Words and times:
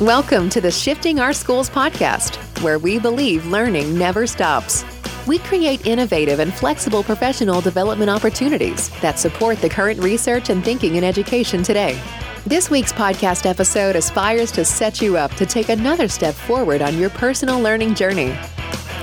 Welcome 0.00 0.48
to 0.50 0.62
the 0.62 0.70
Shifting 0.70 1.20
Our 1.20 1.34
Schools 1.34 1.68
podcast, 1.68 2.36
where 2.62 2.78
we 2.78 2.98
believe 2.98 3.44
learning 3.44 3.98
never 3.98 4.26
stops. 4.26 4.82
We 5.26 5.40
create 5.40 5.86
innovative 5.86 6.38
and 6.38 6.54
flexible 6.54 7.02
professional 7.02 7.60
development 7.60 8.08
opportunities 8.08 8.88
that 9.02 9.18
support 9.18 9.58
the 9.58 9.68
current 9.68 10.00
research 10.02 10.48
and 10.48 10.64
thinking 10.64 10.94
in 10.94 11.04
education 11.04 11.62
today. 11.62 12.00
This 12.46 12.70
week's 12.70 12.94
podcast 12.94 13.44
episode 13.44 13.94
aspires 13.94 14.50
to 14.52 14.64
set 14.64 15.02
you 15.02 15.18
up 15.18 15.34
to 15.34 15.44
take 15.44 15.68
another 15.68 16.08
step 16.08 16.34
forward 16.34 16.80
on 16.80 16.96
your 16.96 17.10
personal 17.10 17.60
learning 17.60 17.94
journey. 17.94 18.34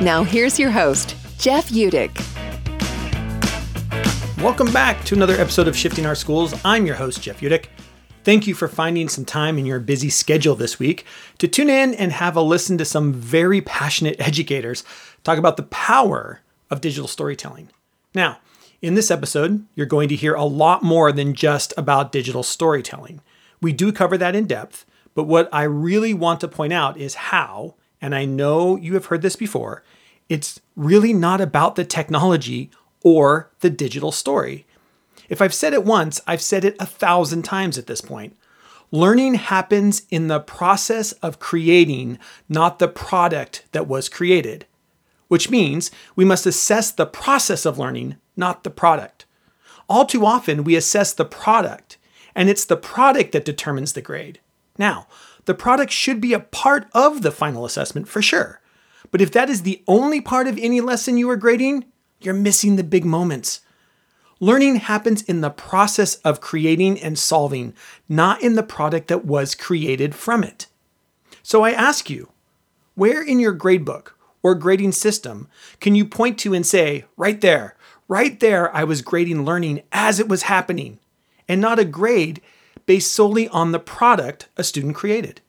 Now, 0.01 0.23
here's 0.23 0.57
your 0.57 0.71
host, 0.71 1.15
Jeff 1.37 1.69
Utecht. 1.69 2.23
Welcome 4.41 4.73
back 4.73 5.03
to 5.05 5.13
another 5.13 5.35
episode 5.35 5.67
of 5.67 5.77
Shifting 5.77 6.07
Our 6.07 6.15
Schools. 6.15 6.59
I'm 6.65 6.87
your 6.87 6.95
host, 6.95 7.21
Jeff 7.21 7.41
Utecht. 7.41 7.65
Thank 8.27 8.45
you 8.45 8.55
for 8.55 8.67
finding 8.67 9.07
some 9.07 9.23
time 9.23 9.57
in 9.57 9.65
your 9.65 9.79
busy 9.79 10.09
schedule 10.09 10.53
this 10.53 10.77
week 10.77 11.05
to 11.37 11.47
tune 11.47 11.69
in 11.69 11.93
and 11.93 12.11
have 12.11 12.35
a 12.35 12.41
listen 12.41 12.77
to 12.77 12.83
some 12.83 13.13
very 13.13 13.61
passionate 13.61 14.17
educators 14.19 14.83
talk 15.23 15.37
about 15.37 15.55
the 15.55 15.63
power 15.63 16.41
of 16.69 16.81
digital 16.81 17.07
storytelling. 17.07 17.69
Now, 18.13 18.39
in 18.81 18.95
this 18.95 19.09
episode, 19.09 19.65
you're 19.75 19.85
going 19.85 20.09
to 20.09 20.15
hear 20.17 20.33
a 20.33 20.43
lot 20.43 20.83
more 20.83 21.13
than 21.13 21.35
just 21.35 21.73
about 21.77 22.11
digital 22.11 22.43
storytelling. 22.43 23.21
We 23.61 23.71
do 23.71 23.93
cover 23.93 24.17
that 24.17 24.35
in 24.35 24.45
depth, 24.45 24.85
but 25.15 25.23
what 25.23 25.47
I 25.53 25.63
really 25.63 26.13
want 26.13 26.41
to 26.41 26.49
point 26.49 26.73
out 26.73 26.97
is 26.97 27.13
how, 27.31 27.75
and 28.01 28.13
I 28.13 28.25
know 28.25 28.75
you 28.75 28.93
have 28.95 29.05
heard 29.05 29.21
this 29.21 29.37
before, 29.37 29.85
it's 30.27 30.59
really 30.75 31.13
not 31.13 31.39
about 31.39 31.77
the 31.77 31.85
technology 31.85 32.71
or 33.03 33.49
the 33.61 33.69
digital 33.69 34.11
story. 34.11 34.66
If 35.29 35.41
I've 35.41 35.53
said 35.53 35.73
it 35.73 35.83
once, 35.83 36.21
I've 36.25 36.41
said 36.41 36.63
it 36.63 36.75
a 36.79 36.85
thousand 36.85 37.43
times 37.43 37.77
at 37.77 37.87
this 37.87 38.01
point. 38.01 38.37
Learning 38.91 39.33
happens 39.33 40.03
in 40.09 40.27
the 40.27 40.39
process 40.39 41.11
of 41.13 41.39
creating, 41.39 42.17
not 42.47 42.79
the 42.79 42.87
product 42.87 43.65
that 43.73 43.87
was 43.87 44.07
created, 44.07 44.65
which 45.27 45.49
means 45.49 45.91
we 46.15 46.23
must 46.23 46.45
assess 46.45 46.91
the 46.91 47.05
process 47.05 47.65
of 47.65 47.77
learning, 47.77 48.15
not 48.37 48.63
the 48.63 48.69
product. 48.69 49.25
All 49.89 50.05
too 50.05 50.25
often, 50.25 50.63
we 50.63 50.75
assess 50.75 51.13
the 51.13 51.25
product, 51.25 51.97
and 52.33 52.49
it's 52.49 52.65
the 52.65 52.77
product 52.77 53.33
that 53.33 53.45
determines 53.45 53.93
the 53.93 54.01
grade. 54.01 54.39
Now, 54.77 55.07
the 55.45 55.53
product 55.53 55.91
should 55.91 56.21
be 56.21 56.33
a 56.33 56.39
part 56.39 56.87
of 56.93 57.21
the 57.21 57.31
final 57.31 57.65
assessment 57.65 58.07
for 58.07 58.21
sure. 58.21 58.61
But 59.11 59.21
if 59.21 59.31
that 59.31 59.49
is 59.49 59.63
the 59.63 59.81
only 59.87 60.21
part 60.21 60.47
of 60.47 60.57
any 60.57 60.81
lesson 60.81 61.17
you 61.17 61.29
are 61.29 61.37
grading, 61.37 61.85
you're 62.19 62.33
missing 62.33 62.75
the 62.75 62.83
big 62.83 63.05
moments. 63.05 63.61
Learning 64.39 64.75
happens 64.75 65.23
in 65.23 65.41
the 65.41 65.49
process 65.49 66.15
of 66.17 66.41
creating 66.41 66.99
and 67.01 67.17
solving, 67.17 67.73
not 68.07 68.41
in 68.41 68.53
the 68.53 68.63
product 68.63 69.07
that 69.07 69.25
was 69.25 69.55
created 69.55 70.13
from 70.13 70.43
it. 70.43 70.67
So 71.41 71.63
I 71.63 71.71
ask 71.71 72.09
you, 72.09 72.29
where 72.93 73.21
in 73.21 73.39
your 73.39 73.55
gradebook 73.55 74.09
or 74.43 74.53
grading 74.53 74.91
system 74.91 75.47
can 75.79 75.95
you 75.95 76.05
point 76.05 76.37
to 76.39 76.53
and 76.53 76.65
say, 76.65 77.05
right 77.15 77.41
there, 77.41 77.75
right 78.07 78.39
there, 78.39 78.75
I 78.75 78.83
was 78.83 79.01
grading 79.01 79.43
learning 79.43 79.81
as 79.91 80.19
it 80.19 80.29
was 80.29 80.43
happening, 80.43 80.99
and 81.47 81.59
not 81.59 81.79
a 81.79 81.85
grade 81.85 82.41
based 82.85 83.11
solely 83.11 83.47
on 83.49 83.71
the 83.71 83.79
product 83.79 84.49
a 84.55 84.63
student 84.63 84.95
created? 84.95 85.41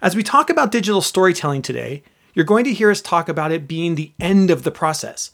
As 0.00 0.14
we 0.14 0.22
talk 0.22 0.50
about 0.50 0.70
digital 0.70 1.02
storytelling 1.02 1.62
today, 1.62 2.04
you're 2.32 2.44
going 2.44 2.64
to 2.64 2.72
hear 2.72 2.90
us 2.90 3.00
talk 3.00 3.28
about 3.28 3.52
it 3.52 3.68
being 3.68 3.94
the 3.94 4.12
end 4.20 4.50
of 4.50 4.62
the 4.62 4.70
process 4.70 5.32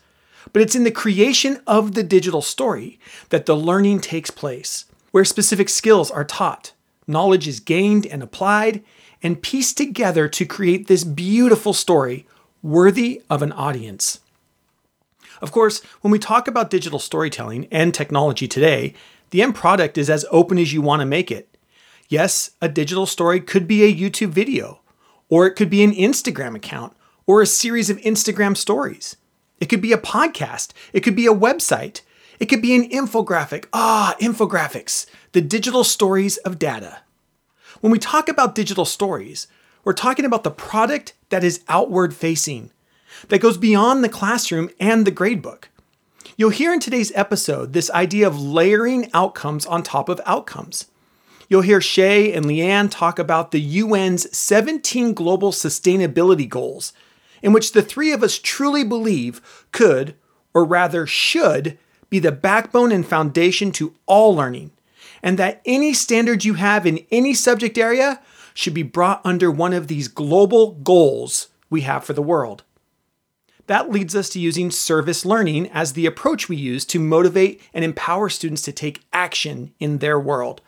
but 0.52 0.62
it's 0.62 0.74
in 0.74 0.84
the 0.84 0.90
creation 0.90 1.60
of 1.66 1.94
the 1.94 2.02
digital 2.02 2.42
story 2.42 2.98
that 3.30 3.46
the 3.46 3.56
learning 3.56 4.00
takes 4.00 4.30
place, 4.30 4.84
where 5.10 5.24
specific 5.24 5.68
skills 5.68 6.10
are 6.10 6.24
taught, 6.24 6.72
knowledge 7.06 7.48
is 7.48 7.60
gained 7.60 8.06
and 8.06 8.22
applied, 8.22 8.82
and 9.22 9.42
pieced 9.42 9.76
together 9.76 10.28
to 10.28 10.46
create 10.46 10.86
this 10.86 11.04
beautiful 11.04 11.72
story 11.72 12.26
worthy 12.62 13.22
of 13.28 13.42
an 13.42 13.52
audience. 13.52 14.20
Of 15.40 15.52
course, 15.52 15.80
when 16.00 16.10
we 16.10 16.18
talk 16.18 16.48
about 16.48 16.70
digital 16.70 16.98
storytelling 16.98 17.68
and 17.70 17.94
technology 17.94 18.48
today, 18.48 18.94
the 19.30 19.42
end 19.42 19.54
product 19.54 19.98
is 19.98 20.10
as 20.10 20.26
open 20.30 20.58
as 20.58 20.72
you 20.72 20.82
want 20.82 21.00
to 21.00 21.06
make 21.06 21.30
it. 21.30 21.56
Yes, 22.08 22.52
a 22.62 22.68
digital 22.68 23.06
story 23.06 23.40
could 23.40 23.68
be 23.68 23.82
a 23.82 23.94
YouTube 23.94 24.30
video, 24.30 24.80
or 25.28 25.46
it 25.46 25.54
could 25.54 25.70
be 25.70 25.84
an 25.84 25.92
Instagram 25.92 26.56
account, 26.56 26.96
or 27.26 27.42
a 27.42 27.46
series 27.46 27.90
of 27.90 27.98
Instagram 27.98 28.56
stories. 28.56 29.16
It 29.60 29.66
could 29.66 29.80
be 29.80 29.92
a 29.92 29.98
podcast. 29.98 30.72
It 30.92 31.00
could 31.00 31.16
be 31.16 31.26
a 31.26 31.34
website. 31.34 32.02
It 32.38 32.46
could 32.46 32.62
be 32.62 32.74
an 32.74 32.88
infographic. 32.88 33.66
Ah, 33.72 34.16
infographics, 34.20 35.06
the 35.32 35.40
digital 35.40 35.84
stories 35.84 36.36
of 36.38 36.58
data. 36.58 37.00
When 37.80 37.92
we 37.92 37.98
talk 37.98 38.28
about 38.28 38.54
digital 38.54 38.84
stories, 38.84 39.48
we're 39.84 39.92
talking 39.92 40.24
about 40.24 40.44
the 40.44 40.50
product 40.50 41.14
that 41.30 41.44
is 41.44 41.64
outward 41.68 42.14
facing, 42.14 42.70
that 43.28 43.40
goes 43.40 43.56
beyond 43.56 44.02
the 44.02 44.08
classroom 44.08 44.70
and 44.78 45.06
the 45.06 45.12
gradebook. 45.12 45.64
You'll 46.36 46.50
hear 46.50 46.72
in 46.72 46.80
today's 46.80 47.12
episode 47.14 47.72
this 47.72 47.90
idea 47.90 48.26
of 48.26 48.40
layering 48.40 49.10
outcomes 49.12 49.66
on 49.66 49.82
top 49.82 50.08
of 50.08 50.20
outcomes. 50.24 50.86
You'll 51.48 51.62
hear 51.62 51.80
Shay 51.80 52.32
and 52.32 52.44
Leanne 52.44 52.90
talk 52.90 53.18
about 53.18 53.50
the 53.50 53.80
UN's 53.80 54.36
17 54.36 55.14
global 55.14 55.50
sustainability 55.50 56.48
goals 56.48 56.92
in 57.42 57.52
which 57.52 57.72
the 57.72 57.82
three 57.82 58.12
of 58.12 58.22
us 58.22 58.38
truly 58.38 58.84
believe 58.84 59.66
could, 59.72 60.14
or 60.54 60.64
rather 60.64 61.06
should, 61.06 61.78
be 62.10 62.18
the 62.18 62.32
backbone 62.32 62.92
and 62.92 63.06
foundation 63.06 63.70
to 63.72 63.94
all 64.06 64.34
learning, 64.34 64.70
and 65.22 65.38
that 65.38 65.60
any 65.64 65.92
standards 65.92 66.44
you 66.44 66.54
have 66.54 66.86
in 66.86 67.04
any 67.10 67.34
subject 67.34 67.76
area 67.76 68.20
should 68.54 68.74
be 68.74 68.82
brought 68.82 69.20
under 69.24 69.50
one 69.50 69.72
of 69.72 69.86
these 69.86 70.08
global 70.08 70.72
goals 70.72 71.48
we 71.70 71.82
have 71.82 72.04
for 72.04 72.12
the 72.12 72.22
world. 72.22 72.64
That 73.68 73.90
leads 73.90 74.16
us 74.16 74.30
to 74.30 74.40
using 74.40 74.70
service 74.70 75.26
learning 75.26 75.68
as 75.70 75.92
the 75.92 76.06
approach 76.06 76.48
we 76.48 76.56
use 76.56 76.86
to 76.86 76.98
motivate 76.98 77.60
and 77.74 77.84
empower 77.84 78.30
students 78.30 78.62
to 78.62 78.72
take 78.72 79.04
action 79.12 79.74
in 79.78 79.98
their 79.98 80.18
world. 80.18 80.62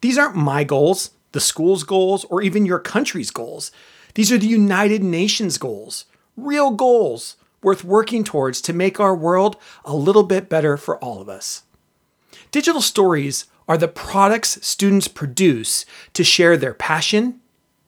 These 0.00 0.16
aren't 0.16 0.36
my 0.36 0.62
goals, 0.62 1.10
the 1.32 1.40
school's 1.40 1.82
goals, 1.82 2.24
or 2.26 2.40
even 2.42 2.64
your 2.64 2.78
country's 2.78 3.32
goals. 3.32 3.72
These 4.16 4.32
are 4.32 4.38
the 4.38 4.46
United 4.46 5.04
Nations 5.04 5.58
goals, 5.58 6.06
real 6.38 6.70
goals 6.70 7.36
worth 7.62 7.84
working 7.84 8.24
towards 8.24 8.62
to 8.62 8.72
make 8.72 8.98
our 8.98 9.14
world 9.14 9.58
a 9.84 9.94
little 9.94 10.22
bit 10.22 10.48
better 10.48 10.78
for 10.78 10.96
all 11.04 11.20
of 11.20 11.28
us. 11.28 11.64
Digital 12.50 12.80
stories 12.80 13.44
are 13.68 13.76
the 13.76 13.88
products 13.88 14.58
students 14.66 15.06
produce 15.06 15.84
to 16.14 16.24
share 16.24 16.56
their 16.56 16.72
passion, 16.72 17.40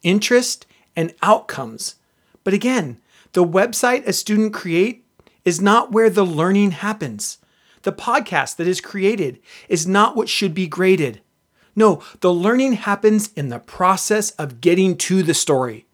interest, 0.03 0.67
and 0.95 1.15
outcomes. 1.23 1.95
But 2.43 2.53
again, 2.53 2.99
the 3.31 3.43
website 3.43 4.05
a 4.05 4.13
student 4.13 4.53
create 4.53 5.03
is 5.45 5.59
not 5.59 5.91
where 5.91 6.11
the 6.11 6.27
learning 6.27 6.71
happens. 6.71 7.39
The 7.81 7.91
podcast 7.91 8.57
that 8.57 8.67
is 8.67 8.81
created 8.81 9.39
is 9.67 9.87
not 9.87 10.15
what 10.15 10.29
should 10.29 10.53
be 10.53 10.67
graded. 10.67 11.21
No, 11.75 12.03
the 12.19 12.31
learning 12.31 12.73
happens 12.73 13.33
in 13.33 13.49
the 13.49 13.57
process 13.57 14.29
of 14.31 14.61
getting 14.61 14.95
to 14.97 15.23
the 15.23 15.33
story 15.33 15.87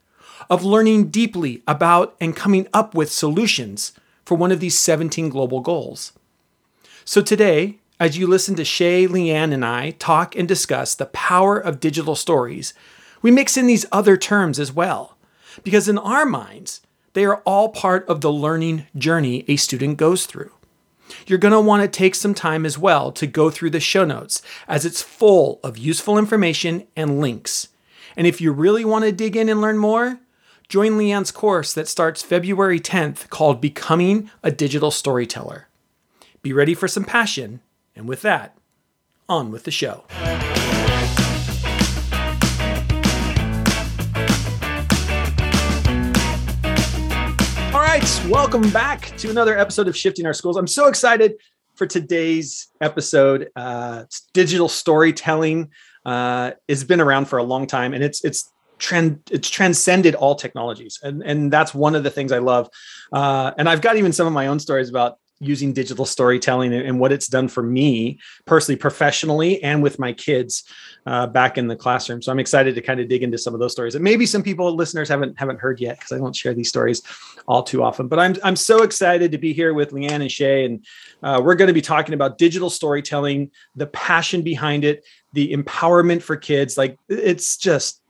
of 0.49 0.63
learning 0.63 1.09
deeply 1.09 1.63
about 1.67 2.15
and 2.19 2.35
coming 2.35 2.67
up 2.73 2.93
with 2.93 3.11
solutions 3.11 3.93
for 4.25 4.35
one 4.35 4.51
of 4.51 4.59
these 4.59 4.77
17 4.77 5.29
global 5.29 5.61
goals. 5.61 6.13
So 7.03 7.21
today, 7.21 7.77
as 7.99 8.17
you 8.17 8.27
listen 8.27 8.55
to 8.55 8.65
Shay, 8.65 9.07
Leanne, 9.07 9.53
and 9.53 9.63
I 9.63 9.91
talk 9.91 10.35
and 10.35 10.47
discuss 10.47 10.95
the 10.95 11.05
power 11.07 11.57
of 11.57 11.79
digital 11.79 12.15
stories, 12.15 12.73
we 13.21 13.31
mix 13.31 13.57
in 13.57 13.67
these 13.67 13.85
other 13.91 14.17
terms 14.17 14.59
as 14.59 14.71
well, 14.71 15.17
because 15.63 15.87
in 15.87 15.97
our 15.97 16.25
minds, 16.25 16.81
they 17.13 17.23
are 17.25 17.41
all 17.45 17.69
part 17.69 18.07
of 18.09 18.21
the 18.21 18.31
learning 18.31 18.87
journey 18.97 19.45
a 19.47 19.55
student 19.55 19.97
goes 19.97 20.25
through. 20.25 20.51
You're 21.25 21.39
going 21.39 21.53
to 21.53 21.61
want 21.61 21.83
to 21.83 21.87
take 21.87 22.15
some 22.15 22.33
time 22.33 22.65
as 22.65 22.77
well 22.77 23.11
to 23.13 23.27
go 23.27 23.49
through 23.49 23.69
the 23.69 23.79
show 23.79 24.03
notes, 24.03 24.41
as 24.67 24.85
it's 24.85 25.01
full 25.01 25.59
of 25.63 25.77
useful 25.77 26.17
information 26.17 26.87
and 26.95 27.21
links. 27.21 27.69
And 28.17 28.27
if 28.27 28.41
you 28.41 28.51
really 28.51 28.83
want 28.83 29.05
to 29.05 29.11
dig 29.11 29.35
in 29.35 29.49
and 29.49 29.61
learn 29.61 29.77
more, 29.77 30.19
Join 30.67 30.93
Leanne's 30.93 31.29
course 31.29 31.73
that 31.73 31.87
starts 31.87 32.23
February 32.23 32.79
10th 32.79 33.29
called 33.29 33.61
Becoming 33.61 34.31
a 34.41 34.49
Digital 34.49 34.89
Storyteller. 34.89 35.67
Be 36.41 36.53
ready 36.53 36.73
for 36.73 36.87
some 36.87 37.03
passion, 37.03 37.61
and 37.95 38.07
with 38.07 38.23
that, 38.23 38.57
on 39.29 39.51
with 39.51 39.63
the 39.65 39.69
show. 39.69 40.05
All 47.71 47.81
right, 47.81 48.21
welcome 48.27 48.67
back 48.71 49.15
to 49.17 49.29
another 49.29 49.55
episode 49.59 49.87
of 49.87 49.95
Shifting 49.95 50.25
Our 50.25 50.33
Schools. 50.33 50.57
I'm 50.57 50.65
so 50.65 50.87
excited 50.87 51.35
for 51.75 51.85
today's 51.85 52.69
episode. 52.81 53.49
Uh, 53.55 54.05
digital 54.33 54.67
storytelling 54.67 55.69
uh, 56.05 56.53
has 56.67 56.83
been 56.83 57.01
around 57.01 57.25
for 57.25 57.37
a 57.37 57.43
long 57.43 57.67
time, 57.67 57.93
and 57.93 58.03
it's 58.03 58.25
it's 58.25 58.51
trend 58.77 59.21
it's 59.31 59.49
transcended 59.49 60.15
all 60.15 60.35
technologies 60.35 60.99
and 61.03 61.23
and 61.23 61.51
that's 61.51 61.73
one 61.73 61.95
of 61.95 62.03
the 62.03 62.09
things 62.09 62.31
i 62.31 62.39
love 62.39 62.69
uh, 63.13 63.51
and 63.57 63.69
i've 63.69 63.81
got 63.81 63.95
even 63.97 64.11
some 64.11 64.27
of 64.27 64.33
my 64.33 64.47
own 64.47 64.59
stories 64.59 64.89
about 64.89 65.17
using 65.39 65.73
digital 65.73 66.05
storytelling 66.05 66.73
and, 66.73 66.99
what 66.99 67.11
it's 67.11 67.27
done 67.27 67.47
for 67.47 67.61
me 67.61 68.19
personally, 68.45 68.77
professionally, 68.77 69.61
and 69.61 69.83
with 69.83 69.99
my 69.99 70.13
kids 70.13 70.63
uh, 71.05 71.27
back 71.27 71.57
in 71.57 71.67
the 71.67 71.75
classroom. 71.75 72.21
So 72.21 72.31
I'm 72.31 72.39
excited 72.39 72.73
to 72.75 72.81
kind 72.81 73.01
of 73.01 73.09
dig 73.09 73.21
into 73.21 73.37
some 73.37 73.53
of 73.53 73.59
those 73.59 73.73
stories. 73.73 73.95
And 73.95 74.03
maybe 74.03 74.25
some 74.25 74.41
people, 74.41 74.73
listeners, 74.73 75.09
haven't 75.09 75.37
haven't 75.37 75.59
heard 75.59 75.81
yet 75.81 75.99
because 75.99 76.13
I 76.13 76.17
don't 76.17 76.35
share 76.35 76.53
these 76.53 76.69
stories 76.69 77.01
all 77.47 77.63
too 77.63 77.83
often. 77.83 78.07
But 78.07 78.19
I'm 78.19 78.35
I'm 78.43 78.55
so 78.55 78.83
excited 78.83 79.31
to 79.33 79.37
be 79.37 79.51
here 79.51 79.73
with 79.73 79.91
Leanne 79.91 80.21
and 80.21 80.31
Shay, 80.31 80.65
and 80.65 80.85
uh, 81.21 81.41
we're 81.43 81.55
going 81.55 81.67
to 81.67 81.73
be 81.73 81.81
talking 81.81 82.13
about 82.13 82.37
digital 82.37 82.69
storytelling, 82.69 83.51
the 83.75 83.87
passion 83.87 84.41
behind 84.41 84.85
it, 84.85 85.05
the 85.33 85.51
empowerment 85.51 86.21
for 86.21 86.37
kids. 86.37 86.77
Like 86.77 86.97
it's 87.09 87.57
just 87.57 88.01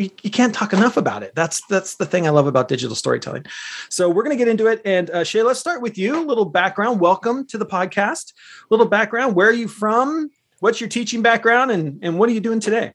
you, 0.00 0.10
you 0.22 0.30
can't 0.30 0.54
talk 0.54 0.72
enough 0.72 0.96
about 0.96 1.22
it. 1.22 1.34
That's 1.34 1.64
that's 1.66 1.96
the 1.96 2.06
thing 2.06 2.26
I 2.26 2.30
love 2.30 2.46
about 2.46 2.68
digital 2.68 2.96
storytelling. 2.96 3.44
So 3.88 4.08
we're 4.08 4.22
going 4.22 4.36
to 4.36 4.42
get 4.42 4.48
into 4.48 4.66
it. 4.66 4.80
And 4.84 5.10
uh, 5.10 5.24
Shay, 5.24 5.42
let's 5.42 5.60
start 5.60 5.82
with 5.82 5.98
you. 5.98 6.18
A 6.18 6.24
little 6.24 6.46
background. 6.46 7.00
Welcome 7.00 7.46
to 7.48 7.58
the 7.58 7.66
podcast. 7.66 8.32
A 8.32 8.66
little 8.70 8.86
background. 8.86 9.36
Where 9.36 9.48
are 9.48 9.52
you 9.52 9.68
from? 9.68 10.30
What's 10.60 10.80
your 10.80 10.88
teaching 10.88 11.22
background, 11.22 11.70
and 11.70 11.98
and 12.02 12.18
what 12.18 12.28
are 12.28 12.32
you 12.32 12.40
doing 12.40 12.60
today? 12.60 12.92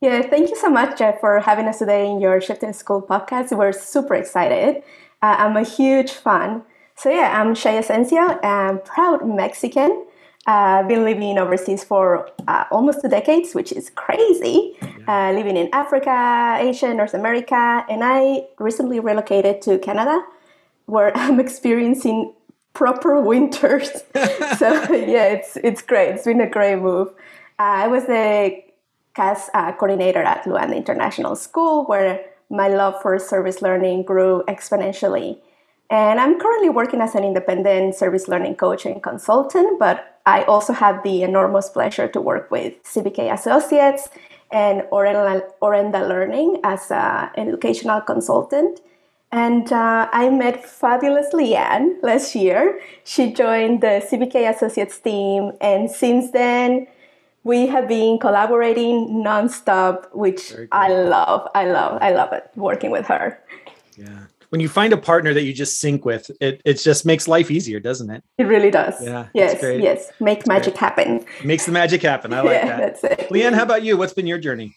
Yeah, 0.00 0.20
thank 0.22 0.50
you 0.50 0.56
so 0.56 0.68
much, 0.68 0.98
Jeff, 0.98 1.20
for 1.20 1.40
having 1.40 1.66
us 1.66 1.78
today 1.78 2.06
in 2.06 2.20
your 2.20 2.40
Shifting 2.40 2.74
School 2.74 3.00
podcast. 3.00 3.56
We're 3.56 3.72
super 3.72 4.14
excited. 4.14 4.82
Uh, 5.22 5.36
I'm 5.38 5.56
a 5.56 5.62
huge 5.64 6.10
fan. 6.12 6.62
So 6.96 7.10
yeah, 7.10 7.40
I'm 7.40 7.54
Shay 7.54 7.80
Asencio. 7.80 8.38
I'm 8.44 8.80
proud 8.80 9.26
Mexican. 9.26 10.04
I've 10.46 10.84
uh, 10.84 10.88
been 10.88 11.04
living 11.04 11.38
overseas 11.38 11.82
for 11.82 12.30
uh, 12.46 12.64
almost 12.70 13.00
two 13.00 13.08
decades, 13.08 13.54
which 13.54 13.72
is 13.72 13.88
crazy. 13.88 14.76
Uh, 15.08 15.32
living 15.32 15.56
in 15.56 15.70
Africa, 15.72 16.58
Asia, 16.60 16.92
North 16.92 17.14
America, 17.14 17.86
and 17.88 18.04
I 18.04 18.46
recently 18.58 19.00
relocated 19.00 19.62
to 19.62 19.78
Canada, 19.78 20.22
where 20.84 21.12
I'm 21.16 21.40
experiencing 21.40 22.34
proper 22.74 23.20
winters. 23.30 23.90
so 24.58 24.72
yeah, 24.92 25.32
it's 25.32 25.56
it's 25.64 25.80
great. 25.80 26.10
It's 26.10 26.24
been 26.24 26.42
a 26.42 26.50
great 26.50 26.76
move. 26.76 27.08
Uh, 27.58 27.84
I 27.84 27.88
was 27.88 28.04
the 28.04 28.62
CAS 29.14 29.48
uh, 29.54 29.72
coordinator 29.72 30.22
at 30.22 30.44
Luanda 30.44 30.76
International 30.76 31.36
School, 31.36 31.86
where 31.86 32.22
my 32.50 32.68
love 32.68 33.00
for 33.00 33.18
service 33.18 33.62
learning 33.62 34.02
grew 34.02 34.42
exponentially. 34.46 35.38
And 35.90 36.18
I'm 36.18 36.40
currently 36.40 36.70
working 36.70 37.00
as 37.00 37.14
an 37.14 37.24
independent 37.24 37.94
service 37.94 38.26
learning 38.26 38.56
coach 38.56 38.86
and 38.86 39.02
consultant, 39.02 39.78
but 39.78 40.20
I 40.26 40.42
also 40.44 40.72
have 40.72 41.02
the 41.02 41.22
enormous 41.22 41.68
pleasure 41.68 42.08
to 42.08 42.20
work 42.20 42.50
with 42.50 42.82
CBK 42.84 43.32
Associates 43.32 44.08
and 44.50 44.82
Orenda, 44.90 45.42
Orenda 45.60 46.08
Learning 46.08 46.60
as 46.64 46.90
a, 46.90 47.30
an 47.36 47.48
educational 47.48 48.00
consultant. 48.00 48.80
And 49.30 49.70
uh, 49.72 50.08
I 50.12 50.30
met 50.30 50.64
fabulous 50.64 51.34
Leanne 51.34 52.02
last 52.02 52.34
year. 52.34 52.80
She 53.02 53.32
joined 53.32 53.82
the 53.82 54.02
CBK 54.08 54.48
Associates 54.54 54.98
team, 55.00 55.52
and 55.60 55.90
since 55.90 56.30
then, 56.30 56.86
we 57.42 57.66
have 57.66 57.88
been 57.88 58.18
collaborating 58.18 59.22
nonstop, 59.26 60.06
which 60.14 60.54
I 60.70 60.88
love. 60.88 61.48
I 61.54 61.66
love. 61.66 61.98
I 62.00 62.12
love 62.12 62.32
it 62.32 62.48
working 62.54 62.90
with 62.90 63.06
her. 63.06 63.42
Yeah 63.98 64.26
when 64.54 64.60
you 64.60 64.68
find 64.68 64.92
a 64.92 64.96
partner 64.96 65.34
that 65.34 65.42
you 65.42 65.52
just 65.52 65.80
sync 65.80 66.04
with, 66.04 66.30
it 66.40 66.62
it 66.64 66.74
just 66.74 67.04
makes 67.04 67.26
life 67.26 67.50
easier, 67.50 67.80
doesn't 67.80 68.08
it? 68.08 68.22
It 68.38 68.44
really 68.44 68.70
does. 68.70 68.94
Yeah. 69.02 69.26
Yes. 69.34 69.58
Yes. 69.60 70.12
Make 70.20 70.38
it's 70.38 70.46
magic 70.46 70.74
great. 70.74 70.78
happen. 70.78 71.26
Makes 71.42 71.66
the 71.66 71.72
magic 71.72 72.02
happen. 72.02 72.32
I 72.32 72.40
like 72.40 72.50
yeah, 72.52 72.66
that. 72.68 73.02
That's 73.02 73.20
it. 73.20 73.28
Leanne, 73.30 73.52
how 73.52 73.64
about 73.64 73.82
you? 73.82 73.96
What's 73.96 74.12
been 74.12 74.28
your 74.28 74.38
journey? 74.38 74.72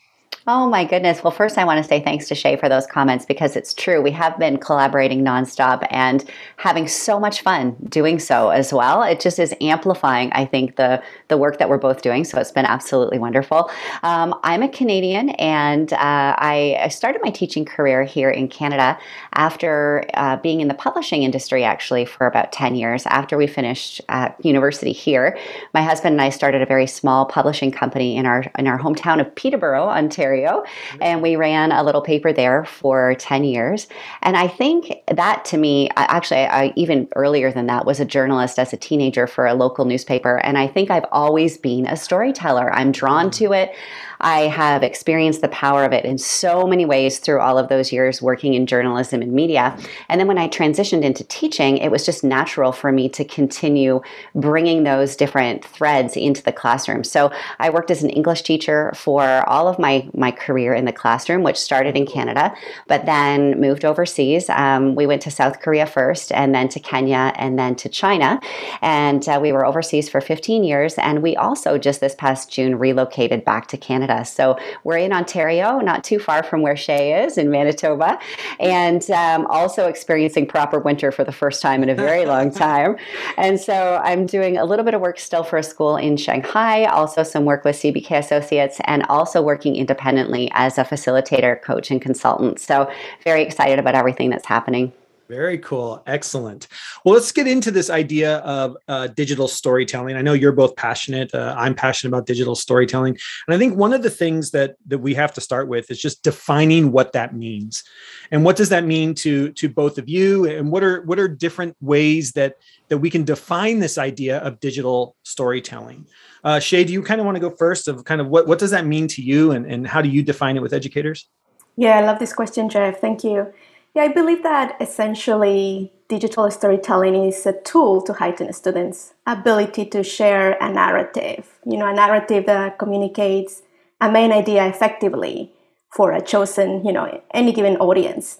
Oh 0.49 0.65
my 0.65 0.85
goodness. 0.85 1.25
Well, 1.25 1.31
first 1.31 1.57
I 1.57 1.65
want 1.65 1.83
to 1.83 1.83
say 1.83 1.99
thanks 1.99 2.29
to 2.29 2.35
Shay 2.35 2.55
for 2.55 2.69
those 2.69 2.87
comments 2.87 3.25
because 3.25 3.57
it's 3.57 3.73
true. 3.73 4.01
We 4.01 4.11
have 4.11 4.39
been 4.39 4.57
collaborating 4.57 5.21
nonstop 5.21 5.85
and 5.89 6.23
having 6.55 6.87
so 6.87 7.19
much 7.19 7.41
fun 7.41 7.75
doing 7.89 8.17
so 8.17 8.47
as 8.47 8.71
well. 8.71 9.03
It 9.03 9.19
just 9.19 9.39
is 9.39 9.53
amplifying, 9.59 10.31
I 10.31 10.45
think, 10.45 10.77
the 10.77 11.03
the 11.27 11.37
work 11.37 11.57
that 11.57 11.67
we're 11.67 11.77
both 11.77 12.01
doing. 12.01 12.23
So 12.23 12.39
it's 12.39 12.53
been 12.53 12.63
absolutely 12.65 13.19
wonderful. 13.19 13.69
Um, 14.03 14.39
I'm 14.43 14.63
a 14.63 14.69
Canadian 14.69 15.31
and 15.31 15.91
uh, 15.91 15.97
I, 15.99 16.77
I, 16.79 16.87
started 16.87 17.19
my 17.21 17.29
teaching 17.29 17.65
career 17.65 18.05
here 18.05 18.29
in 18.29 18.47
Canada 18.47 18.97
after 19.33 20.05
uh, 20.13 20.37
being 20.37 20.61
in 20.61 20.69
the 20.69 20.73
publishing 20.73 21.23
industry 21.23 21.65
actually 21.65 22.05
for 22.05 22.25
about 22.25 22.53
10 22.53 22.75
years. 22.75 23.05
After 23.07 23.37
we 23.37 23.47
finished 23.47 23.99
at 24.07 24.37
university 24.45 24.93
here, 24.93 25.37
my 25.73 25.81
husband 25.81 26.13
and 26.13 26.21
I 26.21 26.29
started 26.29 26.61
a 26.61 26.65
very 26.65 26.87
small 26.87 27.25
publishing 27.25 27.71
company 27.73 28.15
in 28.15 28.25
our 28.25 28.45
in 28.57 28.65
our 28.67 28.79
hometown 28.79 29.19
of 29.19 29.35
Peterborough, 29.35 29.89
Ontario 29.89 30.36
Ontario, 30.37 30.63
and 31.01 31.21
we 31.21 31.35
ran 31.35 31.71
a 31.71 31.83
little 31.83 32.01
paper 32.01 32.33
there 32.33 32.65
for 32.65 33.15
10 33.15 33.43
years. 33.43 33.87
And 34.21 34.37
I 34.37 34.47
think 34.47 34.93
that 35.07 35.45
to 35.45 35.57
me, 35.57 35.89
actually, 35.95 36.45
I, 36.45 36.73
even 36.75 37.07
earlier 37.15 37.51
than 37.51 37.67
that, 37.67 37.85
was 37.85 37.99
a 37.99 38.05
journalist 38.05 38.59
as 38.59 38.73
a 38.73 38.77
teenager 38.77 39.27
for 39.27 39.45
a 39.45 39.53
local 39.53 39.85
newspaper. 39.85 40.37
And 40.37 40.57
I 40.57 40.67
think 40.67 40.91
I've 40.91 41.05
always 41.11 41.57
been 41.57 41.87
a 41.87 41.97
storyteller. 41.97 42.71
I'm 42.73 42.91
drawn 42.91 43.29
mm-hmm. 43.29 43.45
to 43.45 43.53
it. 43.53 43.75
I 44.19 44.41
have 44.41 44.83
experienced 44.83 45.41
the 45.41 45.47
power 45.49 45.83
of 45.83 45.93
it 45.93 46.05
in 46.05 46.17
so 46.17 46.65
many 46.65 46.85
ways 46.85 47.19
through 47.19 47.39
all 47.39 47.57
of 47.57 47.69
those 47.69 47.91
years 47.91 48.21
working 48.21 48.53
in 48.53 48.65
journalism 48.65 49.21
and 49.21 49.31
media. 49.31 49.77
And 50.09 50.19
then 50.19 50.27
when 50.27 50.37
I 50.37 50.47
transitioned 50.47 51.03
into 51.03 51.23
teaching, 51.25 51.77
it 51.77 51.89
was 51.89 52.05
just 52.05 52.23
natural 52.23 52.71
for 52.71 52.91
me 52.91 53.09
to 53.09 53.23
continue 53.23 54.01
bringing 54.33 54.83
those 54.83 55.15
different 55.15 55.63
threads 55.63 56.15
into 56.15 56.41
the 56.43 56.51
classroom. 56.51 57.03
So 57.03 57.31
I 57.59 57.69
worked 57.69 57.91
as 57.91 58.03
an 58.03 58.09
English 58.09 58.41
teacher 58.41 58.91
for 58.95 59.47
all 59.47 59.67
of 59.67 59.77
my, 59.79 60.09
my 60.13 60.31
career 60.31 60.73
in 60.73 60.85
the 60.85 60.93
classroom, 60.93 61.43
which 61.43 61.57
started 61.57 61.95
in 61.95 62.05
Canada, 62.05 62.55
but 62.87 63.05
then 63.05 63.59
moved 63.59 63.85
overseas. 63.85 64.49
Um, 64.49 64.95
we 64.95 65.05
went 65.05 65.21
to 65.23 65.31
South 65.31 65.59
Korea 65.59 65.85
first, 65.85 66.31
and 66.31 66.55
then 66.55 66.69
to 66.69 66.79
Kenya, 66.79 67.33
and 67.35 67.59
then 67.59 67.75
to 67.75 67.89
China. 67.89 68.39
And 68.81 69.27
uh, 69.27 69.39
we 69.41 69.51
were 69.51 69.65
overseas 69.65 70.09
for 70.09 70.21
15 70.21 70.63
years. 70.63 70.95
And 70.95 71.21
we 71.21 71.35
also 71.35 71.77
just 71.77 71.99
this 71.99 72.15
past 72.15 72.51
June 72.51 72.77
relocated 72.77 73.45
back 73.45 73.67
to 73.67 73.77
Canada 73.77 74.06
Canada. 74.07 74.25
So 74.25 74.57
we're 74.83 74.97
in 74.97 75.13
Ontario, 75.13 75.79
not 75.79 76.03
too 76.03 76.19
far 76.19 76.43
from 76.43 76.61
where 76.61 76.75
Shay 76.75 77.23
is 77.23 77.37
in 77.37 77.49
Manitoba, 77.49 78.19
and 78.59 79.09
um, 79.11 79.45
also 79.47 79.87
experiencing 79.87 80.47
proper 80.47 80.79
winter 80.79 81.11
for 81.11 81.23
the 81.23 81.31
first 81.31 81.61
time 81.61 81.83
in 81.83 81.89
a 81.89 81.95
very 81.95 82.25
long 82.33 82.51
time. 82.51 82.97
And 83.37 83.59
so 83.59 84.01
I'm 84.03 84.25
doing 84.25 84.57
a 84.57 84.65
little 84.65 84.85
bit 84.85 84.93
of 84.93 85.01
work 85.01 85.19
still 85.19 85.43
for 85.43 85.57
a 85.57 85.63
school 85.63 85.97
in 85.97 86.17
Shanghai, 86.17 86.85
also 86.85 87.23
some 87.23 87.45
work 87.45 87.63
with 87.63 87.75
CBK 87.75 88.19
Associates, 88.19 88.79
and 88.85 89.03
also 89.09 89.41
working 89.41 89.75
independently 89.75 90.49
as 90.53 90.77
a 90.77 90.83
facilitator, 90.83 91.61
coach, 91.61 91.91
and 91.91 92.01
consultant. 92.01 92.59
So 92.59 92.89
very 93.23 93.43
excited 93.43 93.79
about 93.79 93.95
everything 93.95 94.29
that's 94.29 94.45
happening. 94.45 94.93
Very 95.27 95.57
cool. 95.57 96.01
Excellent. 96.07 96.67
Well, 97.03 97.13
let's 97.13 97.33
get 97.33 97.47
into 97.47 97.69
this 97.69 97.89
idea 97.89 98.37
of 98.37 98.77
uh, 98.87 99.07
digital 99.07 99.49
storytelling. 99.49 100.15
I 100.15 100.21
know 100.21 100.31
you're 100.31 100.53
both 100.53 100.75
passionate. 100.77 101.35
Uh, 101.35 101.53
I'm 101.57 101.75
passionate 101.75 102.09
about 102.09 102.25
digital 102.25 102.55
storytelling. 102.55 103.17
And 103.47 103.53
I 103.53 103.57
think 103.57 103.75
one 103.75 103.91
of 103.91 104.03
the 104.03 104.09
things 104.09 104.51
that, 104.51 104.75
that 104.87 104.99
we 104.99 105.13
have 105.15 105.33
to 105.33 105.41
start 105.41 105.67
with 105.67 105.91
is 105.91 106.01
just 106.01 106.23
defining 106.23 106.93
what 106.93 107.11
that 107.11 107.35
means. 107.35 107.83
And 108.31 108.45
what 108.45 108.55
does 108.55 108.69
that 108.69 108.85
mean 108.85 109.13
to, 109.15 109.51
to 109.53 109.67
both 109.67 109.97
of 109.97 110.07
you? 110.07 110.45
And 110.45 110.71
what 110.71 110.83
are, 110.83 111.01
what 111.01 111.19
are 111.19 111.27
different 111.27 111.75
ways 111.81 112.31
that, 112.33 112.55
that 112.87 112.99
we 112.99 113.09
can 113.09 113.25
define 113.25 113.79
this 113.79 113.97
idea 113.97 114.37
of 114.39 114.61
digital 114.61 115.17
storytelling? 115.23 116.07
Uh, 116.45 116.59
Shay, 116.59 116.85
do 116.85 116.93
you 116.93 117.03
kind 117.03 117.19
of 117.19 117.25
want 117.25 117.35
to 117.35 117.41
go 117.41 117.49
first 117.49 117.89
of 117.89 118.05
kind 118.05 118.21
of 118.21 118.27
what, 118.27 118.47
what 118.47 118.59
does 118.59 118.71
that 118.71 118.85
mean 118.85 119.09
to 119.09 119.21
you 119.21 119.51
and, 119.51 119.65
and 119.65 119.85
how 119.85 120.01
do 120.01 120.07
you 120.07 120.23
define 120.23 120.55
it 120.55 120.61
with 120.61 120.71
educators? 120.71 121.29
Yeah, 121.75 121.97
I 121.97 122.01
love 122.01 122.17
this 122.17 122.33
question, 122.33 122.69
Jeff. 122.69 122.99
Thank 122.99 123.23
you. 123.23 123.53
Yeah, 123.97 124.03
I 124.03 124.09
believe 124.09 124.43
that 124.43 124.77
essentially 124.79 125.91
digital 126.07 126.51
storytelling 126.51 127.15
is 127.15 127.43
a 127.47 127.59
tool 127.63 128.03
to 128.03 128.13
heighten 128.13 128.53
students' 128.53 129.15
ability 129.25 129.85
to 129.85 130.03
share 130.03 130.55
a 130.61 130.71
narrative, 130.71 131.57
you 131.65 131.77
know, 131.77 131.87
a 131.87 131.95
narrative 131.95 132.45
that 132.45 132.77
communicates 132.77 133.63
a 133.99 134.11
main 134.11 134.31
idea 134.31 134.67
effectively 134.67 135.51
for 135.89 136.11
a 136.11 136.21
chosen, 136.21 136.85
you 136.85 136.93
know, 136.93 137.23
any 137.33 137.51
given 137.51 137.75
audience. 137.77 138.39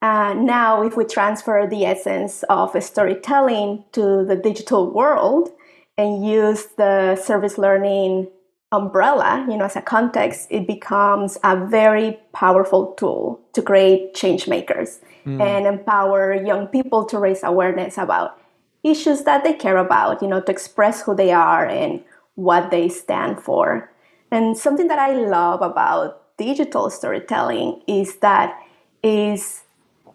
Uh, 0.00 0.32
now, 0.32 0.80
if 0.82 0.96
we 0.96 1.04
transfer 1.04 1.66
the 1.70 1.84
essence 1.84 2.42
of 2.44 2.82
storytelling 2.82 3.84
to 3.92 4.24
the 4.24 4.36
digital 4.42 4.90
world 4.90 5.50
and 5.98 6.26
use 6.26 6.68
the 6.78 7.16
service 7.16 7.58
learning 7.58 8.28
umbrella, 8.72 9.46
you 9.48 9.56
know, 9.56 9.64
as 9.64 9.76
a 9.76 9.82
context, 9.82 10.48
it 10.50 10.66
becomes 10.66 11.38
a 11.44 11.56
very 11.66 12.18
powerful 12.32 12.94
tool 12.94 13.40
to 13.52 13.62
create 13.62 14.14
change 14.14 14.48
makers 14.48 15.00
mm. 15.24 15.40
and 15.40 15.66
empower 15.66 16.34
young 16.34 16.66
people 16.66 17.04
to 17.04 17.18
raise 17.18 17.42
awareness 17.42 17.96
about 17.96 18.40
issues 18.82 19.22
that 19.22 19.44
they 19.44 19.52
care 19.52 19.76
about, 19.76 20.20
you 20.20 20.28
know, 20.28 20.40
to 20.40 20.50
express 20.50 21.02
who 21.02 21.14
they 21.14 21.32
are 21.32 21.66
and 21.66 22.02
what 22.34 22.70
they 22.70 22.88
stand 22.88 23.40
for. 23.40 23.90
And 24.30 24.58
something 24.58 24.88
that 24.88 24.98
I 24.98 25.12
love 25.12 25.62
about 25.62 26.36
digital 26.36 26.90
storytelling 26.90 27.82
is 27.86 28.16
that 28.18 28.60
is 29.02 29.62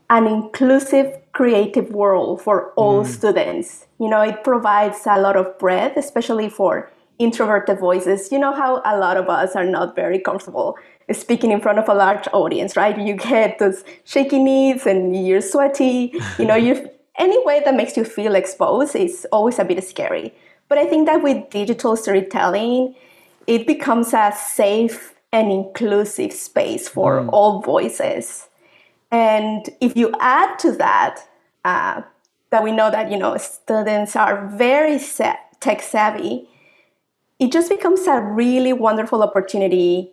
an 0.09 0.27
inclusive 0.27 1.17
creative 1.31 1.89
world 1.91 2.41
for 2.41 2.73
all 2.73 3.03
mm. 3.03 3.07
students. 3.07 3.87
You 3.97 4.09
know, 4.09 4.21
it 4.21 4.43
provides 4.43 4.99
a 5.05 5.19
lot 5.19 5.37
of 5.37 5.57
breadth, 5.57 5.95
especially 5.95 6.49
for 6.49 6.91
introverted 7.23 7.79
voices. 7.79 8.31
You 8.31 8.39
know 8.39 8.53
how 8.53 8.81
a 8.85 8.97
lot 8.97 9.17
of 9.17 9.29
us 9.29 9.55
are 9.55 9.65
not 9.65 9.95
very 9.95 10.19
comfortable 10.19 10.77
speaking 11.11 11.51
in 11.51 11.59
front 11.59 11.79
of 11.79 11.89
a 11.89 11.93
large 11.93 12.27
audience, 12.31 12.75
right? 12.75 12.97
You 12.97 13.15
get 13.15 13.59
those 13.59 13.83
shaky 14.05 14.39
knees 14.39 14.85
and 14.85 15.15
you're 15.27 15.41
sweaty. 15.41 16.13
You 16.37 16.45
know, 16.45 16.55
you 16.67 16.89
any 17.17 17.43
way 17.45 17.61
that 17.63 17.75
makes 17.75 17.97
you 17.97 18.03
feel 18.03 18.35
exposed 18.35 18.95
is 18.95 19.27
always 19.31 19.59
a 19.59 19.65
bit 19.65 19.83
scary. 19.83 20.33
But 20.69 20.77
I 20.77 20.85
think 20.85 21.07
that 21.07 21.21
with 21.21 21.49
digital 21.49 21.95
storytelling, 21.95 22.95
it 23.47 23.67
becomes 23.67 24.13
a 24.13 24.31
safe 24.31 25.13
and 25.31 25.51
inclusive 25.51 26.33
space 26.33 26.87
for 26.87 27.21
mm. 27.21 27.29
all 27.31 27.61
voices. 27.61 28.47
And 29.11 29.69
if 29.81 29.97
you 29.97 30.13
add 30.19 30.57
to 30.59 30.71
that, 30.73 31.21
uh, 31.65 32.01
that 32.49 32.63
we 32.63 32.71
know 32.71 32.91
that 32.91 33.11
you 33.11 33.17
know 33.17 33.37
students 33.37 34.15
are 34.15 34.47
very 34.47 34.99
tech 35.59 35.81
savvy, 35.81 36.47
it 37.41 37.51
just 37.51 37.69
becomes 37.69 38.05
a 38.05 38.21
really 38.21 38.71
wonderful 38.71 39.23
opportunity 39.23 40.11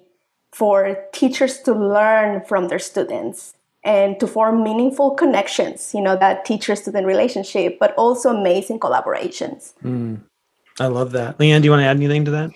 for 0.51 0.97
teachers 1.13 1.61
to 1.61 1.75
learn 1.75 2.43
from 2.47 2.69
their 2.69 2.79
students 2.79 3.55
and 3.85 4.19
to 4.19 4.27
form 4.27 4.65
meaningful 4.65 5.11
connections, 5.11 5.93
you 5.95 6.01
know, 6.01 6.17
that 6.17 6.47
teacher 6.47 6.75
student 6.75 7.07
relationship, 7.07 7.79
but 7.79 7.95
also 7.97 8.31
amazing 8.31 8.81
collaborations. 8.81 9.75
Mm. 9.85 10.23
I 10.81 10.87
love 10.87 11.13
that. 11.13 11.37
Leanne, 11.39 11.61
do 11.61 11.67
you 11.67 11.71
want 11.71 11.83
to 11.83 11.87
add 11.87 11.97
anything 11.97 12.25
to 12.25 12.31
that? 12.31 12.51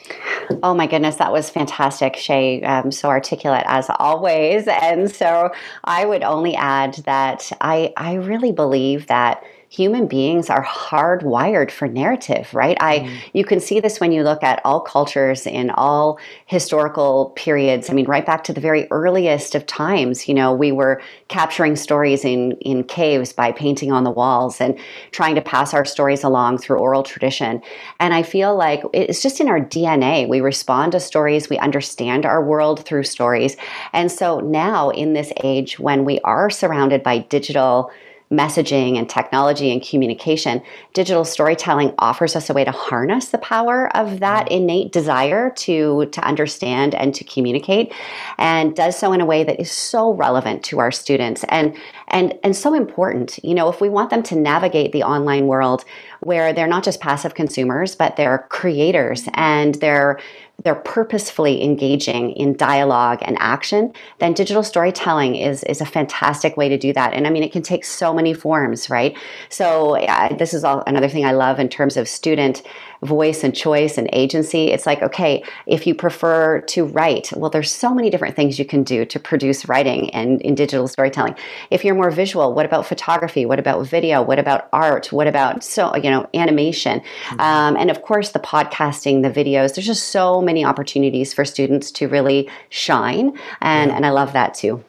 Oh 0.63 0.75
my 0.75 0.87
goodness, 0.87 1.17
that 1.17 1.33
was 1.33 1.51
fantastic, 1.51 2.17
Shay. 2.17 2.63
Um, 2.63 2.93
so 2.93 3.09
articulate 3.09 3.65
as 3.67 3.91
always. 3.99 4.67
And 4.69 5.11
so 5.11 5.51
I 5.85 6.07
would 6.07 6.23
only 6.23 6.55
add 6.55 6.95
that 7.05 7.53
I, 7.61 7.93
I 7.97 8.15
really 8.15 8.53
believe 8.53 9.07
that 9.09 9.43
human 9.73 10.07
beings 10.07 10.51
are 10.51 10.63
hardwired 10.63 11.71
for 11.71 11.89
narrative, 11.89 12.53
right? 12.53 12.77
I 12.79 12.99
mm. 12.99 13.17
you 13.33 13.43
can 13.43 13.59
see 13.59 13.81
this 13.81 14.01
when 14.01 14.13
you 14.13 14.23
look 14.23 14.43
at 14.43 14.61
all 14.67 14.81
cultures 14.83 15.47
in 15.47 15.71
all 15.71 16.19
historical 16.45 17.33
periods. 17.37 17.89
I 17.89 17.95
mean, 17.95 18.05
right 18.05 18.27
back 18.27 18.45
to 18.45 18.53
the 18.53 18.61
very 18.61 18.87
earliest 18.91 19.55
of 19.55 19.65
times, 19.65 20.29
you 20.29 20.35
know, 20.35 20.53
we 20.53 20.73
were 20.73 21.01
capturing 21.29 21.77
stories 21.77 22.23
in 22.23 22.53
in 22.61 22.85
caves 22.85 23.33
by 23.33 23.51
painting 23.51 23.91
on 23.91 24.05
the 24.05 24.11
walls 24.11 24.61
and 24.61 24.79
trying 25.11 25.35
to 25.37 25.41
pass 25.41 25.73
our 25.73 25.87
stories 25.87 26.23
along 26.23 26.59
through 26.59 26.79
oral 26.79 27.03
tradition. 27.03 27.63
And 27.99 28.13
I 28.13 28.25
feel 28.25 28.55
like 28.55 28.83
it's 28.93 29.23
just 29.23 29.41
in 29.41 29.49
our 29.49 29.61
DNA. 29.61 30.29
We 30.29 30.43
respond 30.43 30.93
to 30.93 31.01
stories, 31.01 31.49
we 31.49 31.57
understand 31.57 32.27
our 32.27 32.45
world 32.45 32.85
through 32.85 33.05
stories. 33.05 33.57
And 33.95 34.13
so 34.13 34.41
now 34.41 34.91
in 34.91 35.15
this 35.15 35.33
age 35.43 35.79
when 35.79 36.05
we 36.05 36.21
are 36.21 36.51
surrounded 36.51 37.03
by 37.03 37.21
digital 37.21 37.91
messaging 38.33 38.99
and 38.99 39.09
technology 39.09 39.71
and 39.71 39.83
communication, 39.83 40.63
digital 40.95 41.25
storytelling 41.25 41.95
offers 41.99 42.35
us 42.35 42.49
a 42.49 42.55
way 42.55 42.65
to 42.65 42.73
harness 42.73 43.29
the 43.29 43.39
power 43.39 43.95
of 43.97 44.21
that 44.21 44.47
mm-hmm. 44.47 44.63
innate 44.63 44.93
desire 44.93 45.51
to, 45.51 46.07
to 46.07 46.21
understand 46.25 46.95
and 46.95 47.15
to 47.15 47.25
communicate, 47.25 47.93
and 48.39 48.75
does 48.75 48.99
so 48.99 49.13
in 49.13 49.21
a 49.21 49.27
way 49.27 49.45
that 49.45 49.61
is 49.61 49.71
so 49.71 50.13
relevant 50.15 50.65
to 50.65 50.79
our 50.79 50.91
students 50.91 51.45
and 51.49 51.77
and 52.09 52.39
and 52.43 52.57
so 52.57 52.75
important. 52.75 53.39
You 53.45 53.55
know, 53.55 53.69
if 53.69 53.81
we 53.81 53.89
want 53.89 54.11
them 54.11 54.23
to 54.25 54.35
navigate 54.35 54.93
the 54.93 55.03
online 55.03 55.47
world 55.47 55.85
where 56.21 56.53
they're 56.53 56.67
not 56.67 56.85
just 56.85 57.01
passive 57.01 57.35
consumers, 57.35 57.95
but 57.95 58.17
they're 58.17 58.47
creators 58.49 59.29
and 59.35 59.75
they're 59.77 60.19
they're 60.65 60.75
purposefully 60.75 61.63
engaging 61.63 62.33
in 62.33 62.57
dialogue 62.57 63.19
and 63.23 63.37
action, 63.41 63.93
then 64.19 64.33
digital 64.33 64.63
storytelling 64.63 65.37
is 65.37 65.63
is 65.65 65.81
a 65.81 65.87
fantastic 65.87 66.57
way 66.57 66.69
to 66.69 66.79
do 66.79 66.93
that. 66.93 67.13
And 67.13 67.27
I 67.27 67.31
mean, 67.31 67.43
it 67.43 67.53
can 67.53 67.63
take 67.63 67.85
so 67.85 68.15
many 68.15 68.35
forms, 68.35 68.89
right? 68.89 69.17
So 69.49 69.99
yeah, 69.99 70.35
this 70.35 70.55
is 70.55 70.65
all 70.65 70.83
another 70.87 71.09
thing 71.09 71.25
I 71.25 71.33
love 71.33 71.59
in 71.59 71.69
terms 71.69 71.97
of 71.97 72.09
student 72.09 72.63
voice 73.03 73.43
and 73.43 73.55
choice 73.55 73.99
and 73.99 74.09
agency. 74.13 74.71
It's 74.71 74.87
like, 74.87 75.03
okay, 75.03 75.43
if 75.67 75.87
you 75.87 75.95
prefer 75.95 76.61
to 76.61 76.85
write, 76.85 77.33
well, 77.37 77.51
there's 77.51 77.71
so 77.71 77.95
many 77.95 78.11
different 78.11 78.37
things 78.37 78.59
you 78.59 78.65
can 78.65 78.83
do 78.83 79.05
to 79.05 79.19
produce 79.19 79.69
writing 79.69 80.11
and 80.11 80.41
in 80.43 80.55
digital 80.55 80.87
storytelling. 80.87 81.35
If 81.71 81.85
you're 81.85 81.95
more 81.95 82.11
visual, 82.11 82.55
what 82.55 82.65
about 82.65 82.87
photography? 82.87 83.45
What 83.45 83.59
about 83.59 83.87
video? 83.87 84.23
What 84.23 84.39
about 84.39 84.69
art? 84.73 85.13
What 85.13 85.27
about 85.27 85.65
so 85.65 85.95
you 85.97 86.11
know 86.11 86.29
animation? 86.35 87.01
Mm-hmm. 87.01 87.41
Um, 87.41 87.77
and 87.77 87.91
of 87.91 88.03
course, 88.03 88.31
the 88.31 88.39
podcasting, 88.39 89.23
the 89.23 89.31
videos. 89.31 89.75
There's 89.75 89.87
just 89.87 90.11
so 90.11 90.41
many 90.41 90.65
opportunities 90.65 91.33
for 91.33 91.45
students 91.45 91.91
to 91.93 92.09
really 92.09 92.49
shine, 92.69 93.37
and 93.61 93.91
yeah. 93.91 93.97
and 93.97 94.07
I 94.07 94.11
love 94.11 94.33
that 94.33 94.55
too. 94.55 94.85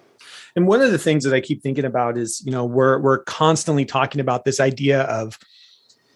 And 0.56 0.68
one 0.68 0.82
of 0.82 0.92
the 0.92 1.00
things 1.00 1.24
that 1.24 1.34
I 1.34 1.42
keep 1.42 1.64
thinking 1.64 1.86
about 1.86 2.18
is, 2.18 2.44
you 2.46 2.52
know, 2.52 2.64
we're 2.64 3.00
we're 3.00 3.24
constantly 3.24 3.86
talking 3.86 4.22
about 4.22 4.46
this 4.46 4.60
idea 4.60 5.02
of 5.04 5.40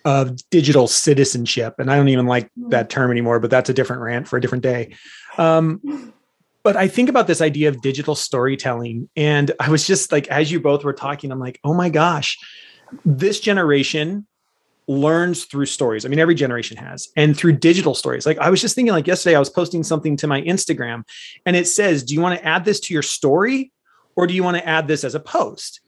of 0.07 0.37
digital 0.51 0.87
citizenship. 0.87 1.75
And 1.79 1.91
I 1.91 1.97
don't 1.97 2.07
even 2.07 2.27
like 2.27 2.49
hmm. 2.53 2.69
that 2.69 2.89
term 2.89 3.11
anymore, 3.11 3.41
but 3.41 3.51
that's 3.51 3.69
a 3.69 3.73
different 3.73 4.01
rant 4.01 4.25
for 4.25 4.37
a 4.37 4.41
different 4.41 4.63
day. 4.63 4.95
Um, 5.37 6.13
but 6.63 6.77
I 6.77 6.87
think 6.87 7.09
about 7.09 7.27
this 7.27 7.41
idea 7.41 7.67
of 7.67 7.81
digital 7.81 8.15
storytelling. 8.15 9.09
And 9.17 9.51
I 9.59 9.69
was 9.69 9.85
just 9.85 10.13
like, 10.13 10.29
as 10.29 10.49
you 10.49 10.61
both 10.61 10.85
were 10.85 10.93
talking, 10.93 11.29
I'm 11.29 11.39
like, 11.39 11.59
oh 11.65 11.73
my 11.73 11.89
gosh, 11.89 12.37
this 13.03 13.41
generation 13.41 14.25
learns 14.87 15.43
through 15.43 15.65
stories. 15.65 16.05
I 16.05 16.07
mean, 16.07 16.19
every 16.19 16.35
generation 16.35 16.77
has, 16.77 17.09
and 17.17 17.37
through 17.37 17.57
digital 17.57 17.93
stories. 17.93 18.25
Like 18.25 18.37
I 18.37 18.49
was 18.49 18.61
just 18.61 18.75
thinking, 18.75 18.93
like 18.93 19.07
yesterday, 19.07 19.35
I 19.35 19.39
was 19.39 19.49
posting 19.49 19.83
something 19.83 20.15
to 20.17 20.27
my 20.27 20.41
Instagram 20.41 21.03
and 21.45 21.57
it 21.57 21.67
says, 21.67 22.01
Do 22.01 22.13
you 22.13 22.21
want 22.21 22.39
to 22.39 22.45
add 22.45 22.63
this 22.63 22.79
to 22.81 22.93
your 22.93 23.03
story 23.03 23.73
or 24.15 24.25
do 24.25 24.33
you 24.33 24.43
want 24.43 24.55
to 24.55 24.65
add 24.65 24.87
this 24.87 25.03
as 25.03 25.15
a 25.15 25.19
post? 25.19 25.81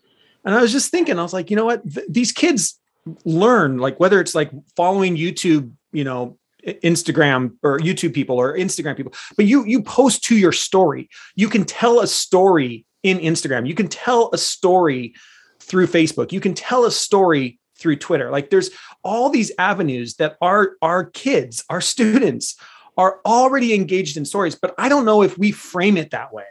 And 0.43 0.53
I 0.53 0.61
was 0.61 0.73
just 0.73 0.91
thinking, 0.91 1.17
I 1.17 1.23
was 1.23 1.33
like, 1.33 1.49
you 1.49 1.55
know 1.55 1.65
what? 1.65 1.89
Th- 1.89 2.07
these 2.09 2.31
kids 2.31 2.78
learn 3.25 3.77
like 3.77 3.99
whether 3.99 4.19
it's 4.19 4.35
like 4.35 4.51
following 4.75 5.15
youtube 5.15 5.71
you 5.91 6.03
know 6.03 6.37
instagram 6.83 7.55
or 7.63 7.79
youtube 7.79 8.13
people 8.13 8.37
or 8.37 8.55
instagram 8.57 8.95
people 8.95 9.13
but 9.37 9.45
you 9.45 9.65
you 9.65 9.81
post 9.81 10.23
to 10.25 10.37
your 10.37 10.51
story. 10.51 11.09
You 11.35 11.49
can 11.49 11.65
tell 11.65 11.99
a 11.99 12.07
story 12.07 12.85
in 13.03 13.19
instagram. 13.19 13.67
You 13.67 13.75
can 13.75 13.87
tell 13.87 14.29
a 14.33 14.37
story 14.37 15.13
through 15.59 15.87
facebook. 15.87 16.31
You 16.31 16.39
can 16.39 16.53
tell 16.53 16.85
a 16.85 16.91
story 16.91 17.59
through 17.77 17.97
twitter. 17.97 18.29
Like 18.29 18.49
there's 18.49 18.71
all 19.03 19.29
these 19.29 19.51
avenues 19.57 20.15
that 20.15 20.37
our 20.41 20.73
our 20.81 21.05
kids 21.05 21.63
our 21.69 21.81
students 21.81 22.57
are 22.97 23.19
already 23.25 23.73
engaged 23.73 24.17
in 24.17 24.25
stories 24.25 24.55
but 24.55 24.75
i 24.77 24.89
don't 24.89 25.05
know 25.05 25.21
if 25.21 25.37
we 25.37 25.51
frame 25.51 25.97
it 25.97 26.11
that 26.11 26.33
way. 26.33 26.45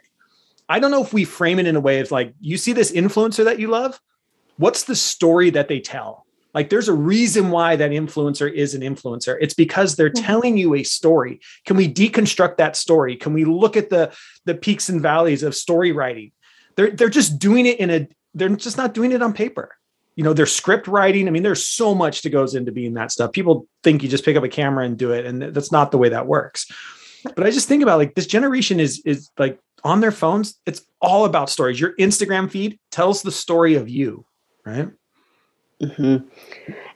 I 0.70 0.80
don't 0.80 0.90
know 0.90 1.02
if 1.02 1.12
we 1.12 1.24
frame 1.24 1.58
it 1.58 1.66
in 1.66 1.76
a 1.76 1.80
way 1.80 2.00
of 2.00 2.10
like 2.10 2.34
you 2.40 2.56
see 2.56 2.72
this 2.72 2.92
influencer 2.92 3.44
that 3.44 3.58
you 3.58 3.68
love? 3.68 4.00
What's 4.56 4.84
the 4.84 4.96
story 4.96 5.50
that 5.50 5.68
they 5.68 5.80
tell 5.80 6.26
like 6.54 6.70
there's 6.70 6.88
a 6.88 6.94
reason 6.94 7.50
why 7.50 7.76
that 7.76 7.90
influencer 7.90 8.50
is 8.52 8.74
an 8.74 8.80
influencer. 8.82 9.36
It's 9.40 9.54
because 9.54 9.96
they're 9.96 10.10
mm-hmm. 10.10 10.24
telling 10.24 10.56
you 10.56 10.74
a 10.74 10.82
story. 10.82 11.40
Can 11.66 11.76
we 11.76 11.92
deconstruct 11.92 12.56
that 12.56 12.76
story? 12.76 13.16
Can 13.16 13.32
we 13.32 13.44
look 13.44 13.76
at 13.76 13.90
the 13.90 14.12
the 14.44 14.54
peaks 14.54 14.88
and 14.88 15.00
valleys 15.00 15.42
of 15.42 15.54
story 15.54 15.92
writing? 15.92 16.32
They're 16.76 16.90
they're 16.90 17.08
just 17.08 17.38
doing 17.38 17.66
it 17.66 17.78
in 17.80 17.90
a 17.90 18.08
they're 18.34 18.48
just 18.50 18.76
not 18.76 18.94
doing 18.94 19.12
it 19.12 19.22
on 19.22 19.32
paper. 19.32 19.74
You 20.16 20.24
know, 20.24 20.32
they're 20.32 20.46
script 20.46 20.88
writing. 20.88 21.28
I 21.28 21.30
mean, 21.30 21.44
there's 21.44 21.64
so 21.64 21.94
much 21.94 22.22
that 22.22 22.30
goes 22.30 22.54
into 22.56 22.72
being 22.72 22.94
that 22.94 23.12
stuff. 23.12 23.30
People 23.32 23.68
think 23.84 24.02
you 24.02 24.08
just 24.08 24.24
pick 24.24 24.36
up 24.36 24.42
a 24.42 24.48
camera 24.48 24.84
and 24.84 24.98
do 24.98 25.12
it, 25.12 25.26
and 25.26 25.42
that's 25.42 25.70
not 25.70 25.92
the 25.92 25.98
way 25.98 26.08
that 26.08 26.26
works. 26.26 26.66
But 27.22 27.46
I 27.46 27.50
just 27.50 27.68
think 27.68 27.82
about 27.82 27.98
like 27.98 28.14
this 28.14 28.26
generation 28.26 28.80
is 28.80 29.02
is 29.04 29.30
like 29.38 29.60
on 29.84 30.00
their 30.00 30.10
phones. 30.10 30.58
It's 30.66 30.82
all 31.00 31.24
about 31.24 31.50
stories. 31.50 31.80
Your 31.80 31.94
Instagram 31.96 32.50
feed 32.50 32.78
tells 32.90 33.22
the 33.22 33.30
story 33.30 33.74
of 33.74 33.88
you, 33.88 34.24
right? 34.64 34.88
Mm-hmm. 35.82 36.26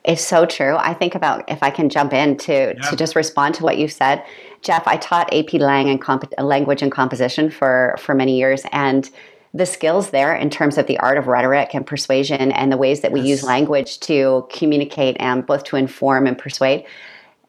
It's 0.03 0.23
so 0.23 0.45
true. 0.45 0.75
I 0.75 0.93
think 0.93 1.15
about 1.15 1.49
if 1.49 1.63
I 1.63 1.69
can 1.69 1.89
jump 1.89 2.11
in 2.11 2.37
to 2.39 2.53
yeah. 2.53 2.89
to 2.89 2.95
just 2.95 3.15
respond 3.15 3.55
to 3.55 3.63
what 3.63 3.77
you 3.77 3.87
said, 3.87 4.23
Jeff. 4.61 4.85
I 4.87 4.97
taught 4.97 5.33
AP 5.33 5.53
Lang 5.53 5.89
and 5.89 6.01
comp- 6.01 6.33
language 6.37 6.81
and 6.81 6.91
composition 6.91 7.49
for 7.49 7.95
for 7.97 8.13
many 8.13 8.37
years, 8.37 8.63
and 8.73 9.09
the 9.53 9.65
skills 9.65 10.09
there 10.09 10.35
in 10.35 10.49
terms 10.49 10.77
of 10.77 10.87
the 10.87 10.99
art 10.99 11.17
of 11.17 11.27
rhetoric 11.27 11.73
and 11.73 11.87
persuasion 11.87 12.51
and 12.51 12.71
the 12.71 12.77
ways 12.77 13.01
that 13.01 13.11
we 13.11 13.21
yes. 13.21 13.29
use 13.29 13.43
language 13.43 13.99
to 14.01 14.47
communicate 14.51 15.15
and 15.19 15.45
both 15.45 15.63
to 15.65 15.75
inform 15.75 16.27
and 16.27 16.37
persuade 16.37 16.85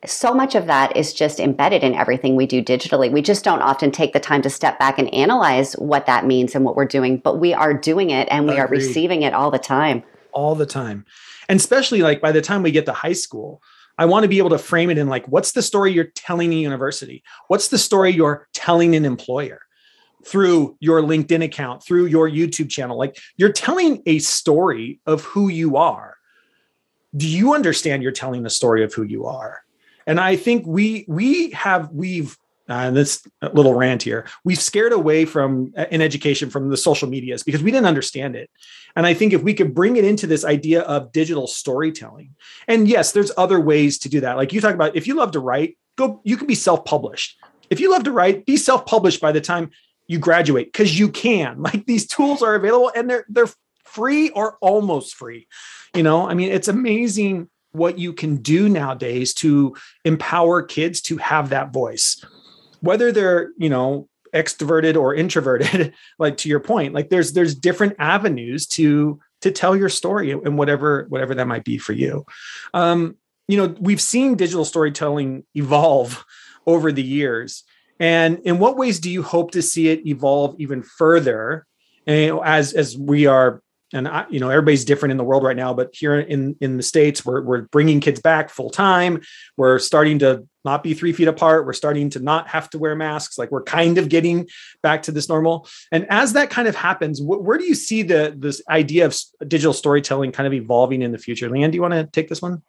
so 0.06 0.34
much 0.34 0.54
of 0.54 0.66
that 0.66 0.94
is 0.96 1.14
just 1.14 1.40
embedded 1.40 1.82
in 1.82 1.94
everything 1.94 2.36
we 2.36 2.46
do 2.46 2.62
digitally. 2.62 3.10
We 3.10 3.22
just 3.22 3.42
don't 3.42 3.62
often 3.62 3.90
take 3.90 4.12
the 4.12 4.20
time 4.20 4.42
to 4.42 4.50
step 4.50 4.78
back 4.78 4.98
and 4.98 5.12
analyze 5.14 5.72
what 5.74 6.04
that 6.06 6.26
means 6.26 6.54
and 6.54 6.62
what 6.62 6.76
we're 6.76 6.84
doing, 6.84 7.18
but 7.18 7.38
we 7.38 7.54
are 7.54 7.72
doing 7.72 8.10
it 8.10 8.28
and 8.30 8.46
we 8.46 8.58
are 8.58 8.66
receiving 8.68 9.22
it 9.22 9.32
all 9.32 9.50
the 9.50 9.58
time 9.58 10.02
all 10.34 10.54
the 10.54 10.66
time. 10.66 11.04
And 11.48 11.58
especially 11.58 12.02
like 12.02 12.20
by 12.20 12.32
the 12.32 12.42
time 12.42 12.62
we 12.62 12.70
get 12.70 12.86
to 12.86 12.92
high 12.92 13.12
school, 13.12 13.62
I 13.96 14.06
want 14.06 14.24
to 14.24 14.28
be 14.28 14.38
able 14.38 14.50
to 14.50 14.58
frame 14.58 14.90
it 14.90 14.98
in 14.98 15.08
like, 15.08 15.26
what's 15.28 15.52
the 15.52 15.62
story 15.62 15.92
you're 15.92 16.04
telling 16.04 16.52
a 16.52 16.56
university? 16.56 17.22
What's 17.48 17.68
the 17.68 17.78
story 17.78 18.10
you're 18.10 18.48
telling 18.52 18.94
an 18.96 19.04
employer 19.04 19.60
through 20.24 20.76
your 20.80 21.00
LinkedIn 21.02 21.44
account, 21.44 21.82
through 21.84 22.06
your 22.06 22.28
YouTube 22.28 22.70
channel? 22.70 22.98
Like 22.98 23.18
you're 23.36 23.52
telling 23.52 24.02
a 24.06 24.18
story 24.18 25.00
of 25.06 25.22
who 25.24 25.48
you 25.48 25.76
are. 25.76 26.16
Do 27.16 27.28
you 27.28 27.54
understand 27.54 28.02
you're 28.02 28.12
telling 28.12 28.42
the 28.42 28.50
story 28.50 28.82
of 28.82 28.92
who 28.92 29.04
you 29.04 29.26
are? 29.26 29.62
And 30.06 30.18
I 30.20 30.36
think 30.36 30.66
we 30.66 31.04
we 31.08 31.50
have 31.50 31.90
we've 31.90 32.36
uh, 32.68 32.90
this 32.90 33.26
little 33.52 33.74
rant 33.74 34.02
here 34.02 34.26
we've 34.42 34.60
scared 34.60 34.92
away 34.92 35.26
from 35.26 35.72
uh, 35.76 35.84
in 35.90 36.00
education 36.00 36.48
from 36.48 36.70
the 36.70 36.78
social 36.78 37.06
medias 37.06 37.42
because 37.42 37.62
we 37.62 37.70
didn't 37.70 37.86
understand 37.86 38.34
it 38.34 38.48
and 38.96 39.06
i 39.06 39.14
think 39.14 39.32
if 39.32 39.42
we 39.42 39.54
could 39.54 39.74
bring 39.74 39.96
it 39.96 40.04
into 40.04 40.26
this 40.26 40.44
idea 40.44 40.82
of 40.82 41.12
digital 41.12 41.46
storytelling 41.46 42.34
and 42.68 42.88
yes 42.88 43.12
there's 43.12 43.32
other 43.36 43.60
ways 43.60 43.98
to 43.98 44.08
do 44.08 44.20
that. 44.20 44.36
Like 44.36 44.52
you 44.52 44.60
talk 44.60 44.74
about 44.74 44.96
if 44.96 45.06
you 45.06 45.14
love 45.14 45.32
to 45.32 45.40
write 45.40 45.76
go 45.96 46.20
you 46.24 46.36
can 46.36 46.46
be 46.46 46.54
self-published. 46.54 47.38
If 47.70 47.80
you 47.80 47.90
love 47.90 48.04
to 48.04 48.12
write 48.12 48.46
be 48.46 48.56
self-published 48.56 49.20
by 49.20 49.32
the 49.32 49.40
time 49.40 49.70
you 50.06 50.18
graduate 50.18 50.72
because 50.72 50.98
you 50.98 51.08
can. 51.08 51.62
Like 51.62 51.86
these 51.86 52.06
tools 52.06 52.42
are 52.42 52.54
available 52.54 52.92
and 52.94 53.08
they're 53.08 53.24
they're 53.28 53.48
free 53.84 54.30
or 54.30 54.58
almost 54.60 55.14
free. 55.14 55.46
You 55.94 56.02
know, 56.02 56.28
I 56.28 56.34
mean, 56.34 56.50
it's 56.50 56.68
amazing 56.68 57.48
what 57.72 57.98
you 57.98 58.12
can 58.12 58.36
do 58.36 58.68
nowadays 58.68 59.34
to 59.34 59.76
empower 60.04 60.62
kids 60.62 61.00
to 61.02 61.16
have 61.18 61.50
that 61.50 61.72
voice. 61.72 62.24
Whether 62.80 63.12
they're 63.12 63.50
you 63.56 63.70
know 63.70 64.08
extroverted 64.34 64.96
or 64.96 65.14
introverted 65.14 65.94
like 66.18 66.36
to 66.36 66.48
your 66.48 66.60
point 66.60 66.92
like 66.92 67.08
there's 67.08 67.32
there's 67.32 67.54
different 67.54 67.94
avenues 67.98 68.66
to 68.66 69.20
to 69.40 69.50
tell 69.50 69.76
your 69.76 69.88
story 69.88 70.32
and 70.32 70.58
whatever 70.58 71.06
whatever 71.08 71.34
that 71.34 71.46
might 71.46 71.64
be 71.64 71.78
for 71.78 71.92
you. 71.92 72.24
Um 72.72 73.16
you 73.46 73.56
know 73.56 73.74
we've 73.78 74.00
seen 74.00 74.34
digital 74.34 74.64
storytelling 74.64 75.44
evolve 75.54 76.24
over 76.66 76.90
the 76.90 77.02
years. 77.02 77.62
And 78.00 78.40
in 78.40 78.58
what 78.58 78.76
ways 78.76 78.98
do 78.98 79.10
you 79.10 79.22
hope 79.22 79.52
to 79.52 79.62
see 79.62 79.88
it 79.88 80.06
evolve 80.06 80.56
even 80.58 80.82
further 80.82 81.66
and 82.06 82.40
as 82.44 82.72
as 82.72 82.98
we 82.98 83.26
are 83.26 83.62
and 83.92 84.08
I, 84.08 84.26
you 84.28 84.40
know 84.40 84.50
everybody's 84.50 84.84
different 84.84 85.12
in 85.12 85.18
the 85.18 85.24
world 85.24 85.44
right 85.44 85.56
now 85.56 85.72
but 85.74 85.90
here 85.92 86.18
in 86.18 86.56
in 86.60 86.76
the 86.76 86.82
states 86.82 87.24
we're, 87.24 87.42
we're 87.42 87.62
bringing 87.62 88.00
kids 88.00 88.20
back 88.20 88.50
full 88.50 88.70
time. 88.70 89.20
We're 89.56 89.78
starting 89.78 90.18
to 90.18 90.48
not 90.64 90.82
be 90.82 90.94
three 90.94 91.12
feet 91.12 91.28
apart. 91.28 91.66
We're 91.66 91.72
starting 91.72 92.10
to 92.10 92.20
not 92.20 92.48
have 92.48 92.70
to 92.70 92.78
wear 92.78 92.94
masks. 92.96 93.38
Like 93.38 93.50
we're 93.50 93.62
kind 93.62 93.98
of 93.98 94.08
getting 94.08 94.48
back 94.82 95.02
to 95.04 95.12
this 95.12 95.28
normal. 95.28 95.68
And 95.92 96.06
as 96.10 96.32
that 96.34 96.50
kind 96.50 96.68
of 96.68 96.74
happens 96.74 97.20
wh- 97.20 97.42
where 97.42 97.58
do 97.58 97.64
you 97.64 97.74
see 97.74 98.02
the 98.02 98.34
this 98.36 98.62
idea 98.68 99.06
of 99.06 99.16
digital 99.46 99.72
storytelling 99.72 100.32
kind 100.32 100.46
of 100.46 100.52
evolving 100.52 101.02
in 101.02 101.12
the 101.12 101.18
future? 101.18 101.48
Leanne 101.48 101.70
do 101.70 101.76
you 101.76 101.82
want 101.82 101.94
to 101.94 102.06
take 102.06 102.28
this 102.28 102.42
one? 102.42 102.62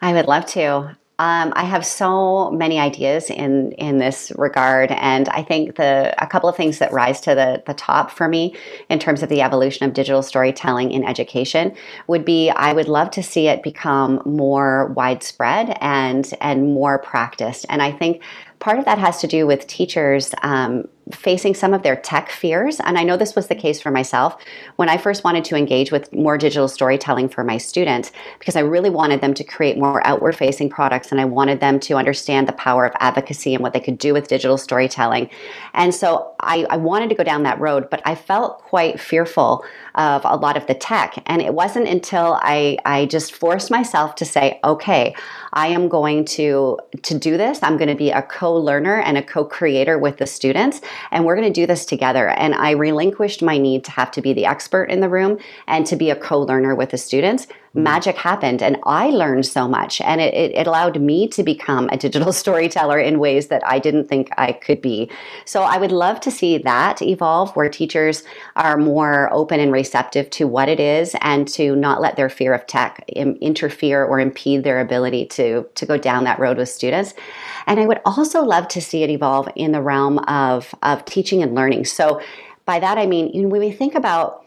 I 0.00 0.12
would 0.12 0.26
love 0.26 0.46
to. 0.46 0.96
Um, 1.20 1.52
I 1.54 1.64
have 1.64 1.84
so 1.84 2.50
many 2.50 2.78
ideas 2.78 3.28
in 3.28 3.72
in 3.72 3.98
this 3.98 4.32
regard, 4.36 4.90
and 4.90 5.28
I 5.28 5.42
think 5.42 5.76
the 5.76 6.14
a 6.16 6.26
couple 6.26 6.48
of 6.48 6.56
things 6.56 6.78
that 6.78 6.90
rise 6.94 7.20
to 7.20 7.34
the 7.34 7.62
the 7.66 7.74
top 7.74 8.10
for 8.10 8.26
me 8.26 8.56
in 8.88 8.98
terms 8.98 9.22
of 9.22 9.28
the 9.28 9.42
evolution 9.42 9.84
of 9.86 9.92
digital 9.92 10.22
storytelling 10.22 10.90
in 10.92 11.04
education 11.04 11.76
would 12.06 12.24
be 12.24 12.48
I 12.48 12.72
would 12.72 12.88
love 12.88 13.10
to 13.10 13.22
see 13.22 13.48
it 13.48 13.62
become 13.62 14.22
more 14.24 14.94
widespread 14.96 15.76
and 15.82 16.32
and 16.40 16.72
more 16.72 16.98
practiced, 16.98 17.66
and 17.68 17.82
I 17.82 17.92
think 17.92 18.22
part 18.58 18.78
of 18.78 18.86
that 18.86 18.96
has 18.98 19.20
to 19.20 19.26
do 19.26 19.46
with 19.46 19.66
teachers 19.66 20.34
um, 20.42 20.88
facing 21.12 21.54
some 21.54 21.74
of 21.74 21.82
their 21.82 21.96
tech 21.96 22.30
fears. 22.30 22.80
And 22.80 22.98
I 22.98 23.02
know 23.02 23.16
this 23.16 23.34
was 23.34 23.48
the 23.48 23.54
case 23.54 23.80
for 23.80 23.90
myself 23.90 24.36
when 24.76 24.88
I 24.88 24.96
first 24.96 25.24
wanted 25.24 25.44
to 25.46 25.56
engage 25.56 25.92
with 25.92 26.12
more 26.12 26.38
digital 26.38 26.68
storytelling 26.68 27.28
for 27.28 27.44
my 27.44 27.58
students, 27.58 28.12
because 28.38 28.56
I 28.56 28.60
really 28.60 28.90
wanted 28.90 29.20
them 29.20 29.34
to 29.34 29.44
create 29.44 29.78
more 29.78 30.06
outward 30.06 30.36
facing 30.36 30.70
products 30.70 31.10
and 31.10 31.20
I 31.20 31.24
wanted 31.24 31.60
them 31.60 31.80
to 31.80 31.96
understand 31.96 32.48
the 32.48 32.52
power 32.52 32.84
of 32.84 32.92
advocacy 33.00 33.54
and 33.54 33.62
what 33.62 33.72
they 33.72 33.80
could 33.80 33.98
do 33.98 34.12
with 34.12 34.28
digital 34.28 34.58
storytelling. 34.58 35.30
And 35.74 35.94
so 35.94 36.34
I, 36.40 36.66
I 36.70 36.76
wanted 36.76 37.08
to 37.10 37.14
go 37.14 37.24
down 37.24 37.42
that 37.44 37.60
road, 37.60 37.88
but 37.90 38.02
I 38.04 38.14
felt 38.14 38.62
quite 38.62 39.00
fearful 39.00 39.64
of 39.94 40.22
a 40.24 40.36
lot 40.36 40.56
of 40.56 40.66
the 40.66 40.74
tech. 40.74 41.22
And 41.26 41.42
it 41.42 41.54
wasn't 41.54 41.88
until 41.88 42.38
I, 42.42 42.78
I 42.84 43.06
just 43.06 43.32
forced 43.34 43.70
myself 43.70 44.14
to 44.16 44.24
say, 44.24 44.60
okay, 44.64 45.14
I 45.52 45.68
am 45.68 45.88
going 45.88 46.24
to, 46.26 46.78
to 47.02 47.18
do 47.18 47.36
this. 47.36 47.62
I'm 47.62 47.76
going 47.76 47.88
to 47.88 47.94
be 47.94 48.10
a 48.10 48.22
co-learner 48.22 49.00
and 49.00 49.18
a 49.18 49.22
co-creator 49.22 49.98
with 49.98 50.18
the 50.18 50.26
students, 50.26 50.80
and 51.10 51.24
we're 51.24 51.36
going 51.36 51.52
to 51.52 51.60
do 51.60 51.66
this 51.66 51.84
together. 51.84 52.28
And 52.28 52.54
I 52.54 52.72
relinquished 52.72 53.42
my 53.42 53.58
need 53.58 53.84
to 53.84 53.90
have 53.92 54.10
to 54.12 54.22
be 54.22 54.32
the 54.32 54.46
expert 54.46 54.84
in 54.84 55.00
the 55.00 55.08
room 55.08 55.38
and 55.66 55.86
to 55.86 55.96
be 55.96 56.10
a 56.10 56.16
co-learner 56.16 56.74
with 56.74 56.90
the 56.90 56.98
students. 56.98 57.46
Mm-hmm. 57.70 57.84
magic 57.84 58.16
happened 58.16 58.64
and 58.64 58.78
I 58.84 59.10
learned 59.10 59.46
so 59.46 59.68
much. 59.68 60.00
And 60.00 60.20
it, 60.20 60.34
it, 60.34 60.66
allowed 60.66 61.00
me 61.00 61.28
to 61.28 61.44
become 61.44 61.88
a 61.92 61.96
digital 61.96 62.32
storyteller 62.42 62.98
in 62.98 63.20
ways 63.20 63.46
that 63.46 63.64
I 63.64 63.78
didn't 63.78 64.08
think 64.08 64.28
I 64.36 64.50
could 64.50 64.82
be. 64.82 65.08
So 65.44 65.62
I 65.62 65.78
would 65.78 65.92
love 65.92 66.18
to 66.22 66.32
see 66.32 66.58
that 66.58 67.00
evolve 67.00 67.54
where 67.54 67.68
teachers 67.68 68.24
are 68.56 68.76
more 68.76 69.32
open 69.32 69.60
and 69.60 69.70
receptive 69.70 70.28
to 70.30 70.48
what 70.48 70.68
it 70.68 70.80
is 70.80 71.14
and 71.20 71.46
to 71.50 71.76
not 71.76 72.00
let 72.00 72.16
their 72.16 72.28
fear 72.28 72.54
of 72.54 72.66
tech 72.66 73.04
interfere 73.08 74.04
or 74.04 74.18
impede 74.18 74.64
their 74.64 74.80
ability 74.80 75.26
to, 75.26 75.64
to 75.76 75.86
go 75.86 75.96
down 75.96 76.24
that 76.24 76.40
road 76.40 76.56
with 76.56 76.68
students. 76.68 77.14
And 77.68 77.78
I 77.78 77.86
would 77.86 78.00
also 78.04 78.42
love 78.42 78.66
to 78.68 78.80
see 78.80 79.04
it 79.04 79.10
evolve 79.10 79.48
in 79.54 79.70
the 79.70 79.80
realm 79.80 80.18
of, 80.26 80.74
of 80.82 81.04
teaching 81.04 81.40
and 81.40 81.54
learning. 81.54 81.84
So 81.84 82.20
by 82.64 82.80
that 82.80 82.98
I 82.98 83.06
mean, 83.06 83.48
when 83.48 83.60
we 83.60 83.70
think 83.70 83.94
about 83.94 84.44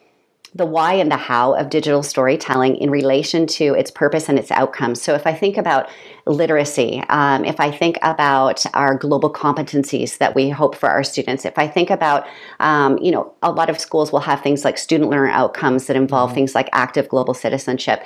the 0.55 0.65
why 0.65 0.93
and 0.93 1.11
the 1.11 1.17
how 1.17 1.53
of 1.53 1.69
digital 1.69 2.03
storytelling 2.03 2.75
in 2.77 2.91
relation 2.91 3.47
to 3.47 3.73
its 3.73 3.89
purpose 3.89 4.29
and 4.29 4.37
its 4.37 4.51
outcomes. 4.51 5.01
So, 5.01 5.15
if 5.15 5.25
I 5.25 5.33
think 5.33 5.57
about 5.57 5.89
literacy, 6.25 7.03
um, 7.09 7.43
if 7.43 7.59
I 7.59 7.71
think 7.71 7.97
about 8.01 8.63
our 8.73 8.95
global 8.95 9.31
competencies 9.31 10.17
that 10.19 10.35
we 10.35 10.49
hope 10.49 10.75
for 10.75 10.89
our 10.89 11.03
students, 11.03 11.45
if 11.45 11.57
I 11.57 11.67
think 11.67 11.89
about, 11.89 12.25
um, 12.59 12.97
you 12.99 13.11
know, 13.11 13.33
a 13.41 13.51
lot 13.51 13.69
of 13.69 13.79
schools 13.79 14.11
will 14.11 14.19
have 14.19 14.41
things 14.41 14.63
like 14.63 14.77
student 14.77 15.09
learner 15.09 15.29
outcomes 15.29 15.87
that 15.87 15.95
involve 15.95 16.29
mm-hmm. 16.29 16.35
things 16.35 16.55
like 16.55 16.69
active 16.71 17.09
global 17.09 17.33
citizenship 17.33 18.05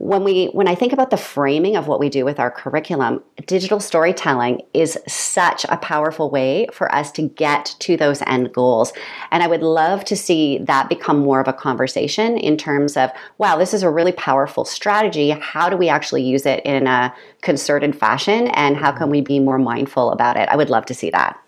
when 0.00 0.24
we 0.24 0.46
when 0.46 0.66
i 0.66 0.74
think 0.74 0.94
about 0.94 1.10
the 1.10 1.16
framing 1.16 1.76
of 1.76 1.86
what 1.86 2.00
we 2.00 2.08
do 2.08 2.24
with 2.24 2.40
our 2.40 2.50
curriculum 2.50 3.22
digital 3.46 3.78
storytelling 3.78 4.62
is 4.72 4.98
such 5.06 5.66
a 5.68 5.76
powerful 5.76 6.30
way 6.30 6.66
for 6.72 6.92
us 6.94 7.12
to 7.12 7.20
get 7.20 7.76
to 7.80 7.98
those 7.98 8.22
end 8.22 8.50
goals. 8.54 8.94
And 9.30 9.42
i 9.42 9.46
would 9.46 9.62
love 9.62 10.06
to 10.06 10.16
see 10.16 10.56
that 10.62 10.88
become 10.88 11.18
more 11.18 11.38
of 11.38 11.48
a 11.48 11.52
conversation 11.52 12.38
in 12.38 12.56
terms 12.56 12.96
of 12.96 13.10
wow 13.36 13.58
this 13.58 13.74
is 13.74 13.82
a 13.82 13.90
really 13.90 14.12
powerful 14.12 14.64
strategy. 14.64 15.30
How 15.30 15.68
do 15.68 15.76
we 15.76 15.90
actually 15.90 16.22
use 16.22 16.46
it 16.46 16.64
in 16.64 16.86
a 16.86 17.14
concerted 17.42 17.94
fashion? 17.94 18.48
And 18.48 18.78
how 18.78 18.92
can 18.92 19.10
we 19.10 19.20
be 19.20 19.38
more 19.38 19.58
mindful 19.58 20.12
about 20.12 20.38
it? 20.38 20.48
I 20.48 20.56
would 20.56 20.70
love 20.70 20.86
to 20.86 20.94
see 20.94 21.10
that. 21.10 21.38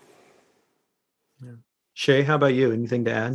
Yeah. 1.43 1.55
shay 1.95 2.21
how 2.21 2.35
about 2.35 2.53
you? 2.53 2.71
Anything 2.71 3.05
to 3.05 3.11
add? 3.11 3.33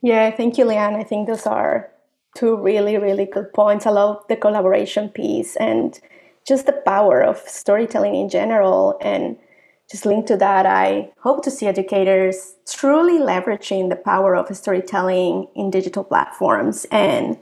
Yeah 0.00 0.30
thank 0.30 0.58
you 0.58 0.64
leanne. 0.64 0.94
I 0.94 1.02
think 1.02 1.26
those 1.26 1.44
are 1.44 1.90
two 2.34 2.56
really, 2.56 2.96
really 2.96 3.26
good 3.26 3.52
points. 3.52 3.86
I 3.86 3.90
love 3.90 4.22
the 4.28 4.36
collaboration 4.36 5.08
piece 5.08 5.56
and 5.56 5.98
just 6.46 6.66
the 6.66 6.72
power 6.72 7.22
of 7.22 7.38
storytelling 7.38 8.14
in 8.14 8.28
general. 8.28 8.98
And 9.00 9.36
just 9.90 10.06
linked 10.06 10.28
to 10.28 10.36
that, 10.36 10.66
I 10.66 11.10
hope 11.18 11.42
to 11.44 11.50
see 11.50 11.66
educators 11.66 12.54
truly 12.68 13.18
leveraging 13.18 13.88
the 13.88 13.96
power 13.96 14.36
of 14.36 14.54
storytelling 14.56 15.48
in 15.54 15.70
digital 15.70 16.04
platforms. 16.04 16.86
And 16.92 17.38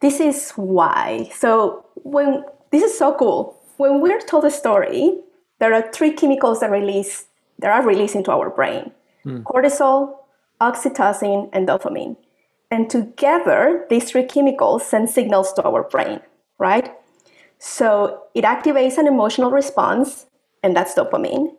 this 0.00 0.20
is 0.20 0.52
why. 0.52 1.30
So 1.34 1.84
when 1.94 2.44
this 2.70 2.82
is 2.82 2.96
so 2.96 3.14
cool. 3.14 3.56
When 3.76 4.00
we're 4.00 4.20
told 4.20 4.44
a 4.44 4.50
story, 4.50 5.18
there 5.58 5.74
are 5.74 5.90
three 5.92 6.12
chemicals 6.12 6.60
that 6.60 6.70
release 6.70 7.26
that 7.58 7.70
are 7.70 7.86
released 7.86 8.14
into 8.14 8.30
our 8.30 8.50
brain: 8.50 8.92
hmm. 9.22 9.42
cortisol, 9.42 10.16
oxytocin, 10.60 11.50
and 11.52 11.68
dopamine. 11.68 12.16
And 12.70 12.88
together, 12.88 13.84
these 13.90 14.10
three 14.10 14.24
chemicals 14.24 14.86
send 14.86 15.10
signals 15.10 15.52
to 15.54 15.64
our 15.64 15.82
brain, 15.82 16.20
right? 16.58 16.92
So 17.58 18.22
it 18.34 18.44
activates 18.44 18.96
an 18.96 19.06
emotional 19.06 19.50
response, 19.50 20.26
and 20.62 20.76
that's 20.76 20.94
dopamine. 20.94 21.54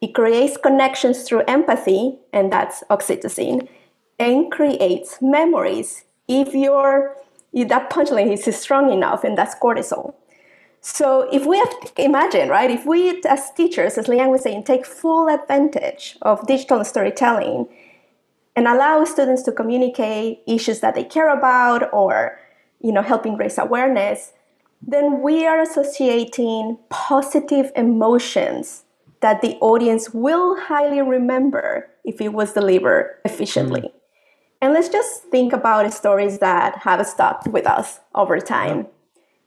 It 0.00 0.14
creates 0.14 0.56
connections 0.56 1.22
through 1.22 1.44
empathy, 1.46 2.18
and 2.32 2.52
that's 2.52 2.82
oxytocin, 2.90 3.68
and 4.18 4.50
creates 4.50 5.18
memories 5.22 6.04
if 6.28 6.54
your 6.54 7.16
if 7.52 7.68
that 7.68 7.88
punchline 7.88 8.30
is 8.30 8.56
strong 8.56 8.92
enough, 8.92 9.24
and 9.24 9.38
that's 9.38 9.54
cortisol. 9.54 10.14
So 10.82 11.28
if 11.32 11.46
we 11.46 11.58
have 11.58 11.72
imagine, 11.96 12.48
right, 12.48 12.70
if 12.70 12.84
we 12.84 13.22
as 13.22 13.50
teachers, 13.52 13.96
as 13.96 14.06
Leanne 14.06 14.30
was 14.30 14.42
saying, 14.42 14.64
take 14.64 14.84
full 14.84 15.28
advantage 15.28 16.18
of 16.22 16.46
digital 16.46 16.84
storytelling 16.84 17.66
and 18.56 18.66
allow 18.66 19.04
students 19.04 19.42
to 19.42 19.52
communicate 19.52 20.42
issues 20.46 20.80
that 20.80 20.94
they 20.94 21.04
care 21.04 21.28
about 21.36 21.92
or 21.92 22.38
you 22.80 22.92
know 22.92 23.02
helping 23.02 23.36
raise 23.36 23.58
awareness 23.58 24.32
then 24.82 25.22
we 25.22 25.46
are 25.46 25.60
associating 25.60 26.78
positive 26.90 27.70
emotions 27.76 28.84
that 29.20 29.40
the 29.40 29.56
audience 29.60 30.10
will 30.12 30.58
highly 30.60 31.00
remember 31.00 31.88
if 32.04 32.20
it 32.20 32.32
was 32.32 32.52
delivered 32.52 33.18
efficiently. 33.24 33.80
Mm. 33.80 33.92
and 34.62 34.74
let's 34.74 34.88
just 34.88 35.24
think 35.24 35.52
about 35.52 35.92
stories 35.92 36.38
that 36.38 36.78
have 36.78 37.06
stuck 37.06 37.46
with 37.46 37.66
us 37.66 38.00
over 38.14 38.40
time 38.40 38.86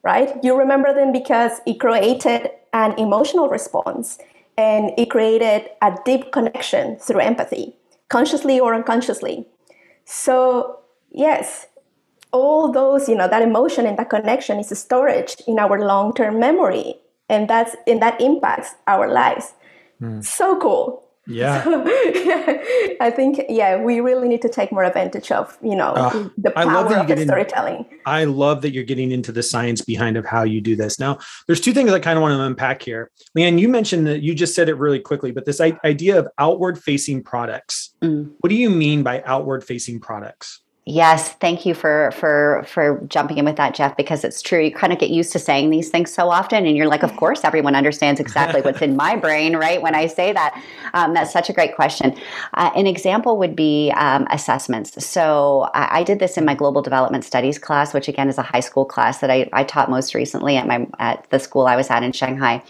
right? 0.03 0.41
You 0.43 0.57
remember 0.57 0.93
them 0.93 1.11
because 1.11 1.59
it 1.65 1.79
created 1.79 2.49
an 2.73 2.97
emotional 2.97 3.49
response 3.49 4.17
and 4.57 4.91
it 4.97 5.09
created 5.09 5.69
a 5.81 5.97
deep 6.05 6.31
connection 6.31 6.97
through 6.97 7.19
empathy 7.19 7.75
consciously 8.09 8.59
or 8.59 8.75
unconsciously. 8.75 9.47
So, 10.05 10.79
yes, 11.11 11.67
all 12.31 12.71
those, 12.71 13.07
you 13.07 13.15
know, 13.15 13.27
that 13.27 13.41
emotion 13.41 13.85
and 13.85 13.97
that 13.97 14.09
connection 14.09 14.59
is 14.59 14.77
storage 14.77 15.35
in 15.47 15.59
our 15.59 15.79
long-term 15.79 16.39
memory. 16.39 16.95
And 17.29 17.47
that's 17.47 17.75
and 17.85 18.01
that 18.01 18.19
impacts 18.19 18.73
our 18.87 19.11
lives. 19.11 19.53
Mm. 20.01 20.25
So 20.25 20.59
cool. 20.59 21.03
Yeah. 21.29 21.63
So, 21.63 21.83
I 23.01 23.11
think 23.15 23.41
yeah, 23.47 23.81
we 23.81 23.99
really 23.99 24.27
need 24.27 24.41
to 24.41 24.49
take 24.49 24.71
more 24.71 24.83
advantage 24.83 25.31
of 25.31 25.57
you 25.61 25.75
know 25.75 25.93
uh, 25.93 26.29
the 26.37 26.51
power 26.51 26.95
of 26.95 27.07
the 27.07 27.23
storytelling. 27.23 27.85
In, 27.89 27.99
I 28.05 28.23
love 28.25 28.61
that 28.63 28.73
you're 28.73 28.83
getting 28.83 29.11
into 29.11 29.31
the 29.31 29.43
science 29.43 29.81
behind 29.81 30.17
of 30.17 30.25
how 30.25 30.43
you 30.43 30.59
do 30.59 30.75
this. 30.75 30.99
Now, 30.99 31.19
there's 31.47 31.61
two 31.61 31.71
things 31.71 31.91
I 31.91 31.99
kind 31.99 32.17
of 32.17 32.23
want 32.23 32.33
to 32.33 32.41
unpack 32.41 32.81
here. 32.81 33.11
Leanne, 33.37 33.59
you 33.59 33.69
mentioned 33.69 34.07
that 34.07 34.21
you 34.21 34.33
just 34.33 34.55
said 34.55 34.69
it 34.69 34.75
really 34.75 34.99
quickly, 34.99 35.31
but 35.31 35.45
this 35.45 35.61
idea 35.61 36.17
of 36.17 36.27
outward 36.39 36.81
facing 36.81 37.23
products. 37.23 37.93
Mm. 38.01 38.31
What 38.39 38.49
do 38.49 38.55
you 38.55 38.69
mean 38.69 39.03
by 39.03 39.21
outward 39.21 39.63
facing 39.63 39.99
products? 39.99 40.61
Yes, 40.91 41.33
thank 41.33 41.67
you 41.67 41.75
for 41.75 42.09
for 42.13 42.65
for 42.67 42.99
jumping 43.07 43.37
in 43.37 43.45
with 43.45 43.57
that, 43.57 43.75
Jeff. 43.75 43.95
Because 43.95 44.23
it's 44.23 44.41
true. 44.41 44.59
You 44.59 44.71
kind 44.71 44.91
of 44.91 44.97
get 44.97 45.11
used 45.11 45.31
to 45.33 45.37
saying 45.37 45.69
these 45.69 45.89
things 45.89 46.11
so 46.11 46.31
often, 46.31 46.65
and 46.65 46.75
you're 46.75 46.87
like, 46.87 47.03
of 47.03 47.15
course, 47.15 47.43
everyone 47.43 47.75
understands 47.75 48.19
exactly 48.19 48.61
what's 48.61 48.81
in 48.81 48.95
my 48.95 49.15
brain, 49.15 49.55
right? 49.65 49.83
When 49.83 49.93
I 49.93 50.07
say 50.07 50.33
that, 50.33 50.59
um, 50.95 51.13
that's 51.13 51.31
such 51.31 51.47
a 51.47 51.53
great 51.53 51.75
question. 51.75 52.17
Uh, 52.55 52.71
an 52.75 52.87
example 52.87 53.37
would 53.37 53.55
be 53.55 53.93
um, 53.97 54.25
assessments. 54.31 55.05
So 55.05 55.69
I, 55.75 55.99
I, 55.99 56.03
did 56.03 56.17
this 56.17 56.37
in 56.37 56.45
my 56.45 56.55
global 56.55 56.81
development 56.81 57.23
studies 57.23 57.59
class, 57.59 57.93
which 57.93 58.07
again 58.07 58.27
is 58.27 58.39
a 58.39 58.41
high 58.41 58.59
school 58.59 58.83
class 58.83 59.19
that 59.19 59.29
I, 59.29 59.47
I 59.53 59.65
taught 59.65 59.91
most 59.91 60.15
recently 60.15 60.57
at 60.57 60.65
my 60.65 60.87
at 60.97 61.29
the 61.29 61.37
school 61.37 61.67
I 61.67 61.75
was 61.75 61.91
at 61.91 62.01
in 62.01 62.13
Shanghai 62.13 62.63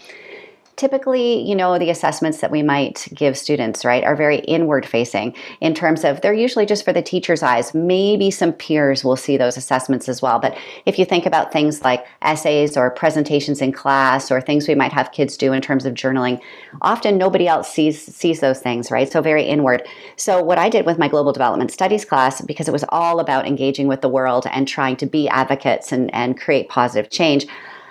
typically, 0.80 1.42
you 1.46 1.54
know, 1.54 1.78
the 1.78 1.90
assessments 1.90 2.40
that 2.40 2.50
we 2.50 2.62
might 2.62 3.06
give 3.12 3.36
students, 3.36 3.84
right, 3.84 4.02
are 4.02 4.16
very 4.16 4.38
inward 4.38 4.86
facing 4.86 5.34
in 5.60 5.74
terms 5.74 6.04
of 6.04 6.22
they're 6.22 6.32
usually 6.32 6.64
just 6.64 6.86
for 6.86 6.92
the 6.94 7.02
teacher's 7.02 7.42
eyes. 7.42 7.74
Maybe 7.74 8.30
some 8.30 8.54
peers 8.54 9.04
will 9.04 9.16
see 9.16 9.36
those 9.36 9.58
assessments 9.58 10.08
as 10.08 10.22
well. 10.22 10.38
But 10.38 10.56
if 10.86 10.98
you 10.98 11.04
think 11.04 11.26
about 11.26 11.52
things 11.52 11.82
like 11.82 12.06
essays 12.22 12.78
or 12.78 12.90
presentations 12.90 13.60
in 13.60 13.72
class 13.72 14.30
or 14.30 14.40
things 14.40 14.66
we 14.66 14.74
might 14.74 14.94
have 14.94 15.12
kids 15.12 15.36
do 15.36 15.52
in 15.52 15.60
terms 15.60 15.84
of 15.84 15.92
journaling, 15.92 16.40
often 16.80 17.18
nobody 17.18 17.46
else 17.46 17.70
sees 17.70 18.00
sees 18.02 18.40
those 18.40 18.60
things, 18.60 18.90
right? 18.90 19.12
So 19.12 19.20
very 19.20 19.44
inward. 19.44 19.86
So 20.16 20.42
what 20.42 20.56
I 20.56 20.70
did 20.70 20.86
with 20.86 20.98
my 20.98 21.08
global 21.08 21.32
development 21.32 21.72
studies 21.72 22.06
class, 22.06 22.40
because 22.40 22.68
it 22.68 22.72
was 22.72 22.86
all 22.88 23.20
about 23.20 23.46
engaging 23.46 23.86
with 23.86 24.00
the 24.00 24.08
world 24.08 24.46
and 24.50 24.66
trying 24.66 24.96
to 24.96 25.06
be 25.06 25.28
advocates 25.28 25.92
and, 25.92 26.12
and 26.14 26.40
create 26.40 26.70
positive 26.70 27.10
change, 27.10 27.46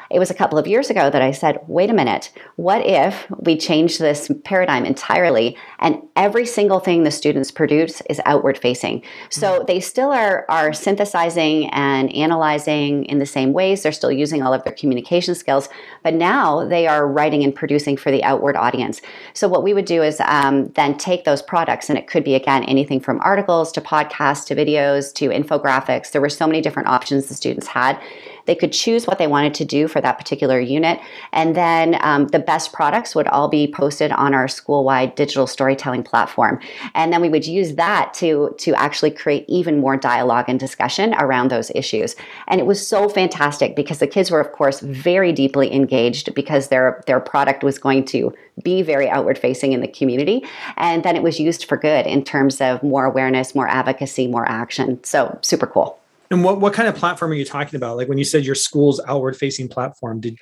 it 0.09 0.19
was 0.19 0.31
a 0.31 0.35
couple 0.35 0.57
of 0.57 0.67
years 0.67 0.89
ago 0.89 1.09
that 1.09 1.21
I 1.21 1.31
said, 1.31 1.59
wait 1.67 1.89
a 1.89 1.93
minute, 1.93 2.31
what 2.55 2.85
if 2.85 3.27
we 3.39 3.57
change 3.57 3.97
this 3.97 4.31
paradigm 4.43 4.85
entirely 4.85 5.57
and 5.79 6.01
every 6.15 6.45
single 6.45 6.79
thing 6.79 7.03
the 7.03 7.11
students 7.11 7.51
produce 7.51 8.01
is 8.09 8.21
outward 8.25 8.57
facing? 8.57 9.03
So 9.29 9.47
mm-hmm. 9.47 9.65
they 9.65 9.79
still 9.79 10.11
are, 10.11 10.45
are 10.49 10.73
synthesizing 10.73 11.69
and 11.69 12.13
analyzing 12.13 13.05
in 13.05 13.19
the 13.19 13.25
same 13.25 13.53
ways. 13.53 13.83
They're 13.83 13.91
still 13.91 14.11
using 14.11 14.43
all 14.43 14.53
of 14.53 14.63
their 14.63 14.73
communication 14.73 15.35
skills, 15.35 15.69
but 16.03 16.13
now 16.13 16.65
they 16.65 16.87
are 16.87 17.07
writing 17.07 17.43
and 17.43 17.53
producing 17.53 17.97
for 17.97 18.11
the 18.11 18.23
outward 18.23 18.55
audience. 18.55 19.01
So 19.33 19.47
what 19.47 19.63
we 19.63 19.73
would 19.73 19.85
do 19.85 20.03
is 20.03 20.21
um, 20.25 20.69
then 20.69 20.97
take 20.97 21.23
those 21.23 21.41
products, 21.41 21.89
and 21.89 21.97
it 21.97 22.07
could 22.07 22.23
be, 22.23 22.35
again, 22.35 22.63
anything 22.63 22.99
from 22.99 23.19
articles 23.21 23.71
to 23.73 23.81
podcasts 23.81 24.45
to 24.47 24.55
videos 24.55 25.13
to 25.15 25.29
infographics. 25.29 26.11
There 26.11 26.21
were 26.21 26.29
so 26.29 26.47
many 26.47 26.61
different 26.61 26.89
options 26.89 27.27
the 27.27 27.33
students 27.33 27.67
had 27.67 27.99
they 28.49 28.55
could 28.55 28.73
choose 28.73 29.05
what 29.05 29.19
they 29.19 29.27
wanted 29.27 29.53
to 29.53 29.63
do 29.63 29.87
for 29.87 30.01
that 30.01 30.17
particular 30.17 30.59
unit. 30.59 30.99
And 31.31 31.55
then 31.55 31.99
um, 32.01 32.29
the 32.29 32.39
best 32.39 32.73
products 32.73 33.13
would 33.13 33.27
all 33.27 33.47
be 33.47 33.71
posted 33.71 34.11
on 34.11 34.33
our 34.33 34.47
school 34.47 34.83
wide 34.83 35.13
digital 35.13 35.45
storytelling 35.69 36.03
platform. 36.03 36.59
And 36.95 37.13
then 37.13 37.21
we 37.21 37.29
would 37.29 37.45
use 37.45 37.75
that 37.75 38.11
to, 38.15 38.55
to 38.57 38.73
actually 38.73 39.11
create 39.11 39.45
even 39.47 39.79
more 39.79 39.97
dialogue 39.97 40.45
and 40.47 40.59
discussion 40.59 41.13
around 41.19 41.51
those 41.51 41.71
issues. 41.75 42.15
And 42.47 42.59
it 42.59 42.65
was 42.65 42.85
so 42.85 43.07
fantastic 43.07 43.75
because 43.75 43.99
the 43.99 44.07
kids 44.07 44.31
were, 44.31 44.39
of 44.39 44.51
course, 44.51 44.79
very 44.79 45.31
deeply 45.31 45.71
engaged 45.71 46.33
because 46.33 46.69
their, 46.69 47.03
their 47.05 47.19
product 47.19 47.63
was 47.63 47.77
going 47.77 48.05
to 48.05 48.33
be 48.63 48.81
very 48.81 49.07
outward 49.07 49.37
facing 49.37 49.73
in 49.73 49.81
the 49.81 49.87
community. 49.87 50.43
And 50.75 51.03
then 51.03 51.15
it 51.15 51.21
was 51.21 51.39
used 51.39 51.65
for 51.65 51.77
good 51.77 52.07
in 52.07 52.23
terms 52.23 52.59
of 52.61 52.81
more 52.81 53.05
awareness, 53.05 53.53
more 53.53 53.67
advocacy, 53.67 54.27
more 54.27 54.49
action. 54.49 54.99
So 55.03 55.37
super 55.41 55.67
cool. 55.67 55.99
And 56.31 56.43
what, 56.43 56.59
what 56.59 56.73
kind 56.73 56.87
of 56.87 56.95
platform 56.95 57.31
are 57.31 57.35
you 57.35 57.45
talking 57.45 57.75
about? 57.75 57.97
Like 57.97 58.07
when 58.07 58.19
you 58.19 58.23
said 58.23 58.45
your 58.45 58.53
school's 58.53 59.01
outward 59.07 59.35
facing 59.35 59.67
platform, 59.67 60.19
did 60.19 60.37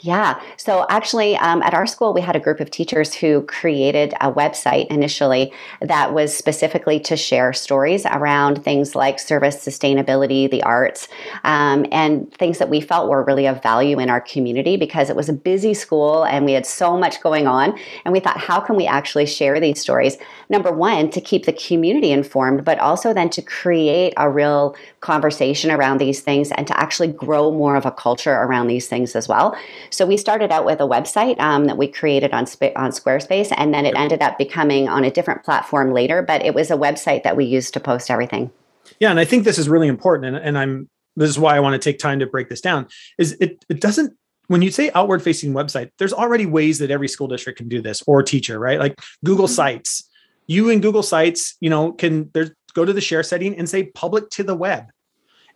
yeah. 0.00 0.40
So 0.56 0.86
actually, 0.88 1.36
um, 1.38 1.60
at 1.62 1.74
our 1.74 1.86
school, 1.86 2.14
we 2.14 2.20
had 2.20 2.36
a 2.36 2.40
group 2.40 2.60
of 2.60 2.70
teachers 2.70 3.12
who 3.12 3.42
created 3.42 4.14
a 4.20 4.32
website 4.32 4.86
initially 4.88 5.52
that 5.80 6.14
was 6.14 6.32
specifically 6.36 7.00
to 7.00 7.16
share 7.16 7.52
stories 7.52 8.06
around 8.06 8.62
things 8.62 8.94
like 8.94 9.18
service, 9.18 9.56
sustainability, 9.56 10.48
the 10.48 10.62
arts, 10.62 11.08
um, 11.42 11.84
and 11.90 12.32
things 12.34 12.58
that 12.58 12.68
we 12.68 12.80
felt 12.80 13.08
were 13.08 13.24
really 13.24 13.48
of 13.48 13.60
value 13.60 13.98
in 13.98 14.10
our 14.10 14.20
community 14.20 14.76
because 14.76 15.10
it 15.10 15.16
was 15.16 15.28
a 15.28 15.32
busy 15.32 15.74
school 15.74 16.24
and 16.24 16.44
we 16.44 16.52
had 16.52 16.64
so 16.64 16.96
much 16.96 17.20
going 17.22 17.48
on. 17.48 17.76
And 18.04 18.12
we 18.12 18.20
thought, 18.20 18.38
how 18.38 18.60
can 18.60 18.76
we 18.76 18.86
actually 18.86 19.26
share 19.26 19.58
these 19.58 19.80
stories? 19.80 20.16
Number 20.48 20.70
one, 20.70 21.10
to 21.10 21.20
keep 21.20 21.46
the 21.46 21.52
community 21.52 22.12
informed, 22.12 22.64
but 22.64 22.78
also 22.78 23.12
then 23.12 23.30
to 23.30 23.42
create 23.42 24.14
a 24.16 24.30
real 24.30 24.76
conversation 25.04 25.70
around 25.70 25.98
these 25.98 26.20
things 26.20 26.50
and 26.52 26.66
to 26.66 26.80
actually 26.80 27.08
grow 27.08 27.52
more 27.52 27.76
of 27.76 27.84
a 27.84 27.92
culture 27.92 28.32
around 28.32 28.66
these 28.66 28.88
things 28.88 29.14
as 29.14 29.28
well. 29.28 29.56
So 29.90 30.06
we 30.06 30.16
started 30.16 30.50
out 30.50 30.64
with 30.64 30.80
a 30.80 30.88
website 30.88 31.38
um, 31.38 31.66
that 31.66 31.76
we 31.76 31.86
created 31.86 32.32
on 32.32 32.44
on 32.74 32.90
Squarespace, 32.90 33.52
and 33.56 33.72
then 33.72 33.84
it 33.86 33.94
ended 33.96 34.22
up 34.22 34.38
becoming 34.38 34.88
on 34.88 35.04
a 35.04 35.10
different 35.10 35.44
platform 35.44 35.92
later. 35.92 36.22
But 36.22 36.44
it 36.44 36.54
was 36.54 36.70
a 36.70 36.76
website 36.76 37.22
that 37.22 37.36
we 37.36 37.44
used 37.44 37.74
to 37.74 37.80
post 37.80 38.10
everything. 38.10 38.50
Yeah, 38.98 39.10
and 39.10 39.20
I 39.20 39.26
think 39.26 39.44
this 39.44 39.58
is 39.58 39.68
really 39.68 39.88
important, 39.88 40.34
and, 40.34 40.44
and 40.44 40.58
I'm 40.58 40.88
this 41.16 41.30
is 41.30 41.38
why 41.38 41.54
I 41.54 41.60
want 41.60 41.80
to 41.80 41.90
take 41.90 41.98
time 41.98 42.18
to 42.20 42.26
break 42.26 42.48
this 42.48 42.62
down. 42.62 42.88
Is 43.18 43.36
it 43.40 43.64
it 43.68 43.80
doesn't 43.80 44.16
when 44.48 44.62
you 44.62 44.70
say 44.70 44.90
outward 44.94 45.22
facing 45.22 45.52
website, 45.52 45.90
there's 45.98 46.12
already 46.12 46.46
ways 46.46 46.78
that 46.78 46.90
every 46.90 47.08
school 47.08 47.28
district 47.28 47.58
can 47.58 47.68
do 47.68 47.80
this 47.80 48.02
or 48.06 48.22
teacher, 48.22 48.58
right? 48.58 48.78
Like 48.78 49.00
Google 49.24 49.46
mm-hmm. 49.46 49.54
Sites. 49.54 50.08
You 50.46 50.68
in 50.68 50.82
Google 50.82 51.02
Sites, 51.02 51.56
you 51.60 51.70
know, 51.70 51.92
can 51.92 52.30
there's 52.34 52.50
go 52.74 52.84
to 52.84 52.92
the 52.92 53.00
share 53.00 53.22
setting 53.22 53.56
and 53.56 53.68
say 53.68 53.84
public 53.84 54.28
to 54.30 54.42
the 54.42 54.54
web 54.54 54.84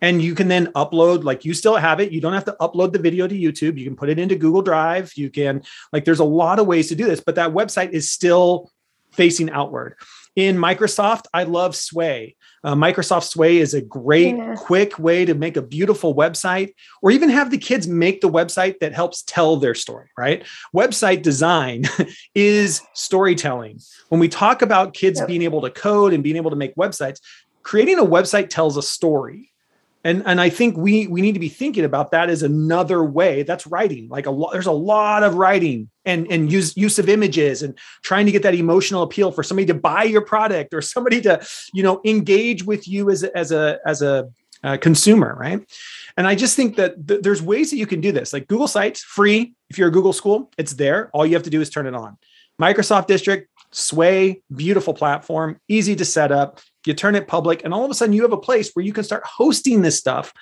and 0.00 0.22
you 0.22 0.34
can 0.34 0.48
then 0.48 0.66
upload 0.68 1.24
like 1.24 1.44
you 1.44 1.54
still 1.54 1.76
have 1.76 2.00
it. 2.00 2.12
You 2.12 2.20
don't 2.20 2.32
have 2.32 2.44
to 2.46 2.56
upload 2.61 2.92
the 2.92 2.98
video 2.98 3.26
to 3.26 3.34
youtube. 3.34 3.78
You 3.78 3.84
can 3.84 3.96
put 3.96 4.08
it 4.08 4.18
into 4.18 4.37
google 4.37 4.62
drive. 4.62 5.12
You 5.16 5.30
can 5.30 5.62
like 5.92 6.04
there's 6.04 6.20
a 6.20 6.24
lot 6.24 6.58
of 6.58 6.66
ways 6.66 6.88
to 6.88 6.94
do 6.94 7.04
this 7.04 7.20
but 7.20 7.34
that 7.37 7.52
website 7.52 7.90
is 7.90 8.11
still 8.11 8.70
facing 9.12 9.50
outward. 9.50 9.96
In 10.37 10.56
microsoft 10.56 11.24
i 11.34 11.42
love 11.44 11.74
sway. 11.74 12.37
Uh, 12.64 12.74
microsoft 12.74 13.24
sway 13.24 13.58
is 13.58 13.72
a 13.72 13.80
great 13.80 14.37
yeah. 14.37 14.54
quick 14.56 14.98
way 14.98 15.24
to 15.24 15.34
make 15.34 15.56
a 15.56 15.62
beautiful 15.62 16.14
website 16.14 16.74
or 17.02 17.11
even 17.12 17.28
have 17.28 17.52
the 17.52 17.58
kids 17.58 17.87
make 17.87 18.20
the 18.20 18.28
website 18.28 18.80
that 18.80 18.92
helps 18.92 19.22
tell 19.22 19.56
their 19.56 19.74
story 19.74 20.08
right? 20.16 20.44
Website 20.74 21.22
design 21.22 21.84
is 22.34 22.82
storytelling. 22.94 23.80
When 24.08 24.20
we 24.20 24.28
talk 24.28 24.62
about 24.62 24.94
kids 24.94 25.20
being 25.22 25.42
able 25.42 25.62
to 25.62 25.70
code 25.70 26.12
and 26.12 26.22
being 26.22 26.37
able 26.37 26.50
to 26.50 26.56
make 26.56 26.74
websites 26.76 27.20
creating 27.62 27.98
a 27.98 28.04
website 28.04 28.48
tells 28.48 28.76
a 28.76 28.82
story 28.82 29.47
and 30.09 30.23
and 30.27 30.40
i 30.40 30.49
think 30.49 30.77
we 30.77 31.07
we 31.07 31.21
need 31.21 31.33
to 31.33 31.40
be 31.40 31.49
thinking 31.49 31.85
about 31.85 32.11
that 32.12 32.31
as 32.31 32.42
another 32.42 33.05
way. 33.05 33.42
That's 33.42 33.66
writing 33.66 34.09
like 34.09 34.27
a 34.27 34.31
lot 34.31 34.53
there's 34.53 34.66
a 34.66 34.73
lot 34.73 35.23
of 35.23 35.35
writing 35.35 35.90
and 36.05 36.31
and 36.31 36.51
use 36.51 36.77
use 36.77 36.99
of 36.99 37.09
images 37.09 37.62
and 37.62 37.79
trying 38.03 38.27
to 38.27 38.33
get 38.33 38.42
that 38.42 38.55
emotional 38.55 39.03
appeal 39.03 39.31
for 39.31 39.42
somebody 39.42 39.66
to 39.66 39.75
buy 39.75 40.05
your 40.05 40.23
product 40.23 40.73
or 40.73 40.81
somebody 40.81 41.21
to 41.23 41.44
you 41.73 41.83
know 41.83 42.01
engage 42.05 42.64
with 42.64 42.88
you 42.88 43.11
as 43.11 43.23
a, 43.23 43.37
as 43.37 43.53
a 43.53 43.79
as 43.85 44.03
a 44.03 44.29
uh, 44.64 44.77
consumer 44.77 45.37
right? 45.38 45.61
And 46.16 46.27
i 46.27 46.35
just 46.35 46.57
think 46.57 46.77
that 46.77 47.07
th- 47.07 47.21
there's 47.23 47.42
ways 47.42 47.71
that 47.71 47.77
you 47.77 47.87
can 47.87 48.01
do 48.01 48.12
this. 48.12 48.33
Like 48.33 48.49
google 48.49 48.68
sites 48.68 49.03
free. 49.03 49.55
If 49.71 49.79
you're 49.79 49.88
a 49.88 49.92
google 49.92 50.12
school 50.12 50.51
it's 50.59 50.75
there. 50.75 51.11
All 51.12 51.27
you 51.27 51.35
have 51.35 51.44
to 51.44 51.51
do 51.51 51.61
is 51.61 51.71
turn 51.71 51.87
it 51.87 51.94
on. 51.94 52.16
Microsoft 52.61 53.07
district 53.07 53.51
sway 53.71 54.42
beautiful 54.55 54.94
platform 54.94 55.61
easy 55.68 55.94
to 55.94 56.05
set 56.05 56.33
up 56.33 56.61
you 56.87 56.95
turn 56.95 57.14
it 57.14 57.29
public, 57.29 57.64
and 57.64 57.75
all 57.75 57.85
of 57.85 57.91
a 57.91 57.95
sudden 57.95 58.12
you 58.12 58.23
have 58.23 58.33
a 58.33 58.38
place 58.38 58.71
where 58.73 58.85
you 58.85 58.93
can 58.93 59.05
start 59.05 59.25
hosting 59.25 59.83
this 59.83 59.99
stuff 59.99 60.33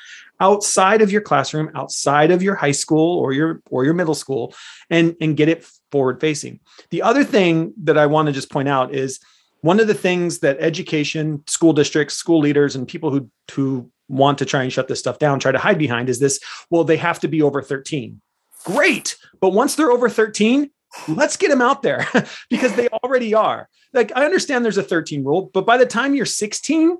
outside 0.40 1.02
of 1.02 1.10
your 1.10 1.22
classroom, 1.22 1.70
outside 1.74 2.30
of 2.30 2.42
your 2.42 2.54
high 2.54 2.72
school 2.72 3.18
or 3.18 3.32
your 3.32 3.62
or 3.70 3.84
your 3.84 3.94
middle 3.94 4.14
school, 4.14 4.54
and 4.90 5.16
and 5.20 5.36
get 5.36 5.48
it 5.48 5.66
forward 5.90 6.20
facing. 6.20 6.60
The 6.90 7.02
other 7.02 7.24
thing 7.24 7.72
that 7.84 7.98
I 7.98 8.06
want 8.06 8.26
to 8.26 8.32
just 8.32 8.50
point 8.50 8.68
out 8.68 8.94
is 8.94 9.20
one 9.62 9.80
of 9.80 9.86
the 9.86 9.94
things 9.94 10.40
that 10.40 10.58
education, 10.60 11.42
school 11.46 11.72
districts, 11.72 12.14
school 12.14 12.40
leaders, 12.40 12.76
and 12.76 12.86
people 12.86 13.10
who 13.10 13.30
who 13.52 13.90
want 14.08 14.38
to 14.38 14.44
try 14.44 14.62
and 14.62 14.72
shut 14.72 14.88
this 14.88 14.98
stuff 14.98 15.18
down 15.18 15.40
try 15.40 15.52
to 15.52 15.58
hide 15.58 15.78
behind 15.78 16.08
is 16.08 16.20
this 16.20 16.38
well 16.70 16.84
they 16.84 16.96
have 16.96 17.18
to 17.18 17.28
be 17.28 17.42
over 17.42 17.60
13 17.60 18.20
great 18.64 19.16
but 19.40 19.50
once 19.50 19.74
they're 19.74 19.90
over 19.90 20.08
13 20.08 20.70
let's 21.08 21.36
get 21.36 21.48
them 21.48 21.62
out 21.62 21.82
there 21.82 22.06
because 22.50 22.74
they 22.74 22.88
already 22.88 23.34
are. 23.34 23.68
Like 23.92 24.12
I 24.14 24.24
understand 24.24 24.64
there's 24.64 24.78
a 24.78 24.82
13 24.82 25.24
rule, 25.24 25.50
but 25.52 25.66
by 25.66 25.78
the 25.78 25.86
time 25.86 26.14
you're 26.14 26.26
16, 26.26 26.96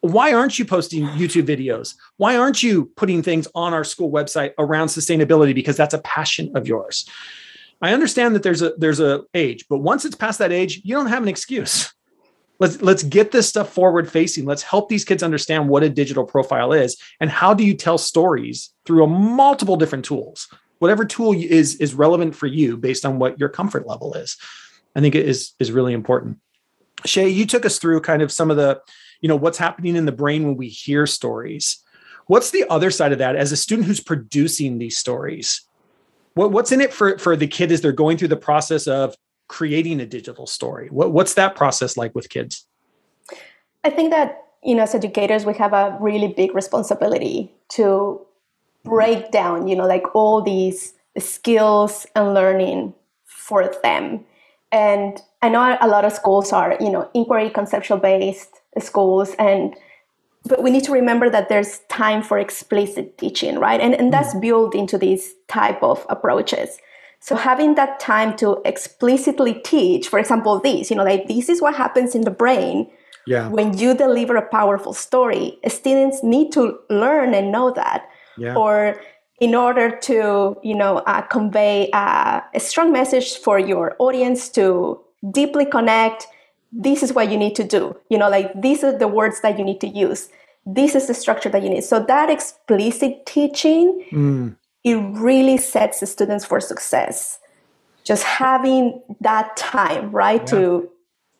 why 0.00 0.32
aren't 0.32 0.58
you 0.58 0.64
posting 0.64 1.04
YouTube 1.04 1.46
videos? 1.46 1.94
Why 2.16 2.36
aren't 2.36 2.62
you 2.62 2.86
putting 2.96 3.22
things 3.22 3.48
on 3.54 3.74
our 3.74 3.84
school 3.84 4.10
website 4.10 4.52
around 4.58 4.88
sustainability 4.88 5.54
because 5.54 5.76
that's 5.76 5.94
a 5.94 5.98
passion 5.98 6.56
of 6.56 6.68
yours? 6.68 7.08
I 7.80 7.92
understand 7.92 8.34
that 8.34 8.42
there's 8.42 8.62
a 8.62 8.74
there's 8.76 9.00
a 9.00 9.22
age, 9.34 9.66
but 9.68 9.78
once 9.78 10.04
it's 10.04 10.16
past 10.16 10.38
that 10.38 10.52
age, 10.52 10.80
you 10.84 10.94
don't 10.94 11.06
have 11.06 11.22
an 11.22 11.28
excuse. 11.28 11.92
Let's 12.60 12.82
let's 12.82 13.04
get 13.04 13.30
this 13.30 13.48
stuff 13.48 13.72
forward 13.72 14.10
facing. 14.10 14.44
Let's 14.44 14.64
help 14.64 14.88
these 14.88 15.04
kids 15.04 15.22
understand 15.22 15.68
what 15.68 15.84
a 15.84 15.88
digital 15.88 16.24
profile 16.24 16.72
is 16.72 17.00
and 17.20 17.30
how 17.30 17.54
do 17.54 17.64
you 17.64 17.72
tell 17.72 17.98
stories 17.98 18.74
through 18.84 19.04
a 19.04 19.06
multiple 19.06 19.76
different 19.76 20.04
tools 20.04 20.48
whatever 20.78 21.04
tool 21.04 21.32
is 21.32 21.76
is 21.76 21.94
relevant 21.94 22.34
for 22.34 22.46
you 22.46 22.76
based 22.76 23.04
on 23.04 23.18
what 23.18 23.38
your 23.38 23.48
comfort 23.48 23.86
level 23.86 24.14
is. 24.14 24.36
I 24.94 25.00
think 25.00 25.14
it 25.14 25.26
is 25.26 25.52
is 25.58 25.72
really 25.72 25.92
important. 25.92 26.38
Shay 27.04 27.28
you 27.28 27.46
took 27.46 27.64
us 27.64 27.78
through 27.78 28.00
kind 28.00 28.22
of 28.22 28.32
some 28.32 28.50
of 28.50 28.56
the 28.56 28.80
you 29.20 29.28
know 29.28 29.36
what's 29.36 29.58
happening 29.58 29.96
in 29.96 30.06
the 30.06 30.12
brain 30.12 30.44
when 30.44 30.56
we 30.56 30.68
hear 30.68 31.06
stories. 31.06 31.82
What's 32.26 32.50
the 32.50 32.66
other 32.68 32.90
side 32.90 33.12
of 33.12 33.18
that 33.18 33.36
as 33.36 33.52
a 33.52 33.56
student 33.56 33.86
who's 33.86 34.00
producing 34.00 34.78
these 34.78 34.98
stories? 34.98 35.62
What, 36.34 36.52
what's 36.52 36.72
in 36.72 36.80
it 36.80 36.92
for 36.92 37.18
for 37.18 37.36
the 37.36 37.46
kid 37.46 37.72
as 37.72 37.80
they're 37.80 37.92
going 37.92 38.18
through 38.18 38.28
the 38.28 38.36
process 38.36 38.86
of 38.86 39.14
creating 39.48 40.00
a 40.00 40.06
digital 40.06 40.46
story? 40.46 40.88
What, 40.90 41.12
what's 41.12 41.34
that 41.34 41.56
process 41.56 41.96
like 41.96 42.14
with 42.14 42.28
kids? 42.28 42.66
I 43.82 43.90
think 43.90 44.10
that 44.10 44.44
you 44.62 44.74
know, 44.74 44.82
as 44.82 44.94
educators, 44.94 45.46
we 45.46 45.54
have 45.54 45.72
a 45.72 45.96
really 46.00 46.28
big 46.28 46.54
responsibility 46.54 47.52
to 47.70 48.20
break 48.88 49.30
down, 49.30 49.68
you 49.68 49.76
know, 49.76 49.86
like 49.86 50.14
all 50.14 50.42
these 50.42 50.94
skills 51.18 52.06
and 52.14 52.34
learning 52.34 52.94
for 53.24 53.70
them. 53.82 54.24
And 54.70 55.20
I 55.40 55.48
know 55.48 55.78
a 55.80 55.88
lot 55.88 56.04
of 56.04 56.12
schools 56.12 56.52
are, 56.52 56.76
you 56.80 56.90
know, 56.90 57.10
inquiry 57.14 57.50
conceptual 57.50 57.98
based 57.98 58.60
schools 58.78 59.34
and 59.38 59.74
but 60.44 60.62
we 60.62 60.70
need 60.70 60.84
to 60.84 60.92
remember 60.92 61.28
that 61.28 61.48
there's 61.48 61.80
time 61.88 62.22
for 62.22 62.38
explicit 62.38 63.18
teaching, 63.18 63.58
right? 63.58 63.80
And 63.80 63.94
and 63.94 64.12
that's 64.12 64.34
mm. 64.34 64.40
built 64.40 64.74
into 64.74 64.96
these 64.96 65.34
type 65.48 65.82
of 65.82 66.06
approaches. 66.08 66.78
So 67.20 67.34
having 67.34 67.74
that 67.74 67.98
time 67.98 68.36
to 68.36 68.62
explicitly 68.64 69.54
teach, 69.54 70.08
for 70.08 70.18
example, 70.18 70.60
this, 70.60 70.90
you 70.90 70.96
know, 70.96 71.04
like 71.04 71.26
this 71.26 71.48
is 71.48 71.60
what 71.60 71.74
happens 71.74 72.14
in 72.14 72.22
the 72.22 72.30
brain 72.30 72.88
yeah. 73.26 73.48
when 73.48 73.76
you 73.76 73.94
deliver 73.94 74.36
a 74.36 74.48
powerful 74.48 74.92
story. 74.92 75.58
Students 75.66 76.22
need 76.22 76.52
to 76.52 76.78
learn 76.88 77.34
and 77.34 77.50
know 77.50 77.72
that. 77.72 78.08
Yeah. 78.38 78.54
Or 78.54 79.00
in 79.40 79.54
order 79.54 79.96
to, 79.96 80.56
you 80.62 80.74
know, 80.74 80.98
uh, 80.98 81.22
convey 81.22 81.90
uh, 81.92 82.40
a 82.54 82.60
strong 82.60 82.92
message 82.92 83.36
for 83.36 83.58
your 83.58 83.94
audience 83.98 84.48
to 84.50 85.00
deeply 85.30 85.64
connect, 85.64 86.26
this 86.72 87.02
is 87.02 87.12
what 87.12 87.30
you 87.30 87.36
need 87.36 87.54
to 87.56 87.64
do. 87.64 87.96
You 88.08 88.18
know, 88.18 88.28
like 88.28 88.50
these 88.60 88.82
are 88.84 88.96
the 88.96 89.08
words 89.08 89.40
that 89.42 89.58
you 89.58 89.64
need 89.64 89.80
to 89.80 89.88
use. 89.88 90.28
This 90.66 90.94
is 90.94 91.06
the 91.06 91.14
structure 91.14 91.48
that 91.48 91.62
you 91.62 91.70
need. 91.70 91.84
So 91.84 92.00
that 92.00 92.30
explicit 92.30 93.26
teaching 93.26 94.04
mm 94.10 94.56
it 94.84 94.94
really 94.94 95.56
sets 95.56 96.00
the 96.00 96.06
students 96.06 96.44
for 96.44 96.60
success. 96.60 97.38
Just 98.04 98.22
having 98.22 99.02
that 99.20 99.56
time, 99.56 100.10
right, 100.10 100.40
yeah. 100.40 100.58
to 100.58 100.90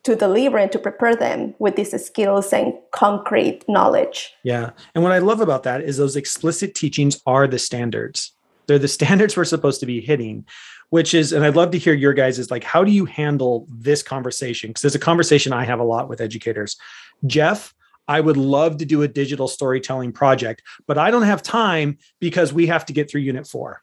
to 0.08 0.16
deliver 0.16 0.56
and 0.56 0.72
to 0.72 0.78
prepare 0.78 1.14
them 1.14 1.54
with 1.58 1.76
these 1.76 1.92
skills 2.02 2.50
and 2.50 2.72
concrete 2.92 3.62
knowledge. 3.68 4.32
Yeah. 4.42 4.70
And 4.94 5.04
what 5.04 5.12
I 5.12 5.18
love 5.18 5.42
about 5.42 5.64
that 5.64 5.82
is 5.82 5.98
those 5.98 6.16
explicit 6.16 6.74
teachings 6.74 7.20
are 7.26 7.46
the 7.46 7.58
standards. 7.58 8.32
They're 8.66 8.78
the 8.78 8.88
standards 8.98 9.36
we're 9.36 9.44
supposed 9.44 9.80
to 9.80 9.86
be 9.86 10.00
hitting, 10.00 10.46
which 10.88 11.12
is, 11.12 11.34
and 11.34 11.44
I'd 11.44 11.56
love 11.56 11.72
to 11.72 11.78
hear 11.78 11.92
your 11.92 12.14
guys 12.14 12.38
is 12.38 12.50
like, 12.50 12.64
how 12.64 12.84
do 12.84 12.90
you 12.90 13.04
handle 13.04 13.66
this 13.68 14.02
conversation? 14.02 14.70
Because 14.70 14.80
there's 14.80 14.94
a 14.94 14.98
conversation 14.98 15.52
I 15.52 15.64
have 15.64 15.78
a 15.78 15.84
lot 15.84 16.08
with 16.08 16.22
educators. 16.22 16.78
Jeff, 17.26 17.74
I 18.08 18.22
would 18.22 18.38
love 18.38 18.78
to 18.78 18.86
do 18.86 19.02
a 19.02 19.08
digital 19.08 19.46
storytelling 19.46 20.12
project, 20.12 20.62
but 20.86 20.96
I 20.96 21.10
don't 21.10 21.24
have 21.24 21.42
time 21.42 21.98
because 22.18 22.50
we 22.50 22.66
have 22.68 22.86
to 22.86 22.94
get 22.94 23.10
through 23.10 23.20
unit 23.20 23.46
4 23.46 23.82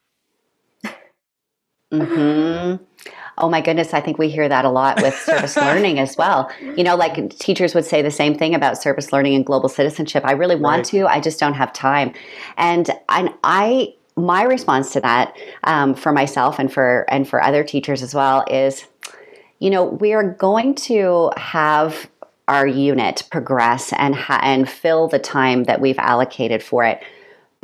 hmm 1.91 2.75
Oh 3.37 3.49
my 3.49 3.61
goodness, 3.61 3.93
I 3.93 4.01
think 4.01 4.17
we 4.17 4.29
hear 4.29 4.47
that 4.47 4.65
a 4.65 4.69
lot 4.69 5.01
with 5.01 5.13
service 5.15 5.57
learning 5.67 5.99
as 5.99 6.17
well. 6.17 6.49
You 6.61 6.83
know, 6.83 6.95
like 6.95 7.37
teachers 7.37 7.75
would 7.75 7.85
say 7.85 8.01
the 8.01 8.11
same 8.11 8.37
thing 8.37 8.55
about 8.55 8.81
service 8.81 9.11
learning 9.11 9.35
and 9.35 9.45
global 9.45 9.69
citizenship. 9.69 10.23
I 10.25 10.31
really 10.31 10.55
want 10.55 10.77
right. 10.77 10.85
to, 10.85 11.07
I 11.07 11.19
just 11.19 11.39
don't 11.39 11.53
have 11.53 11.73
time. 11.73 12.13
And 12.57 12.89
and 13.09 13.33
I 13.43 13.93
my 14.17 14.43
response 14.43 14.93
to 14.93 15.01
that 15.01 15.35
um, 15.65 15.93
for 15.93 16.11
myself 16.11 16.59
and 16.59 16.71
for 16.71 17.05
and 17.09 17.27
for 17.27 17.41
other 17.41 17.63
teachers 17.63 18.01
as 18.01 18.15
well 18.15 18.45
is 18.49 18.87
you 19.59 19.69
know 19.69 19.83
we 19.83 20.13
are 20.13 20.23
going 20.23 20.73
to 20.75 21.31
have 21.37 22.09
our 22.47 22.67
unit 22.67 23.23
progress 23.31 23.91
and 23.93 24.15
ha- 24.15 24.39
and 24.43 24.69
fill 24.69 25.07
the 25.07 25.19
time 25.19 25.63
that 25.65 25.81
we've 25.81 25.97
allocated 25.97 26.61
for 26.63 26.83
it 26.83 27.01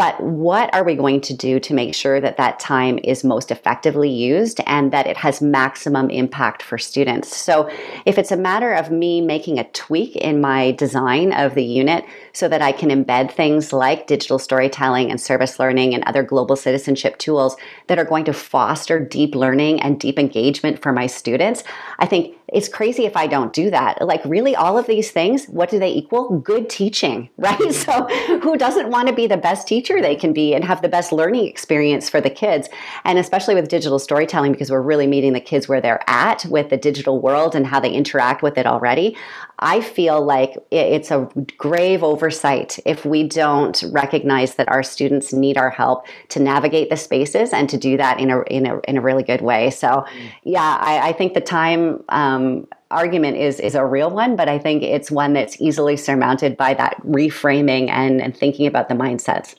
but 0.01 0.19
what 0.19 0.73
are 0.73 0.83
we 0.83 0.95
going 0.95 1.21
to 1.21 1.31
do 1.31 1.59
to 1.59 1.75
make 1.75 1.93
sure 1.93 2.19
that 2.19 2.37
that 2.37 2.59
time 2.59 2.99
is 3.03 3.23
most 3.23 3.51
effectively 3.51 4.09
used 4.09 4.59
and 4.65 4.91
that 4.91 5.05
it 5.05 5.15
has 5.15 5.43
maximum 5.43 6.09
impact 6.09 6.63
for 6.63 6.79
students? 6.79 7.37
So, 7.37 7.69
if 8.07 8.17
it's 8.17 8.31
a 8.31 8.35
matter 8.35 8.73
of 8.73 8.89
me 8.89 9.21
making 9.21 9.59
a 9.59 9.69
tweak 9.73 10.15
in 10.15 10.41
my 10.41 10.71
design 10.71 11.31
of 11.33 11.53
the 11.53 11.63
unit 11.63 12.03
so 12.33 12.47
that 12.47 12.63
I 12.63 12.71
can 12.71 12.89
embed 12.89 13.31
things 13.31 13.71
like 13.71 14.07
digital 14.07 14.39
storytelling 14.39 15.11
and 15.11 15.21
service 15.21 15.59
learning 15.59 15.93
and 15.93 16.03
other 16.05 16.23
global 16.23 16.55
citizenship 16.55 17.19
tools 17.19 17.55
that 17.85 17.99
are 17.99 18.05
going 18.05 18.25
to 18.25 18.33
foster 18.33 18.99
deep 18.99 19.35
learning 19.35 19.83
and 19.83 19.99
deep 19.99 20.17
engagement 20.17 20.81
for 20.81 20.91
my 20.91 21.05
students, 21.05 21.63
I 21.99 22.07
think 22.07 22.35
it's 22.51 22.67
crazy 22.67 23.05
if 23.05 23.15
I 23.15 23.27
don't 23.27 23.53
do 23.53 23.69
that. 23.69 24.01
Like, 24.01 24.23
really, 24.25 24.55
all 24.55 24.77
of 24.77 24.85
these 24.85 25.11
things, 25.11 25.45
what 25.45 25.69
do 25.69 25.79
they 25.79 25.91
equal? 25.91 26.39
Good 26.39 26.69
teaching, 26.69 27.29
right? 27.37 27.71
So, 27.71 28.07
who 28.41 28.57
doesn't 28.57 28.89
want 28.89 29.07
to 29.07 29.13
be 29.13 29.27
the 29.27 29.37
best 29.37 29.67
teacher 29.67 29.90
they 29.99 30.15
can 30.15 30.31
be 30.31 30.53
and 30.53 30.63
have 30.63 30.83
the 30.83 30.89
best 30.89 31.11
learning 31.11 31.47
experience 31.47 32.07
for 32.07 32.21
the 32.21 32.29
kids? 32.29 32.69
And 33.03 33.17
especially 33.17 33.55
with 33.55 33.67
digital 33.67 33.97
storytelling, 33.97 34.51
because 34.51 34.69
we're 34.69 34.81
really 34.81 35.07
meeting 35.07 35.33
the 35.33 35.41
kids 35.41 35.67
where 35.67 35.81
they're 35.81 36.03
at 36.07 36.45
with 36.45 36.69
the 36.69 36.77
digital 36.77 37.19
world 37.19 37.55
and 37.55 37.65
how 37.65 37.79
they 37.79 37.91
interact 37.91 38.43
with 38.43 38.59
it 38.59 38.67
already. 38.67 39.17
I 39.57 39.81
feel 39.81 40.23
like 40.23 40.57
it's 40.69 41.09
a 41.09 41.29
grave 41.57 42.03
oversight 42.03 42.79
if 42.85 43.05
we 43.05 43.27
don't 43.27 43.83
recognize 43.91 44.55
that 44.55 44.69
our 44.69 44.83
students 44.83 45.33
need 45.33 45.57
our 45.57 45.69
help 45.69 46.05
to 46.29 46.39
navigate 46.39 46.89
the 46.89 46.97
spaces 46.97 47.53
and 47.53 47.69
to 47.69 47.77
do 47.77 47.97
that 47.97 48.19
in 48.19 48.29
a 48.29 48.41
in 48.43 48.65
a, 48.65 48.79
in 48.87 48.97
a 48.97 49.01
really 49.01 49.23
good 49.23 49.41
way. 49.41 49.71
So, 49.71 50.05
yeah, 50.43 50.77
I, 50.79 51.09
I 51.09 51.13
think 51.13 51.33
the 51.33 51.41
time. 51.41 52.03
Um, 52.09 52.67
argument 52.91 53.37
is 53.37 53.59
is 53.59 53.73
a 53.73 53.85
real 53.85 54.11
one, 54.11 54.35
but 54.35 54.49
I 54.49 54.59
think 54.59 54.83
it's 54.83 55.09
one 55.09 55.31
that's 55.31 55.59
easily 55.61 55.95
surmounted 55.95 56.57
by 56.57 56.73
that 56.73 57.01
reframing 57.03 57.89
and, 57.89 58.21
and 58.21 58.35
thinking 58.35 58.67
about 58.67 58.89
the 58.89 58.95
mindsets. 58.95 59.55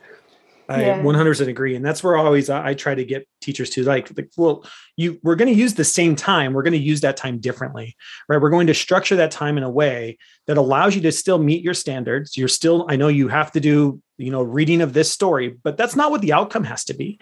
I 0.69 0.83
yeah. 0.83 1.03
100% 1.03 1.49
agree, 1.49 1.75
and 1.75 1.85
that's 1.85 2.03
where 2.03 2.17
always 2.17 2.49
I, 2.49 2.69
I 2.69 2.75
try 2.75 2.95
to 2.95 3.05
get 3.05 3.27
teachers 3.41 3.71
to 3.71 3.83
like, 3.85 4.17
like 4.17 4.31
well, 4.37 4.65
you 4.97 5.19
we're 5.23 5.35
going 5.35 5.53
to 5.53 5.59
use 5.59 5.75
the 5.75 5.85
same 5.85 6.17
time. 6.17 6.53
We're 6.53 6.63
going 6.63 6.73
to 6.73 6.79
use 6.79 7.01
that 7.03 7.17
time 7.17 7.39
differently, 7.39 7.97
right? 8.29 8.41
We're 8.41 8.51
going 8.51 8.69
to 8.69 8.75
structure 8.75 9.17
that 9.17 9.31
time 9.31 9.59
in 9.59 9.65
a 9.65 9.71
way 9.71 10.19
that 10.47 10.57
allows 10.57 10.95
you 10.95 11.01
to 11.03 11.13
still 11.13 11.39
meet 11.39 11.63
your 11.63 11.75
standards. 11.75 12.37
You're 12.37 12.49
still, 12.49 12.87
I 12.89 12.97
know 12.97 13.09
you 13.09 13.29
have 13.29 13.53
to 13.53 13.61
do, 13.61 14.01
you 14.19 14.31
know, 14.31 14.43
reading 14.43 14.81
of 14.81 14.93
this 14.93 15.11
story, 15.11 15.55
but 15.63 15.77
that's 15.77 15.97
not 15.97 16.11
what 16.11 16.21
the 16.21 16.33
outcome 16.33 16.65
has 16.65 16.85
to 16.85 16.95
be, 16.95 17.19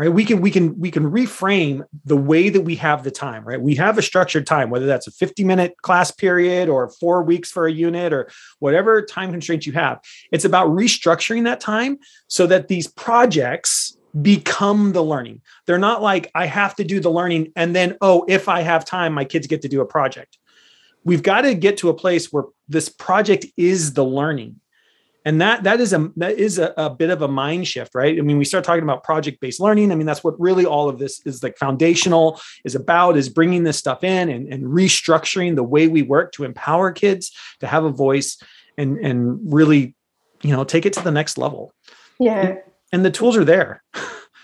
right? 0.00 0.08
We 0.08 0.24
can 0.24 0.40
we 0.40 0.50
can 0.50 0.80
we 0.80 0.90
can 0.90 1.04
reframe 1.04 1.82
the 2.06 2.16
way 2.16 2.48
that 2.48 2.62
we 2.62 2.74
have 2.76 3.04
the 3.04 3.10
time 3.10 3.44
right? 3.44 3.60
We 3.60 3.74
have 3.74 3.98
a 3.98 4.02
structured 4.02 4.46
time 4.46 4.70
whether 4.70 4.86
that's 4.86 5.06
a 5.06 5.10
50 5.10 5.44
minute 5.44 5.74
class 5.82 6.10
period 6.10 6.70
or 6.70 6.88
four 6.88 7.22
weeks 7.22 7.52
for 7.52 7.66
a 7.66 7.72
unit 7.72 8.14
or 8.14 8.30
whatever 8.60 9.02
time 9.02 9.30
constraints 9.30 9.66
you 9.66 9.74
have. 9.74 10.00
It's 10.32 10.46
about 10.46 10.70
restructuring 10.70 11.44
that 11.44 11.60
time 11.60 11.98
so 12.28 12.46
that 12.46 12.68
these 12.68 12.86
projects 12.86 13.94
become 14.22 14.92
the 14.92 15.04
learning. 15.04 15.42
They're 15.66 15.78
not 15.78 16.00
like 16.00 16.30
i 16.34 16.46
have 16.46 16.74
to 16.76 16.84
do 16.84 16.98
the 16.98 17.10
learning 17.10 17.52
and 17.54 17.76
then 17.76 17.98
oh 18.00 18.24
if 18.26 18.48
i 18.48 18.62
have 18.62 18.86
time 18.86 19.12
my 19.12 19.26
kids 19.26 19.46
get 19.46 19.60
to 19.62 19.68
do 19.68 19.82
a 19.82 19.86
project. 19.86 20.38
We've 21.04 21.22
got 21.22 21.42
to 21.42 21.54
get 21.54 21.76
to 21.78 21.90
a 21.90 21.94
place 21.94 22.32
where 22.32 22.44
this 22.68 22.88
project 22.88 23.44
is 23.58 23.92
the 23.92 24.04
learning 24.04 24.60
and 25.24 25.40
that 25.40 25.64
that 25.64 25.80
is 25.80 25.92
a 25.92 26.10
that 26.16 26.38
is 26.38 26.58
a, 26.58 26.72
a, 26.76 26.90
bit 26.90 27.10
of 27.10 27.22
a 27.22 27.28
mind 27.28 27.68
shift 27.68 27.94
right? 27.94 28.18
I 28.18 28.22
mean 28.22 28.38
we 28.38 28.44
start 28.44 28.64
talking 28.64 28.82
about 28.82 29.04
project 29.04 29.40
based 29.40 29.60
learning. 29.60 29.92
I 29.92 29.94
mean 29.94 30.06
that's 30.06 30.24
what 30.24 30.38
really 30.40 30.64
all 30.64 30.88
of 30.88 30.98
this 30.98 31.24
is 31.26 31.42
like 31.42 31.58
foundational 31.58 32.40
is 32.64 32.74
about 32.74 33.16
is 33.16 33.28
bringing 33.28 33.64
this 33.64 33.76
stuff 33.76 34.02
in 34.04 34.28
and, 34.28 34.52
and 34.52 34.64
restructuring 34.64 35.56
the 35.56 35.62
way 35.62 35.88
we 35.88 36.02
work 36.02 36.32
to 36.32 36.44
empower 36.44 36.92
kids 36.92 37.32
to 37.60 37.66
have 37.66 37.84
a 37.84 37.90
voice 37.90 38.38
and 38.78 38.98
and 38.98 39.38
really 39.44 39.94
you 40.42 40.50
know 40.50 40.64
take 40.64 40.86
it 40.86 40.92
to 40.94 41.02
the 41.02 41.10
next 41.10 41.38
level. 41.38 41.72
Yeah. 42.18 42.40
And, 42.40 42.58
and 42.92 43.04
the 43.04 43.10
tools 43.10 43.36
are 43.36 43.44
there. 43.44 43.82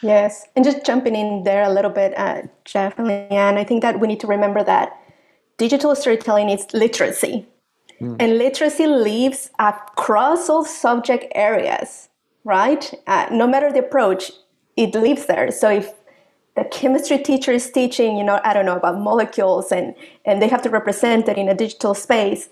Yes. 0.03 0.45
And 0.55 0.65
just 0.65 0.85
jumping 0.85 1.17
in 1.17 1.45
there 1.45 1.63
a 1.63 1.71
little 1.71 1.91
bit 1.91 2.17
uh, 2.19 2.43
jeff 2.65 2.99
and 2.99 3.09
leanne 3.09 3.57
i 3.57 3.65
think 3.65 3.83
that 3.83 3.99
we 3.99 4.07
need 4.07 4.21
to 4.21 4.27
remember 4.27 4.63
that 4.63 4.93
digital 5.57 5.95
storytelling 5.95 6.51
is 6.51 6.67
literacy 6.75 7.47
Mm. 8.01 8.17
And 8.21 8.39
literacy 8.39 8.87
lives 8.87 9.51
across 9.59 10.49
all 10.49 10.65
subject 10.65 11.27
areas, 11.35 12.09
right? 12.45 12.93
Uh, 13.07 13.27
no 13.31 13.47
matter 13.47 13.73
the 13.73 13.81
approach, 13.81 14.31
it 14.77 14.95
lives 14.95 15.27
there. 15.27 15.51
So 15.51 15.71
if 15.71 15.93
the 16.57 16.65
chemistry 16.65 17.19
teacher 17.19 17.53
is 17.53 17.71
teaching, 17.71 18.17
you 18.17 18.25
know, 18.25 18.41
I 18.45 18.53
don't 18.53 18.67
know, 18.67 18.77
about 18.77 18.99
molecules 18.99 19.73
and, 19.73 19.95
and 20.25 20.41
they 20.41 20.49
have 20.49 20.63
to 20.63 20.71
represent 20.71 21.29
it 21.29 21.39
in 21.39 21.49
a 21.49 21.55
digital 21.55 21.95
space, 21.95 22.49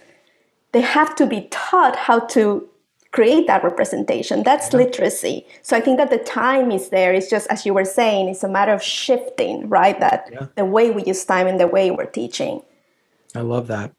they 0.72 0.80
have 0.80 1.14
to 1.16 1.26
be 1.26 1.48
taught 1.50 1.96
how 1.96 2.20
to 2.20 2.68
create 3.12 3.46
that 3.46 3.62
representation. 3.62 4.42
That's 4.42 4.72
yeah. 4.72 4.78
literacy. 4.78 5.46
So 5.62 5.76
I 5.76 5.80
think 5.80 5.98
that 5.98 6.10
the 6.10 6.18
time 6.18 6.72
is 6.72 6.88
there. 6.88 7.14
It's 7.14 7.30
just, 7.30 7.46
as 7.48 7.64
you 7.64 7.72
were 7.72 7.84
saying, 7.84 8.28
it's 8.28 8.42
a 8.42 8.48
matter 8.48 8.72
of 8.72 8.82
shifting, 8.82 9.68
right? 9.68 9.98
That 10.00 10.28
yeah. 10.32 10.46
the 10.56 10.64
way 10.64 10.90
we 10.90 11.04
use 11.04 11.24
time 11.24 11.46
and 11.46 11.60
the 11.60 11.68
way 11.68 11.90
we're 11.90 12.06
teaching. 12.06 12.62
I 13.34 13.40
love 13.40 13.68
that 13.68 13.92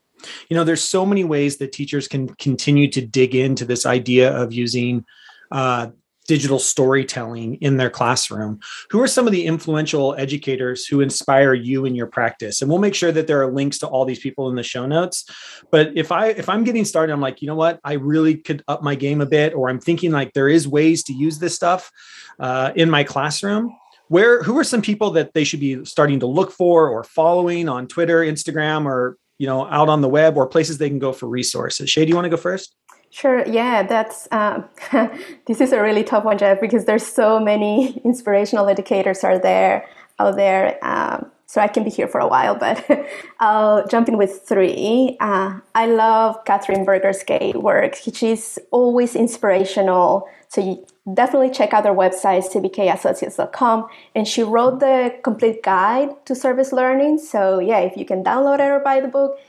you 0.50 0.56
know 0.56 0.64
there's 0.64 0.84
so 0.84 1.06
many 1.06 1.24
ways 1.24 1.58
that 1.58 1.72
teachers 1.72 2.08
can 2.08 2.30
continue 2.36 2.90
to 2.92 3.06
dig 3.06 3.36
into 3.36 3.66
this 3.66 3.86
idea 3.86 4.36
of 4.36 4.54
using 4.54 5.06
uh, 5.52 5.88
digital 6.28 6.60
storytelling 6.60 7.56
in 7.56 7.78
their 7.78 7.90
classroom. 7.90 8.60
Who 8.90 9.02
are 9.02 9.08
some 9.08 9.28
of 9.28 9.32
the 9.32 9.46
influential 9.46 10.16
educators 10.18 10.86
who 10.86 11.02
inspire 11.02 11.54
you 11.54 11.86
in 11.86 11.96
your 11.96 12.08
practice? 12.08 12.62
And 12.62 12.70
we'll 12.70 12.80
make 12.80 12.96
sure 12.96 13.12
that 13.12 13.28
there 13.28 13.42
are 13.42 13.52
links 13.52 13.78
to 13.80 13.88
all 13.88 14.06
these 14.06 14.20
people 14.20 14.50
in 14.50 14.56
the 14.56 14.64
show 14.64 14.86
notes. 14.86 15.26
But 15.72 15.92
if 15.96 16.12
i 16.12 16.28
if 16.28 16.50
i'm 16.50 16.64
getting 16.64 16.86
started 16.86 17.14
i'm 17.14 17.22
like 17.22 17.42
you 17.42 17.48
know 17.48 17.56
what? 17.56 17.80
I 17.84 17.94
really 17.94 18.38
could 18.38 18.64
up 18.68 18.84
my 18.84 18.96
game 18.96 19.22
a 19.22 19.26
bit 19.26 19.54
or 19.54 19.70
i'm 19.70 19.80
thinking 19.80 20.12
like 20.12 20.34
there 20.34 20.50
is 20.50 20.68
ways 20.68 21.04
to 21.04 21.14
use 21.14 21.40
this 21.40 21.56
stuff 21.56 21.92
uh, 22.40 22.72
in 22.76 22.90
my 22.90 23.04
classroom. 23.04 23.76
Where 24.08 24.44
who 24.44 24.58
are 24.60 24.64
some 24.64 24.84
people 24.84 25.12
that 25.12 25.34
they 25.34 25.44
should 25.44 25.60
be 25.60 25.84
starting 25.84 26.20
to 26.20 26.28
look 26.28 26.52
for 26.52 26.90
or 26.90 27.04
following 27.04 27.68
on 27.68 27.88
twitter 27.88 28.20
instagram 28.20 28.86
or 28.86 29.18
you 29.38 29.48
know, 29.48 29.68
out 29.68 29.90
on 29.90 30.02
the 30.02 30.10
web 30.10 30.38
or 30.38 30.48
places 30.48 30.78
they 30.78 30.90
can 30.90 31.00
go 31.00 31.12
for 31.12 31.28
resources. 31.28 31.90
Shay, 31.90 32.06
do 32.06 32.10
you 32.10 32.16
want 32.16 32.26
to 32.26 32.30
go 32.30 32.38
first? 32.38 32.76
Sure. 33.10 33.46
Yeah, 33.48 33.84
that's 33.84 34.28
uh, 34.32 34.62
this 35.46 35.62
is 35.62 35.72
a 35.72 35.82
really 35.82 36.04
tough 36.04 36.26
one, 36.26 36.38
Jeff, 36.38 36.60
because 36.60 36.86
there's 36.86 37.06
so 37.06 37.40
many 37.40 37.98
inspirational 38.04 38.68
educators 38.68 39.24
are 39.24 39.40
there 39.40 39.88
out 40.20 40.36
there. 40.36 40.78
Um, 40.84 41.32
so 41.48 41.62
I 41.62 41.68
can 41.68 41.84
be 41.84 41.90
here 41.90 42.08
for 42.08 42.20
a 42.20 42.28
while, 42.28 42.56
but 42.56 42.86
I'll 43.40 43.88
jump 43.88 44.10
in 44.10 44.18
with 44.18 44.42
three. 44.48 45.16
Uh, 45.20 45.60
I 45.76 45.86
love 45.86 46.44
Katherine 46.46 46.84
Berger's 46.84 47.24
Kaye 47.24 47.54
work. 47.54 47.96
She's 47.96 48.60
always 48.72 49.16
inspirational. 49.16 50.28
So 50.50 50.62
you 50.62 50.86
definitely 51.14 51.52
check 51.52 51.74
out 51.74 51.84
their 51.84 51.94
website, 51.94 52.50
cbkassociates.com. 52.52 53.88
And 54.16 54.28
she 54.28 54.44
wrote 54.44 54.80
the 54.80 55.16
complete 55.24 55.62
guide 55.64 56.26
to 56.26 56.36
service 56.36 56.72
learning. 56.72 57.20
So 57.20 57.60
yeah, 57.60 57.80
if 57.80 57.96
you 57.96 58.06
can 58.06 58.24
download 58.24 58.56
it 58.56 58.72
or 58.72 58.80
buy 58.80 59.00
the 59.00 59.08
book, 59.08 59.40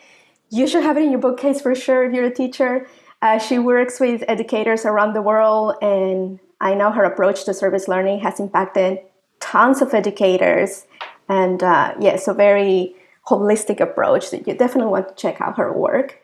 you 0.51 0.67
should 0.67 0.83
have 0.83 0.97
it 0.97 1.05
in 1.05 1.11
your 1.11 1.21
bookcase 1.21 1.61
for 1.61 1.75
sure 1.75 2.05
if 2.05 2.13
you're 2.13 2.27
a 2.27 2.35
teacher. 2.35 2.87
Uh, 3.23 3.39
she 3.39 3.59
works 3.59 3.99
with 3.99 4.23
educators 4.29 4.85
around 4.85 5.15
the 5.15 5.23
world, 5.23 5.75
and 5.83 6.39
I 6.61 6.75
know 6.75 6.93
her 6.93 7.03
approach 7.03 7.45
to 7.47 7.55
service 7.55 7.89
learning 7.89 8.21
has 8.21 8.39
impacted 8.39 9.01
tons 9.41 9.81
of 9.81 9.95
educators. 9.95 10.87
And 11.29 11.63
uh, 11.63 11.95
yeah, 11.99 12.17
so 12.17 12.35
very 12.35 12.95
holistic 13.27 13.81
approach 13.81 14.31
that 14.31 14.47
you 14.47 14.55
definitely 14.55 14.93
want 14.93 15.09
to 15.09 15.15
check 15.15 15.41
out 15.41 15.57
her 15.57 15.73
work. 15.73 16.21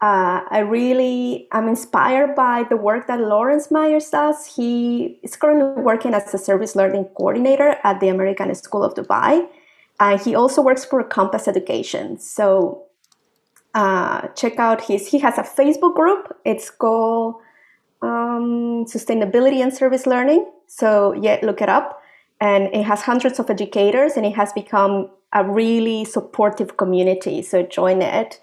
Uh, 0.00 0.40
I 0.50 0.60
really 0.60 1.46
am 1.52 1.68
inspired 1.68 2.34
by 2.34 2.64
the 2.70 2.76
work 2.76 3.06
that 3.06 3.20
Lawrence 3.20 3.70
Myers 3.70 4.08
does. 4.08 4.46
He 4.46 5.18
is 5.22 5.36
currently 5.36 5.82
working 5.82 6.14
as 6.14 6.32
a 6.32 6.38
service 6.38 6.74
learning 6.74 7.04
coordinator 7.16 7.76
at 7.84 8.00
the 8.00 8.08
American 8.08 8.54
School 8.54 8.82
of 8.82 8.94
Dubai. 8.94 9.46
Uh, 9.98 10.16
he 10.16 10.34
also 10.34 10.62
works 10.62 10.86
for 10.86 11.04
Compass 11.04 11.46
Education. 11.46 12.18
So 12.18 12.84
uh, 13.74 14.28
check 14.28 14.58
out 14.58 14.80
his. 14.80 15.06
He 15.06 15.18
has 15.18 15.36
a 15.36 15.42
Facebook 15.42 15.94
group. 15.94 16.34
It's 16.46 16.70
called 16.70 17.34
um, 18.00 18.86
Sustainability 18.86 19.62
and 19.62 19.72
Service 19.72 20.06
Learning. 20.06 20.50
So 20.66 21.12
yeah, 21.12 21.40
look 21.42 21.60
it 21.60 21.68
up, 21.68 22.00
and 22.40 22.74
it 22.74 22.84
has 22.84 23.02
hundreds 23.02 23.38
of 23.38 23.50
educators, 23.50 24.16
and 24.16 24.24
it 24.24 24.34
has 24.34 24.50
become 24.54 25.10
a 25.34 25.44
really 25.44 26.06
supportive 26.06 26.78
community. 26.78 27.42
So 27.42 27.62
join 27.62 28.00
it. 28.00 28.40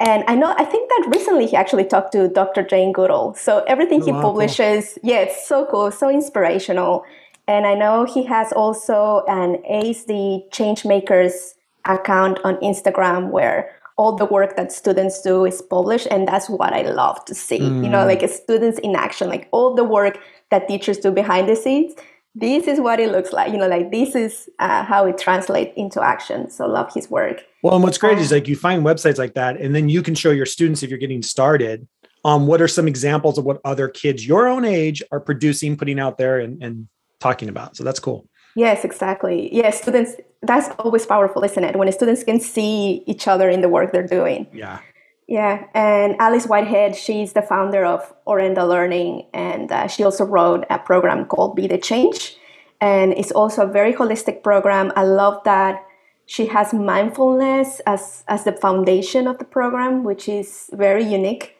And 0.00 0.24
I 0.26 0.34
know, 0.34 0.54
I 0.58 0.64
think 0.64 0.88
that 0.88 1.10
recently 1.14 1.46
he 1.46 1.56
actually 1.56 1.84
talked 1.84 2.12
to 2.12 2.28
Dr. 2.28 2.62
Jane 2.62 2.92
Goodall. 2.92 3.34
So 3.34 3.64
everything 3.68 4.02
oh, 4.02 4.04
he 4.06 4.12
wow, 4.12 4.22
publishes, 4.22 4.98
cool. 5.00 5.10
yeah, 5.10 5.20
it's 5.20 5.46
so 5.46 5.66
cool, 5.66 5.90
so 5.90 6.10
inspirational. 6.10 7.04
And 7.46 7.66
I 7.66 7.74
know 7.74 8.04
he 8.04 8.24
has 8.24 8.52
also 8.52 9.22
an 9.28 9.62
Ace 9.66 10.04
the 10.04 10.44
Changemakers 10.50 11.54
account 11.84 12.38
on 12.44 12.56
Instagram 12.56 13.30
where 13.30 13.70
all 13.96 14.16
the 14.16 14.24
work 14.24 14.56
that 14.56 14.72
students 14.72 15.22
do 15.22 15.44
is 15.44 15.62
published 15.62 16.08
and 16.10 16.26
that's 16.26 16.50
what 16.50 16.72
i 16.72 16.82
love 16.82 17.24
to 17.24 17.34
see 17.34 17.60
mm. 17.60 17.84
you 17.84 17.88
know 17.88 18.04
like 18.04 18.28
students 18.28 18.78
in 18.80 18.96
action 18.96 19.28
like 19.28 19.48
all 19.52 19.74
the 19.74 19.84
work 19.84 20.18
that 20.50 20.66
teachers 20.66 20.98
do 20.98 21.12
behind 21.12 21.48
the 21.48 21.54
scenes 21.54 21.94
this 22.34 22.66
is 22.66 22.80
what 22.80 22.98
it 22.98 23.12
looks 23.12 23.32
like 23.32 23.52
you 23.52 23.58
know 23.58 23.68
like 23.68 23.90
this 23.90 24.14
is 24.14 24.48
uh, 24.58 24.82
how 24.82 25.06
it 25.06 25.16
translates 25.18 25.72
into 25.76 26.02
action 26.02 26.50
so 26.50 26.66
love 26.66 26.92
his 26.92 27.10
work 27.10 27.44
well 27.62 27.74
and 27.74 27.82
what's 27.82 27.98
great 27.98 28.18
is 28.18 28.32
like 28.32 28.48
you 28.48 28.56
find 28.56 28.84
websites 28.84 29.18
like 29.18 29.34
that 29.34 29.60
and 29.60 29.74
then 29.74 29.88
you 29.88 30.02
can 30.02 30.14
show 30.14 30.30
your 30.30 30.46
students 30.46 30.82
if 30.82 30.90
you're 30.90 30.98
getting 30.98 31.22
started 31.22 31.86
um, 32.24 32.46
what 32.46 32.62
are 32.62 32.68
some 32.68 32.88
examples 32.88 33.36
of 33.36 33.44
what 33.44 33.60
other 33.64 33.88
kids 33.88 34.26
your 34.26 34.48
own 34.48 34.64
age 34.64 35.02
are 35.12 35.20
producing 35.20 35.76
putting 35.76 36.00
out 36.00 36.18
there 36.18 36.40
and, 36.40 36.62
and 36.62 36.88
talking 37.20 37.48
about 37.48 37.76
so 37.76 37.84
that's 37.84 38.00
cool 38.00 38.26
Yes, 38.56 38.84
exactly. 38.84 39.52
Yes, 39.52 39.82
students, 39.82 40.14
that's 40.42 40.68
always 40.78 41.04
powerful, 41.06 41.42
isn't 41.42 41.64
it? 41.64 41.76
When 41.76 41.90
students 41.90 42.22
can 42.22 42.38
see 42.38 43.02
each 43.06 43.26
other 43.26 43.48
in 43.48 43.60
the 43.62 43.68
work 43.68 43.92
they're 43.92 44.06
doing. 44.06 44.46
Yeah. 44.52 44.78
Yeah. 45.26 45.66
And 45.74 46.16
Alice 46.18 46.46
Whitehead, 46.46 46.94
she's 46.96 47.32
the 47.32 47.42
founder 47.42 47.84
of 47.84 48.12
Orenda 48.26 48.68
Learning, 48.68 49.26
and 49.32 49.72
uh, 49.72 49.86
she 49.86 50.04
also 50.04 50.24
wrote 50.24 50.64
a 50.68 50.78
program 50.78 51.24
called 51.24 51.56
Be 51.56 51.66
the 51.66 51.78
Change. 51.78 52.36
And 52.80 53.14
it's 53.14 53.32
also 53.32 53.62
a 53.62 53.72
very 53.72 53.94
holistic 53.94 54.42
program. 54.42 54.92
I 54.96 55.04
love 55.04 55.42
that 55.44 55.86
she 56.26 56.46
has 56.46 56.74
mindfulness 56.74 57.80
as, 57.86 58.24
as 58.28 58.44
the 58.44 58.52
foundation 58.52 59.26
of 59.26 59.38
the 59.38 59.44
program, 59.44 60.04
which 60.04 60.28
is 60.28 60.68
very 60.72 61.04
unique. 61.04 61.56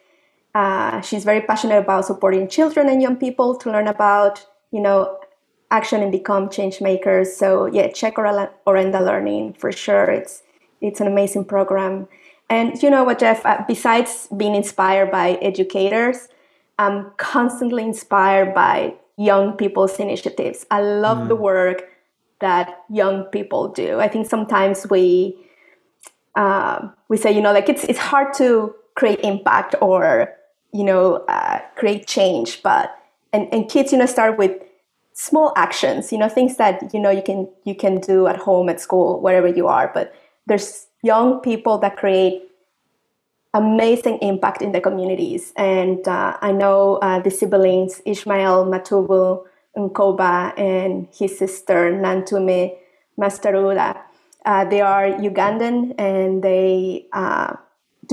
Uh, 0.53 1.01
she's 1.01 1.23
very 1.23 1.41
passionate 1.41 1.79
about 1.79 2.05
supporting 2.05 2.47
children 2.47 2.87
and 2.87 3.01
young 3.01 3.15
people 3.15 3.57
to 3.57 3.71
learn 3.71 3.87
about, 3.87 4.45
you 4.71 4.79
know, 4.79 5.17
action 5.71 6.01
and 6.01 6.11
become 6.11 6.49
change 6.49 6.81
makers. 6.81 7.35
So 7.35 7.65
yeah, 7.65 7.87
check 7.87 8.15
Orenda 8.15 9.05
Learning 9.05 9.53
for 9.53 9.71
sure. 9.71 10.05
It's 10.05 10.43
it's 10.81 11.01
an 11.01 11.07
amazing 11.07 11.45
program. 11.45 12.07
And 12.49 12.81
you 12.81 12.89
know 12.89 13.03
what, 13.03 13.19
Jeff? 13.19 13.45
Uh, 13.45 13.63
besides 13.67 14.27
being 14.35 14.55
inspired 14.55 15.11
by 15.11 15.31
educators, 15.41 16.27
I'm 16.77 17.11
constantly 17.17 17.83
inspired 17.83 18.53
by 18.53 18.95
young 19.17 19.53
people's 19.53 19.99
initiatives. 19.99 20.65
I 20.69 20.81
love 20.81 21.19
mm. 21.19 21.27
the 21.29 21.35
work 21.35 21.89
that 22.39 22.83
young 22.89 23.23
people 23.25 23.69
do. 23.69 23.99
I 23.99 24.07
think 24.07 24.27
sometimes 24.27 24.87
we 24.89 25.37
uh, 26.35 26.89
we 27.07 27.17
say, 27.17 27.31
you 27.31 27.41
know, 27.41 27.53
like 27.53 27.69
it's 27.69 27.83
it's 27.85 27.99
hard 27.99 28.33
to 28.35 28.75
create 28.95 29.21
impact 29.21 29.75
or 29.81 30.33
you 30.73 30.83
know 30.83 31.25
uh, 31.27 31.59
create 31.75 32.07
change, 32.07 32.61
but 32.61 32.95
and, 33.33 33.51
and 33.53 33.69
kids, 33.69 33.91
you 33.91 33.97
know, 33.97 34.05
start 34.05 34.37
with 34.37 34.51
small 35.15 35.53
actions 35.55 36.11
you 36.11 36.17
know 36.17 36.27
things 36.27 36.57
that 36.57 36.93
you 36.93 36.99
know 36.99 37.09
you 37.09 37.21
can 37.23 37.47
you 37.63 37.73
can 37.73 38.01
do 38.01 38.27
at 38.27 38.35
home 38.35 38.67
at 38.67 38.81
school 38.81 39.21
wherever 39.21 39.47
you 39.47 39.65
are 39.65 39.89
but 39.93 40.13
there's 40.45 40.87
young 41.05 41.39
people 41.39 41.77
that 41.77 41.95
create 41.97 42.41
amazing 43.53 44.17
impact 44.21 44.61
in 44.61 44.71
the 44.71 44.81
communities 44.81 45.53
and 45.55 46.07
uh, 46.07 46.37
i 46.41 46.51
know 46.51 46.95
uh, 47.07 47.19
the 47.25 47.31
siblings 47.31 48.01
ishmael 48.13 48.65
matubu 48.73 49.21
nkoba 49.77 50.33
and 50.57 51.07
his 51.19 51.37
sister 51.37 51.79
nantume 52.05 52.61
mastaruda 53.17 53.89
uh, 54.45 54.63
they 54.71 54.81
are 54.81 55.07
ugandan 55.27 55.77
and 55.97 56.43
they 56.43 57.05
uh, 57.13 57.53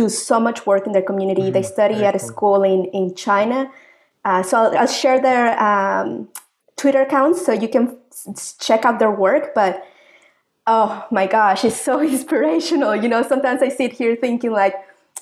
do 0.01 0.09
so 0.09 0.39
much 0.47 0.67
work 0.67 0.87
in 0.87 0.93
their 0.93 1.09
community 1.11 1.43
mm-hmm. 1.43 1.57
they 1.59 1.67
study 1.75 2.05
at 2.05 2.15
a 2.15 2.23
school 2.31 2.63
in, 2.63 2.85
in 3.01 3.15
china 3.15 3.71
uh, 4.25 4.43
so 4.43 4.57
I'll, 4.59 4.79
I'll, 4.79 4.87
share 4.87 5.21
their 5.21 5.61
um, 5.61 6.29
Twitter 6.77 7.03
accounts 7.03 7.45
so 7.45 7.53
you 7.53 7.69
can 7.69 7.99
check 8.61 8.85
out 8.85 8.99
their 8.99 9.11
work. 9.11 9.55
But 9.55 9.85
oh 10.67 11.07
my 11.11 11.27
gosh, 11.27 11.65
it's 11.65 11.81
so 11.81 12.01
inspirational. 12.15 12.97
You 12.97 13.09
know, 13.09 13.23
sometimes 13.23 13.63
I 13.63 13.69
sit 13.69 13.93
here 13.93 14.17
thinking 14.17 14.53
like, 14.53 14.75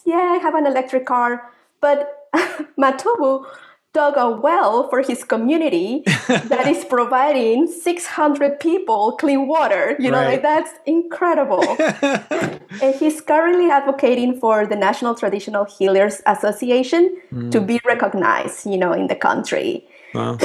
yeah, 0.05 0.17
I 0.17 0.37
have 0.37 0.55
an 0.55 0.67
electric 0.67 1.07
car, 1.07 1.51
but 1.81 2.29
Matubu 2.79 3.47
dug 3.93 4.17
a 4.17 4.31
well 4.31 4.89
for 4.89 5.03
his 5.03 5.25
community 5.25 6.03
that 6.29 6.69
is 6.69 6.85
providing 6.85 7.67
600 7.67 8.61
people 8.61 9.17
clean 9.17 9.49
water. 9.49 9.97
You 9.99 10.13
know, 10.13 10.19
right. 10.19 10.41
like 10.41 10.43
that's 10.43 10.71
incredible. 10.87 11.65
and 12.81 12.95
he's 12.95 13.21
currently 13.21 13.69
advocating 13.69 14.39
for 14.39 14.65
the 14.65 14.77
National 14.77 15.15
Traditional 15.17 15.65
Healers 15.65 16.23
Association 16.27 17.21
mm. 17.33 17.51
to 17.51 17.61
be 17.61 17.81
recognized, 17.85 18.65
you 18.65 18.79
know, 18.79 18.93
in 18.93 19.09
the 19.09 19.17
country. 19.17 19.85
Wow. 20.15 20.39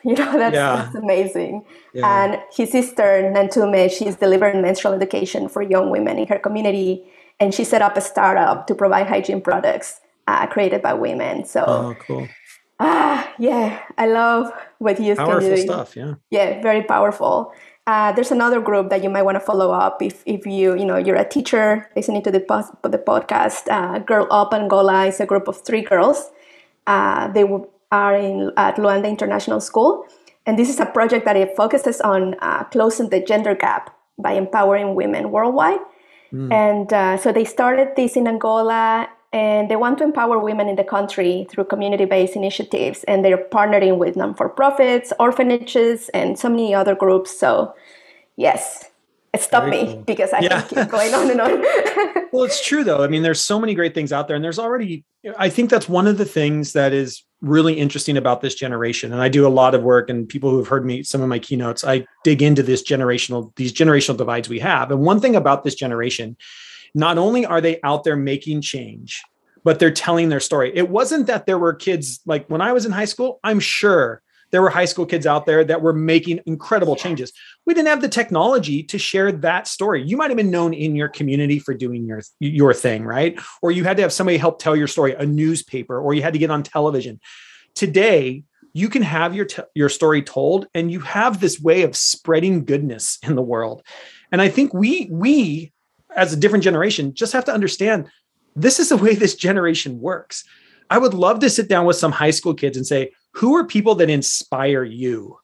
you 0.04 0.14
know, 0.14 0.38
that's, 0.38 0.54
yeah. 0.54 0.76
that's 0.76 0.94
amazing. 0.94 1.64
Yeah. 1.92 2.24
And 2.24 2.42
his 2.54 2.72
sister, 2.72 3.30
Nantume, 3.34 3.90
she's 3.90 4.16
delivering 4.16 4.62
menstrual 4.62 4.94
education 4.94 5.48
for 5.48 5.62
young 5.62 5.90
women 5.90 6.18
in 6.18 6.26
her 6.28 6.38
community. 6.38 7.04
And 7.38 7.54
she 7.54 7.64
set 7.64 7.82
up 7.82 7.96
a 7.96 8.00
startup 8.00 8.66
to 8.66 8.74
provide 8.74 9.06
hygiene 9.06 9.40
products 9.40 10.00
uh, 10.26 10.46
created 10.46 10.82
by 10.82 10.94
women. 10.94 11.44
So, 11.44 11.64
oh, 11.66 11.94
cool. 12.06 12.28
Ah, 12.78 13.30
yeah, 13.38 13.82
I 13.98 14.06
love 14.06 14.50
what 14.78 14.98
is 14.98 15.18
powerful 15.18 15.56
stuff. 15.58 15.94
Yeah, 15.94 16.14
yeah, 16.30 16.62
very 16.62 16.82
powerful. 16.82 17.52
Uh, 17.86 18.12
there's 18.12 18.30
another 18.30 18.60
group 18.60 18.88
that 18.88 19.02
you 19.02 19.10
might 19.10 19.22
want 19.22 19.36
to 19.36 19.40
follow 19.40 19.72
up 19.72 20.00
if, 20.00 20.22
if 20.24 20.46
you 20.46 20.78
you 20.78 20.84
know 20.84 20.96
you're 20.96 21.16
a 21.16 21.28
teacher 21.28 21.90
listening 21.94 22.22
to 22.22 22.30
the 22.30 22.40
the 22.84 22.98
podcast. 22.98 23.68
Uh, 23.68 23.98
Girl 23.98 24.26
Up 24.30 24.54
Angola 24.54 25.06
is 25.06 25.20
a 25.20 25.26
group 25.26 25.48
of 25.48 25.60
three 25.62 25.82
girls. 25.82 26.30
Uh, 26.86 27.28
they 27.28 27.44
are 27.90 28.14
in 28.14 28.52
at 28.56 28.76
Luanda 28.76 29.08
International 29.08 29.60
School, 29.60 30.04
and 30.46 30.58
this 30.58 30.68
is 30.68 30.80
a 30.80 30.86
project 30.86 31.24
that 31.24 31.36
it 31.36 31.56
focuses 31.56 32.00
on 32.00 32.34
uh, 32.40 32.64
closing 32.64 33.10
the 33.10 33.20
gender 33.20 33.54
gap 33.54 33.96
by 34.18 34.32
empowering 34.32 34.94
women 34.94 35.30
worldwide. 35.30 35.80
Mm. 36.32 36.52
And 36.52 36.92
uh, 36.92 37.16
so 37.16 37.32
they 37.32 37.44
started 37.44 37.88
this 37.96 38.16
in 38.16 38.26
Angola, 38.26 39.08
and 39.32 39.70
they 39.70 39.76
want 39.76 39.98
to 39.98 40.04
empower 40.04 40.38
women 40.38 40.68
in 40.68 40.76
the 40.76 40.84
country 40.84 41.46
through 41.48 41.64
community-based 41.64 42.36
initiatives. 42.36 43.04
And 43.04 43.24
they're 43.24 43.46
partnering 43.52 43.98
with 43.98 44.16
non-for-profits, 44.16 45.12
orphanages, 45.18 46.08
and 46.10 46.38
so 46.38 46.48
many 46.48 46.74
other 46.74 46.94
groups. 46.94 47.38
So, 47.38 47.74
yes, 48.36 48.89
stop 49.38 49.64
Very 49.64 49.84
me 49.84 49.92
cool. 49.92 50.02
because 50.02 50.32
I 50.32 50.40
yeah. 50.40 50.62
can 50.62 50.84
keep 50.84 50.90
going 50.90 51.14
on 51.14 51.30
and 51.30 51.40
on. 51.40 51.50
well, 52.32 52.44
it's 52.44 52.64
true 52.64 52.82
though. 52.82 53.02
I 53.02 53.08
mean, 53.08 53.22
there's 53.22 53.40
so 53.40 53.60
many 53.60 53.74
great 53.74 53.94
things 53.94 54.12
out 54.12 54.26
there, 54.26 54.36
and 54.36 54.44
there's 54.44 54.58
already. 54.58 55.04
I 55.38 55.48
think 55.50 55.70
that's 55.70 55.88
one 55.88 56.06
of 56.06 56.18
the 56.18 56.24
things 56.24 56.72
that 56.72 56.92
is 56.92 57.24
really 57.42 57.74
interesting 57.74 58.16
about 58.16 58.40
this 58.40 58.54
generation. 58.54 59.12
And 59.12 59.20
I 59.20 59.28
do 59.28 59.46
a 59.46 59.48
lot 59.48 59.74
of 59.74 59.82
work, 59.82 60.10
and 60.10 60.28
people 60.28 60.50
who 60.50 60.58
have 60.58 60.68
heard 60.68 60.84
me 60.84 61.02
some 61.02 61.20
of 61.20 61.28
my 61.28 61.38
keynotes, 61.38 61.84
I 61.84 62.06
dig 62.24 62.42
into 62.42 62.62
this 62.62 62.82
generational 62.82 63.54
these 63.56 63.72
generational 63.72 64.16
divides 64.16 64.48
we 64.48 64.58
have. 64.58 64.90
And 64.90 65.00
one 65.00 65.20
thing 65.20 65.36
about 65.36 65.62
this 65.62 65.74
generation, 65.74 66.36
not 66.94 67.18
only 67.18 67.46
are 67.46 67.60
they 67.60 67.80
out 67.84 68.04
there 68.04 68.16
making 68.16 68.62
change, 68.62 69.22
but 69.62 69.78
they're 69.78 69.90
telling 69.90 70.28
their 70.28 70.40
story. 70.40 70.72
It 70.74 70.88
wasn't 70.88 71.26
that 71.26 71.46
there 71.46 71.58
were 71.58 71.74
kids 71.74 72.20
like 72.26 72.48
when 72.48 72.60
I 72.60 72.72
was 72.72 72.86
in 72.86 72.92
high 72.92 73.04
school, 73.04 73.38
I'm 73.44 73.60
sure 73.60 74.22
there 74.50 74.62
were 74.62 74.70
high 74.70 74.84
school 74.84 75.06
kids 75.06 75.26
out 75.26 75.46
there 75.46 75.64
that 75.64 75.82
were 75.82 75.92
making 75.92 76.40
incredible 76.46 76.96
changes. 76.96 77.32
We 77.66 77.74
didn't 77.74 77.88
have 77.88 78.00
the 78.00 78.08
technology 78.08 78.82
to 78.84 78.98
share 78.98 79.30
that 79.32 79.68
story. 79.68 80.02
You 80.02 80.16
might 80.16 80.30
have 80.30 80.36
been 80.36 80.50
known 80.50 80.74
in 80.74 80.96
your 80.96 81.08
community 81.08 81.58
for 81.58 81.74
doing 81.74 82.04
your 82.04 82.20
your 82.40 82.74
thing, 82.74 83.04
right? 83.04 83.38
Or 83.62 83.70
you 83.70 83.84
had 83.84 83.96
to 83.96 84.02
have 84.02 84.12
somebody 84.12 84.38
help 84.38 84.58
tell 84.58 84.76
your 84.76 84.88
story, 84.88 85.14
a 85.14 85.26
newspaper, 85.26 85.98
or 85.98 86.14
you 86.14 86.22
had 86.22 86.32
to 86.32 86.38
get 86.38 86.50
on 86.50 86.62
television. 86.62 87.20
Today, 87.74 88.44
you 88.72 88.88
can 88.88 89.02
have 89.02 89.34
your 89.34 89.46
t- 89.46 89.62
your 89.74 89.88
story 89.88 90.22
told 90.22 90.66
and 90.74 90.90
you 90.90 91.00
have 91.00 91.40
this 91.40 91.60
way 91.60 91.82
of 91.82 91.96
spreading 91.96 92.64
goodness 92.64 93.18
in 93.22 93.34
the 93.34 93.42
world. 93.42 93.82
And 94.32 94.40
I 94.40 94.48
think 94.48 94.72
we 94.74 95.08
we 95.10 95.72
as 96.16 96.32
a 96.32 96.36
different 96.36 96.64
generation 96.64 97.14
just 97.14 97.32
have 97.32 97.44
to 97.44 97.54
understand 97.54 98.08
this 98.56 98.80
is 98.80 98.88
the 98.88 98.96
way 98.96 99.14
this 99.14 99.34
generation 99.34 100.00
works. 100.00 100.44
I 100.88 100.98
would 100.98 101.14
love 101.14 101.38
to 101.40 101.50
sit 101.50 101.68
down 101.68 101.86
with 101.86 101.96
some 101.96 102.10
high 102.10 102.32
school 102.32 102.54
kids 102.54 102.76
and 102.76 102.86
say, 102.86 103.12
who 103.32 103.56
are 103.56 103.64
people 103.64 103.96
that 103.96 104.10
inspire 104.10 104.84
you? 104.84 105.38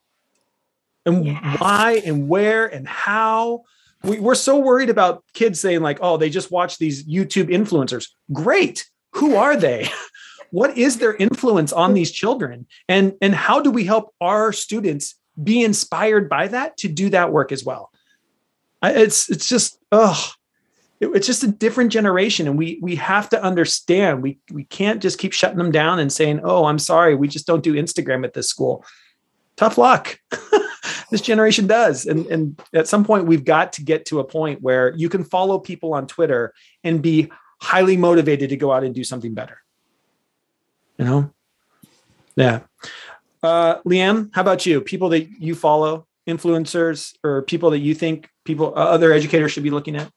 And 1.04 1.26
yes. 1.26 1.60
why 1.60 2.02
and 2.04 2.28
where 2.28 2.66
and 2.66 2.86
how? 2.86 3.62
We, 4.02 4.18
we're 4.18 4.34
so 4.34 4.58
worried 4.58 4.90
about 4.90 5.24
kids 5.34 5.60
saying, 5.60 5.80
like, 5.80 5.98
oh, 6.00 6.16
they 6.16 6.30
just 6.30 6.50
watch 6.50 6.78
these 6.78 7.04
YouTube 7.06 7.48
influencers. 7.48 8.08
Great. 8.32 8.88
Who 9.12 9.36
are 9.36 9.56
they? 9.56 9.88
what 10.50 10.76
is 10.76 10.98
their 10.98 11.14
influence 11.14 11.72
on 11.72 11.94
these 11.94 12.10
children? 12.10 12.66
And, 12.88 13.14
and 13.20 13.34
how 13.34 13.60
do 13.60 13.70
we 13.70 13.84
help 13.84 14.14
our 14.20 14.52
students 14.52 15.14
be 15.42 15.62
inspired 15.62 16.28
by 16.28 16.48
that 16.48 16.76
to 16.78 16.88
do 16.88 17.10
that 17.10 17.32
work 17.32 17.52
as 17.52 17.64
well? 17.64 17.90
It's 18.82 19.28
it's 19.30 19.48
just 19.48 19.78
oh, 19.90 20.30
it, 21.00 21.08
it's 21.08 21.26
just 21.26 21.44
a 21.44 21.48
different 21.48 21.92
generation 21.92 22.46
and 22.46 22.58
we 22.58 22.78
we 22.80 22.96
have 22.96 23.28
to 23.30 23.42
understand. 23.42 24.22
We 24.22 24.38
we 24.50 24.64
can't 24.64 25.02
just 25.02 25.18
keep 25.18 25.32
shutting 25.32 25.58
them 25.58 25.70
down 25.70 25.98
and 25.98 26.12
saying 26.12 26.40
oh 26.44 26.64
i'm 26.64 26.78
sorry 26.78 27.14
we 27.14 27.28
just 27.28 27.46
don't 27.46 27.62
do 27.62 27.74
instagram 27.74 28.24
at 28.24 28.34
this 28.34 28.48
school. 28.48 28.84
Tough 29.56 29.78
luck. 29.78 30.18
This 31.10 31.20
generation 31.20 31.66
does 31.66 32.06
and 32.06 32.26
and 32.26 32.60
at 32.72 32.88
some 32.88 33.04
point 33.04 33.26
we've 33.26 33.44
got 33.44 33.72
to 33.74 33.82
get 33.82 34.06
to 34.06 34.18
a 34.18 34.24
point 34.24 34.60
where 34.60 34.92
you 34.96 35.08
can 35.08 35.22
follow 35.22 35.58
people 35.58 35.94
on 35.94 36.06
twitter 36.06 36.52
and 36.82 37.00
be 37.00 37.30
highly 37.60 37.96
motivated 37.96 38.50
to 38.50 38.56
go 38.56 38.72
out 38.72 38.82
and 38.84 38.94
do 38.94 39.04
something 39.04 39.34
better. 39.34 39.58
You 40.98 41.04
know? 41.04 41.30
Yeah. 42.34 42.60
Uh 43.42 43.78
how 43.84 44.40
about 44.40 44.66
you? 44.66 44.80
People 44.80 45.08
that 45.10 45.28
you 45.40 45.54
follow 45.54 46.06
influencers 46.26 47.14
or 47.22 47.42
people 47.42 47.70
that 47.70 47.78
you 47.78 47.94
think 47.94 48.28
people 48.44 48.72
uh, 48.76 48.80
other 48.80 49.12
educators 49.12 49.52
should 49.52 49.62
be 49.62 49.70
looking 49.70 49.96
at 49.96 50.10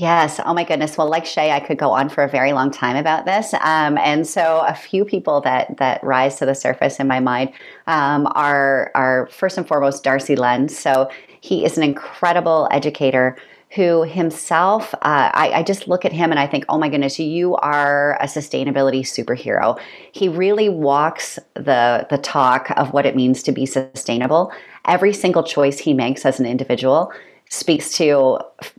Yes. 0.00 0.40
Oh 0.46 0.54
my 0.54 0.64
goodness. 0.64 0.96
Well, 0.96 1.10
like 1.10 1.26
Shay, 1.26 1.50
I 1.52 1.60
could 1.60 1.76
go 1.76 1.90
on 1.90 2.08
for 2.08 2.24
a 2.24 2.28
very 2.28 2.54
long 2.54 2.70
time 2.70 2.96
about 2.96 3.26
this. 3.26 3.52
Um, 3.60 3.98
and 3.98 4.26
so, 4.26 4.64
a 4.66 4.72
few 4.72 5.04
people 5.04 5.42
that 5.42 5.76
that 5.76 6.02
rise 6.02 6.36
to 6.36 6.46
the 6.46 6.54
surface 6.54 6.98
in 6.98 7.06
my 7.06 7.20
mind 7.20 7.52
um, 7.86 8.26
are 8.34 8.90
are 8.94 9.28
first 9.30 9.58
and 9.58 9.68
foremost 9.68 10.02
Darcy 10.02 10.36
Lens. 10.36 10.76
So 10.78 11.10
he 11.42 11.66
is 11.66 11.76
an 11.76 11.82
incredible 11.82 12.66
educator 12.70 13.36
who 13.72 14.02
himself, 14.04 14.94
uh, 14.94 15.30
I, 15.32 15.52
I, 15.54 15.62
just 15.62 15.86
look 15.86 16.04
at 16.04 16.12
him 16.12 16.32
and 16.32 16.40
I 16.40 16.46
think, 16.48 16.64
oh 16.68 16.76
my 16.76 16.88
goodness, 16.88 17.20
you 17.20 17.54
are 17.56 18.16
a 18.20 18.24
sustainability 18.24 19.02
superhero. 19.02 19.78
He 20.10 20.28
really 20.28 20.68
walks 20.70 21.38
the 21.54 22.06
the 22.08 22.18
talk 22.18 22.70
of 22.78 22.94
what 22.94 23.04
it 23.04 23.14
means 23.14 23.42
to 23.42 23.52
be 23.52 23.66
sustainable. 23.66 24.50
Every 24.86 25.12
single 25.12 25.42
choice 25.42 25.78
he 25.78 25.92
makes 25.92 26.24
as 26.24 26.40
an 26.40 26.46
individual 26.46 27.12
speaks 27.50 27.90
to 27.96 28.38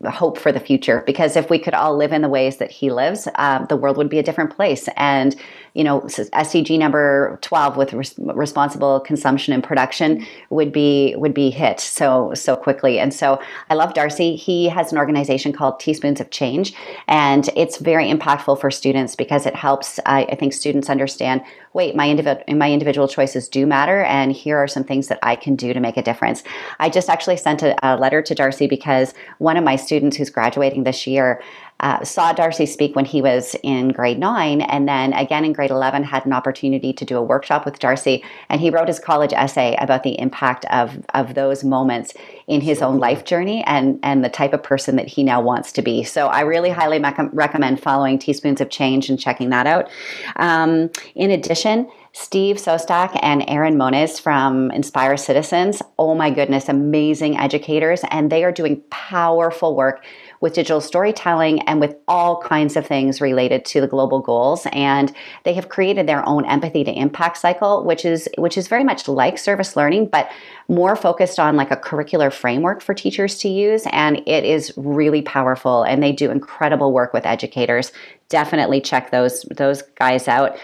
hope 0.10 0.38
for 0.38 0.52
the 0.52 0.60
future 0.60 1.04
because 1.06 1.36
if 1.36 1.50
we 1.50 1.60
could 1.60 1.74
all 1.74 1.96
live 1.96 2.14
in 2.14 2.22
the 2.22 2.30
ways 2.30 2.58
that 2.58 2.72
he 2.72 2.90
lives 2.90 3.28
um, 3.36 3.66
the 3.68 3.76
world 3.76 3.98
would 3.98 4.10
be 4.10 4.18
a 4.18 4.24
different 4.24 4.56
place. 4.56 4.88
And 4.96 5.36
you 5.74 5.84
know 5.84 6.02
sdg 6.02 6.78
number 6.78 7.40
12 7.42 7.78
with 7.78 7.94
res- 7.94 8.16
responsible 8.18 9.00
consumption 9.00 9.54
and 9.54 9.64
production 9.64 10.18
mm-hmm. 10.18 10.26
would 10.56 10.72
be 10.72 11.16
would 11.18 11.34
be 11.34 11.50
hit 11.50 11.80
so 11.80 12.34
so 12.34 12.56
quickly. 12.56 13.00
And 13.00 13.14
so 13.14 13.42
i 13.70 13.74
love 13.74 13.94
darcy. 13.94 14.36
He 14.36 14.70
has 14.70 14.92
an 14.92 14.98
organization 14.98 15.54
called 15.54 15.80
teaspoons 15.80 16.20
of 16.20 16.30
change 16.30 16.74
and 17.08 17.50
it's 17.56 17.78
very 17.78 18.12
impactful 18.12 18.60
for 18.60 18.72
students 18.72 19.16
because 19.16 19.46
it 19.46 19.56
helps 19.56 20.00
i, 20.06 20.24
I 20.24 20.36
think 20.36 20.54
students 20.54 20.90
understand 20.90 21.42
wait, 21.74 21.96
my 21.96 22.10
individual 22.10 22.44
my 22.58 22.72
individual 22.72 23.08
choices 23.08 23.48
do 23.48 23.66
matter, 23.66 24.04
and 24.04 24.32
here 24.32 24.58
are 24.58 24.68
some 24.68 24.84
things 24.84 25.08
that 25.08 25.20
I 25.24 25.36
can 25.36 25.56
do 25.56 25.74
to 25.74 25.80
make 25.80 25.98
a 25.98 26.02
difference. 26.02 26.44
I 26.80 26.90
just 26.90 27.10
actually 27.10 27.38
sent 27.38 27.64
a, 27.64 27.76
a 27.88 27.98
letter 27.98 28.22
to 28.22 28.36
Darcy 28.36 28.68
because 28.68 29.14
one 29.38 29.58
of 29.58 29.64
my 29.64 29.76
students 29.76 30.18
who's 30.18 30.30
graduating 30.30 30.84
this 30.84 31.08
year 31.08 31.42
uh, 31.82 32.04
saw 32.04 32.32
Darcy 32.32 32.66
speak 32.66 32.96
when 32.96 33.06
he 33.06 33.22
was 33.22 33.56
in 33.64 33.90
grade 33.90 34.20
nine, 34.20 34.62
and 34.62 34.88
then 34.88 35.14
again 35.14 35.44
in 35.44 35.52
grade 35.52 35.72
11 35.72 36.04
had 36.04 36.26
an 36.26 36.34
opportunity 36.34 36.94
to 36.94 37.04
do 37.04 37.18
a 37.18 37.24
workshop 37.24 37.66
with 37.66 37.80
Darcy. 37.80 38.24
And 38.50 38.62
he 38.62 38.70
wrote 38.70 38.88
his 38.88 39.00
college 39.00 39.34
essay 39.34 39.76
about 39.80 40.04
the 40.04 40.18
impact 40.20 40.64
of, 40.66 41.04
of 41.14 41.34
those 41.34 41.64
moments 41.64 42.14
in 42.48 42.62
his 42.62 42.82
own 42.82 43.00
life 43.00 43.26
journey 43.26 43.64
and, 43.66 44.00
and 44.04 44.24
the 44.24 44.30
type 44.30 44.54
of 44.54 44.62
person 44.62 44.96
that 44.96 45.08
he 45.08 45.24
now 45.24 45.42
wants 45.42 45.72
to 45.74 45.82
be. 45.82 46.04
So 46.04 46.28
I 46.28 46.42
really 46.42 46.70
highly 46.70 47.02
recommend 47.34 47.82
following 47.82 48.20
Teaspoons 48.20 48.62
of 48.62 48.70
Change 48.70 49.10
and 49.10 49.20
checking 49.20 49.50
that 49.50 49.66
out. 49.66 49.90
Um, 50.36 50.92
in 51.16 51.32
addition, 51.32 51.90
Steve 52.14 52.58
Sostak 52.58 53.18
and 53.22 53.44
Aaron 53.48 53.78
Moniz 53.78 54.20
from 54.20 54.70
Inspire 54.72 55.16
Citizens. 55.16 55.82
Oh 55.98 56.14
my 56.14 56.30
goodness, 56.30 56.68
amazing 56.68 57.38
educators. 57.38 58.02
And 58.12 58.30
they 58.30 58.44
are 58.44 58.52
doing 58.52 58.82
powerful 58.90 59.76
work 59.76 60.04
with 60.42 60.54
digital 60.54 60.82
storytelling 60.82 61.62
and 61.62 61.80
with 61.80 61.96
all 62.08 62.42
kinds 62.42 62.76
of 62.76 62.86
things 62.86 63.22
related 63.22 63.64
to 63.64 63.80
the 63.80 63.88
global 63.88 64.20
goals. 64.20 64.68
And 64.74 65.14
they 65.44 65.54
have 65.54 65.70
created 65.70 66.08
their 66.08 66.28
own 66.28 66.46
empathy 66.46 66.84
to 66.84 66.92
impact 66.92 67.38
cycle, 67.38 67.86
which 67.86 68.04
is 68.04 68.28
which 68.38 68.58
is 68.58 68.68
very 68.68 68.84
much 68.84 69.08
like 69.08 69.38
service 69.38 69.76
learning, 69.76 70.08
but 70.08 70.30
more 70.68 70.96
focused 70.96 71.40
on 71.40 71.56
like 71.56 71.72
a 71.72 71.78
curricular 71.78 72.34
framework 72.34 72.82
for 72.82 72.94
teachers 72.94 73.38
to 73.40 73.50
use. 73.50 73.86
And 73.92 74.22
it 74.28 74.44
is 74.44 74.74
really 74.76 75.22
powerful. 75.22 75.84
And 75.84 76.04
they 76.04 76.12
do 76.12 76.32
incredible 76.32 76.92
work 76.92 77.14
with 77.14 77.26
educators. 77.26 77.92
Definitely 78.28 78.82
check 78.82 79.12
those 79.12 79.44
those 79.44 79.84
guys 79.96 80.28
out. 80.28 80.58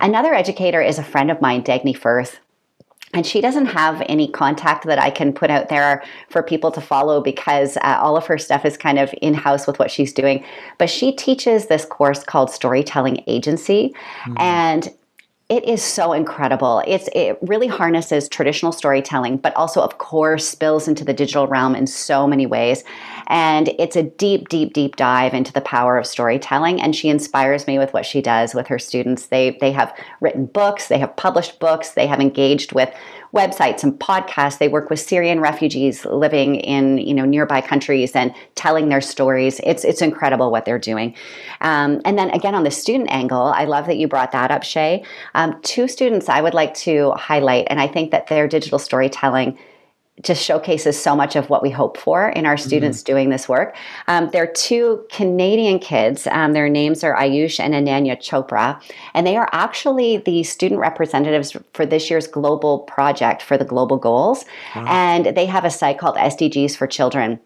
Another 0.00 0.32
educator 0.32 0.80
is 0.80 0.98
a 0.98 1.04
friend 1.04 1.30
of 1.30 1.40
mine, 1.40 1.62
Dagny 1.62 1.96
Firth 1.96 2.38
and 3.14 3.26
she 3.26 3.40
doesn't 3.40 3.66
have 3.66 4.02
any 4.06 4.28
contact 4.28 4.84
that 4.84 4.98
I 4.98 5.10
can 5.10 5.32
put 5.32 5.50
out 5.50 5.68
there 5.68 6.02
for 6.28 6.42
people 6.42 6.70
to 6.72 6.80
follow 6.80 7.20
because 7.20 7.76
uh, 7.78 7.98
all 8.00 8.16
of 8.16 8.26
her 8.26 8.38
stuff 8.38 8.64
is 8.64 8.76
kind 8.76 8.98
of 8.98 9.14
in 9.22 9.34
house 9.34 9.66
with 9.66 9.78
what 9.78 9.90
she's 9.90 10.12
doing. 10.12 10.44
But 10.78 10.90
she 10.90 11.12
teaches 11.12 11.66
this 11.66 11.84
course 11.84 12.22
called 12.22 12.50
Storytelling 12.50 13.24
Agency. 13.26 13.94
Mm-hmm. 14.24 14.34
And 14.38 14.94
it 15.48 15.64
is 15.64 15.82
so 15.82 16.12
incredible. 16.12 16.82
It's 16.86 17.08
it 17.14 17.38
really 17.40 17.68
harnesses 17.68 18.28
traditional 18.28 18.70
storytelling, 18.70 19.38
but 19.38 19.56
also, 19.56 19.80
of 19.80 19.96
course, 19.96 20.46
spills 20.46 20.86
into 20.86 21.06
the 21.06 21.14
digital 21.14 21.46
realm 21.46 21.74
in 21.74 21.86
so 21.86 22.26
many 22.26 22.44
ways. 22.44 22.84
And 23.28 23.68
it's 23.78 23.96
a 23.96 24.02
deep, 24.02 24.50
deep, 24.50 24.74
deep 24.74 24.96
dive 24.96 25.32
into 25.32 25.50
the 25.54 25.62
power 25.62 25.96
of 25.96 26.06
storytelling. 26.06 26.82
And 26.82 26.94
she 26.94 27.08
inspires 27.08 27.66
me 27.66 27.78
with 27.78 27.94
what 27.94 28.04
she 28.04 28.20
does 28.20 28.54
with 28.54 28.66
her 28.66 28.78
students. 28.78 29.26
They 29.26 29.56
they 29.58 29.72
have 29.72 29.96
written 30.20 30.44
books, 30.46 30.88
they 30.88 30.98
have 30.98 31.16
published 31.16 31.58
books, 31.60 31.92
they 31.92 32.06
have 32.06 32.20
engaged 32.20 32.72
with 32.72 32.92
websites 33.34 33.82
and 33.82 33.98
podcasts. 33.98 34.58
They 34.58 34.68
work 34.68 34.90
with 34.90 35.00
Syrian 35.00 35.40
refugees 35.40 36.04
living 36.04 36.56
in 36.56 36.98
you 36.98 37.14
know 37.14 37.24
nearby 37.24 37.60
countries 37.60 38.14
and 38.14 38.34
telling 38.54 38.88
their 38.88 39.00
stories. 39.00 39.60
It's 39.64 39.84
it's 39.84 40.02
incredible 40.02 40.50
what 40.50 40.64
they're 40.64 40.78
doing. 40.78 41.14
Um, 41.60 42.00
and 42.04 42.18
then 42.18 42.30
again 42.30 42.54
on 42.54 42.64
the 42.64 42.70
student 42.70 43.10
angle, 43.10 43.42
I 43.42 43.64
love 43.64 43.86
that 43.86 43.96
you 43.96 44.08
brought 44.08 44.32
that 44.32 44.50
up, 44.50 44.62
Shay. 44.62 45.04
Um, 45.34 45.60
two 45.62 45.88
students 45.88 46.28
I 46.28 46.40
would 46.40 46.54
like 46.54 46.74
to 46.74 47.12
highlight, 47.12 47.66
and 47.70 47.80
I 47.80 47.86
think 47.86 48.10
that 48.10 48.28
their 48.28 48.48
digital 48.48 48.78
storytelling 48.78 49.58
just 50.22 50.42
showcases 50.42 51.00
so 51.00 51.14
much 51.14 51.36
of 51.36 51.50
what 51.50 51.62
we 51.62 51.70
hope 51.70 51.96
for 51.96 52.28
in 52.30 52.46
our 52.46 52.56
students 52.56 52.98
mm-hmm. 52.98 53.12
doing 53.12 53.30
this 53.30 53.48
work. 53.48 53.76
Um, 54.06 54.30
they're 54.30 54.50
two 54.50 55.04
Canadian 55.10 55.78
kids. 55.78 56.26
Um, 56.26 56.52
their 56.52 56.68
names 56.68 57.04
are 57.04 57.14
Ayush 57.14 57.60
and 57.60 57.74
Ananya 57.74 58.16
Chopra, 58.16 58.80
and 59.14 59.26
they 59.26 59.36
are 59.36 59.48
actually 59.52 60.18
the 60.18 60.42
student 60.42 60.80
representatives 60.80 61.56
for 61.74 61.86
this 61.86 62.10
year's 62.10 62.26
global 62.26 62.80
project 62.80 63.42
for 63.42 63.56
the 63.56 63.64
global 63.64 63.96
goals. 63.96 64.44
Wow. 64.74 64.84
And 64.88 65.36
they 65.36 65.46
have 65.46 65.64
a 65.64 65.70
site 65.70 65.98
called 65.98 66.16
SDGs 66.16 66.76
for 66.76 66.86
Children 66.86 67.40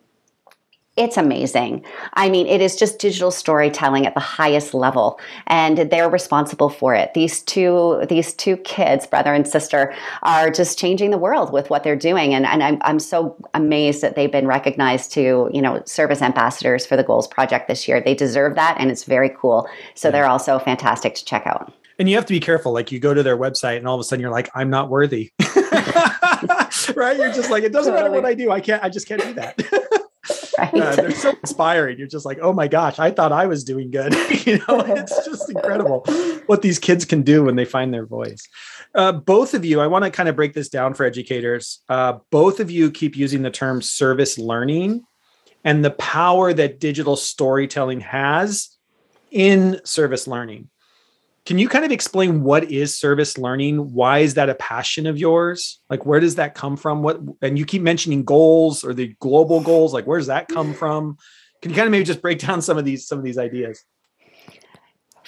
it's 0.96 1.16
amazing. 1.16 1.84
I 2.14 2.28
mean, 2.28 2.46
it 2.46 2.60
is 2.60 2.76
just 2.76 2.98
digital 2.98 3.30
storytelling 3.30 4.06
at 4.06 4.12
the 4.12 4.20
highest 4.20 4.74
level, 4.74 5.18
and 5.46 5.78
they're 5.78 6.10
responsible 6.10 6.68
for 6.68 6.94
it. 6.94 7.14
These 7.14 7.42
two, 7.42 8.04
these 8.10 8.34
two 8.34 8.58
kids, 8.58 9.06
brother 9.06 9.32
and 9.32 9.48
sister, 9.48 9.94
are 10.22 10.50
just 10.50 10.78
changing 10.78 11.10
the 11.10 11.18
world 11.18 11.50
with 11.50 11.70
what 11.70 11.82
they're 11.82 11.96
doing, 11.96 12.34
and, 12.34 12.44
and 12.44 12.62
I'm, 12.62 12.78
I'm 12.82 12.98
so 12.98 13.34
amazed 13.54 14.02
that 14.02 14.16
they've 14.16 14.30
been 14.30 14.46
recognized 14.46 15.12
to 15.12 15.48
you 15.52 15.62
know 15.62 15.82
service 15.86 16.20
ambassadors 16.20 16.84
for 16.84 16.96
the 16.96 17.04
Goals 17.04 17.26
Project 17.26 17.68
this 17.68 17.88
year. 17.88 18.00
They 18.00 18.14
deserve 18.14 18.54
that, 18.56 18.76
and 18.78 18.90
it's 18.90 19.04
very 19.04 19.30
cool. 19.30 19.66
So 19.94 20.08
yeah. 20.08 20.12
they're 20.12 20.28
also 20.28 20.58
fantastic 20.58 21.14
to 21.14 21.24
check 21.24 21.46
out. 21.46 21.72
And 21.98 22.08
you 22.08 22.16
have 22.16 22.26
to 22.26 22.34
be 22.34 22.40
careful. 22.40 22.72
Like 22.72 22.92
you 22.92 22.98
go 22.98 23.14
to 23.14 23.22
their 23.22 23.38
website, 23.38 23.78
and 23.78 23.88
all 23.88 23.94
of 23.94 24.00
a 24.00 24.04
sudden 24.04 24.20
you're 24.20 24.30
like, 24.30 24.50
I'm 24.54 24.68
not 24.68 24.90
worthy. 24.90 25.32
right? 26.96 27.16
You're 27.16 27.32
just 27.32 27.50
like, 27.50 27.64
it 27.64 27.72
doesn't 27.72 27.92
totally. 27.92 28.10
matter 28.10 28.10
what 28.10 28.24
I 28.24 28.34
do. 28.34 28.50
I 28.50 28.60
can't. 28.60 28.82
I 28.82 28.88
just 28.88 29.06
can't 29.06 29.22
do 29.22 29.32
that. 29.34 30.01
right. 30.62 30.74
Uh, 30.74 30.96
they're 30.96 31.10
so 31.12 31.30
inspiring. 31.30 31.98
You're 31.98 32.08
just 32.08 32.26
like, 32.26 32.38
oh 32.40 32.52
my 32.52 32.68
gosh, 32.68 32.98
I 32.98 33.10
thought 33.10 33.32
I 33.32 33.46
was 33.46 33.64
doing 33.64 33.90
good. 33.90 34.14
you 34.46 34.58
know, 34.58 34.80
it's 34.86 35.24
just 35.24 35.50
incredible 35.50 36.04
what 36.46 36.62
these 36.62 36.78
kids 36.78 37.04
can 37.04 37.22
do 37.22 37.44
when 37.44 37.56
they 37.56 37.64
find 37.64 37.92
their 37.92 38.06
voice. 38.06 38.42
Uh, 38.94 39.12
both 39.12 39.54
of 39.54 39.64
you, 39.64 39.80
I 39.80 39.86
want 39.86 40.04
to 40.04 40.10
kind 40.10 40.28
of 40.28 40.36
break 40.36 40.54
this 40.54 40.68
down 40.68 40.94
for 40.94 41.04
educators. 41.04 41.80
Uh, 41.88 42.18
both 42.30 42.60
of 42.60 42.70
you 42.70 42.90
keep 42.90 43.16
using 43.16 43.42
the 43.42 43.50
term 43.50 43.82
service 43.82 44.38
learning 44.38 45.02
and 45.64 45.84
the 45.84 45.90
power 45.92 46.52
that 46.52 46.80
digital 46.80 47.16
storytelling 47.16 48.00
has 48.00 48.76
in 49.30 49.80
service 49.84 50.26
learning. 50.26 50.68
Can 51.44 51.58
you 51.58 51.68
kind 51.68 51.84
of 51.84 51.90
explain 51.90 52.44
what 52.44 52.70
is 52.70 52.96
service 52.96 53.36
learning? 53.36 53.92
Why 53.92 54.20
is 54.20 54.34
that 54.34 54.48
a 54.48 54.54
passion 54.54 55.06
of 55.06 55.18
yours? 55.18 55.80
Like 55.90 56.06
where 56.06 56.20
does 56.20 56.36
that 56.36 56.54
come 56.54 56.76
from? 56.76 57.02
What 57.02 57.20
and 57.40 57.58
you 57.58 57.64
keep 57.64 57.82
mentioning 57.82 58.24
goals 58.24 58.84
or 58.84 58.94
the 58.94 59.16
global 59.18 59.60
goals, 59.60 59.92
like 59.92 60.06
where 60.06 60.18
does 60.18 60.28
that 60.28 60.48
come 60.48 60.72
from? 60.72 61.16
Can 61.60 61.70
you 61.70 61.76
kind 61.76 61.86
of 61.86 61.92
maybe 61.92 62.04
just 62.04 62.22
break 62.22 62.38
down 62.46 62.62
some 62.62 62.78
of 62.78 62.84
these 62.84 63.08
some 63.08 63.18
of 63.18 63.24
these 63.24 63.38
ideas? 63.38 63.82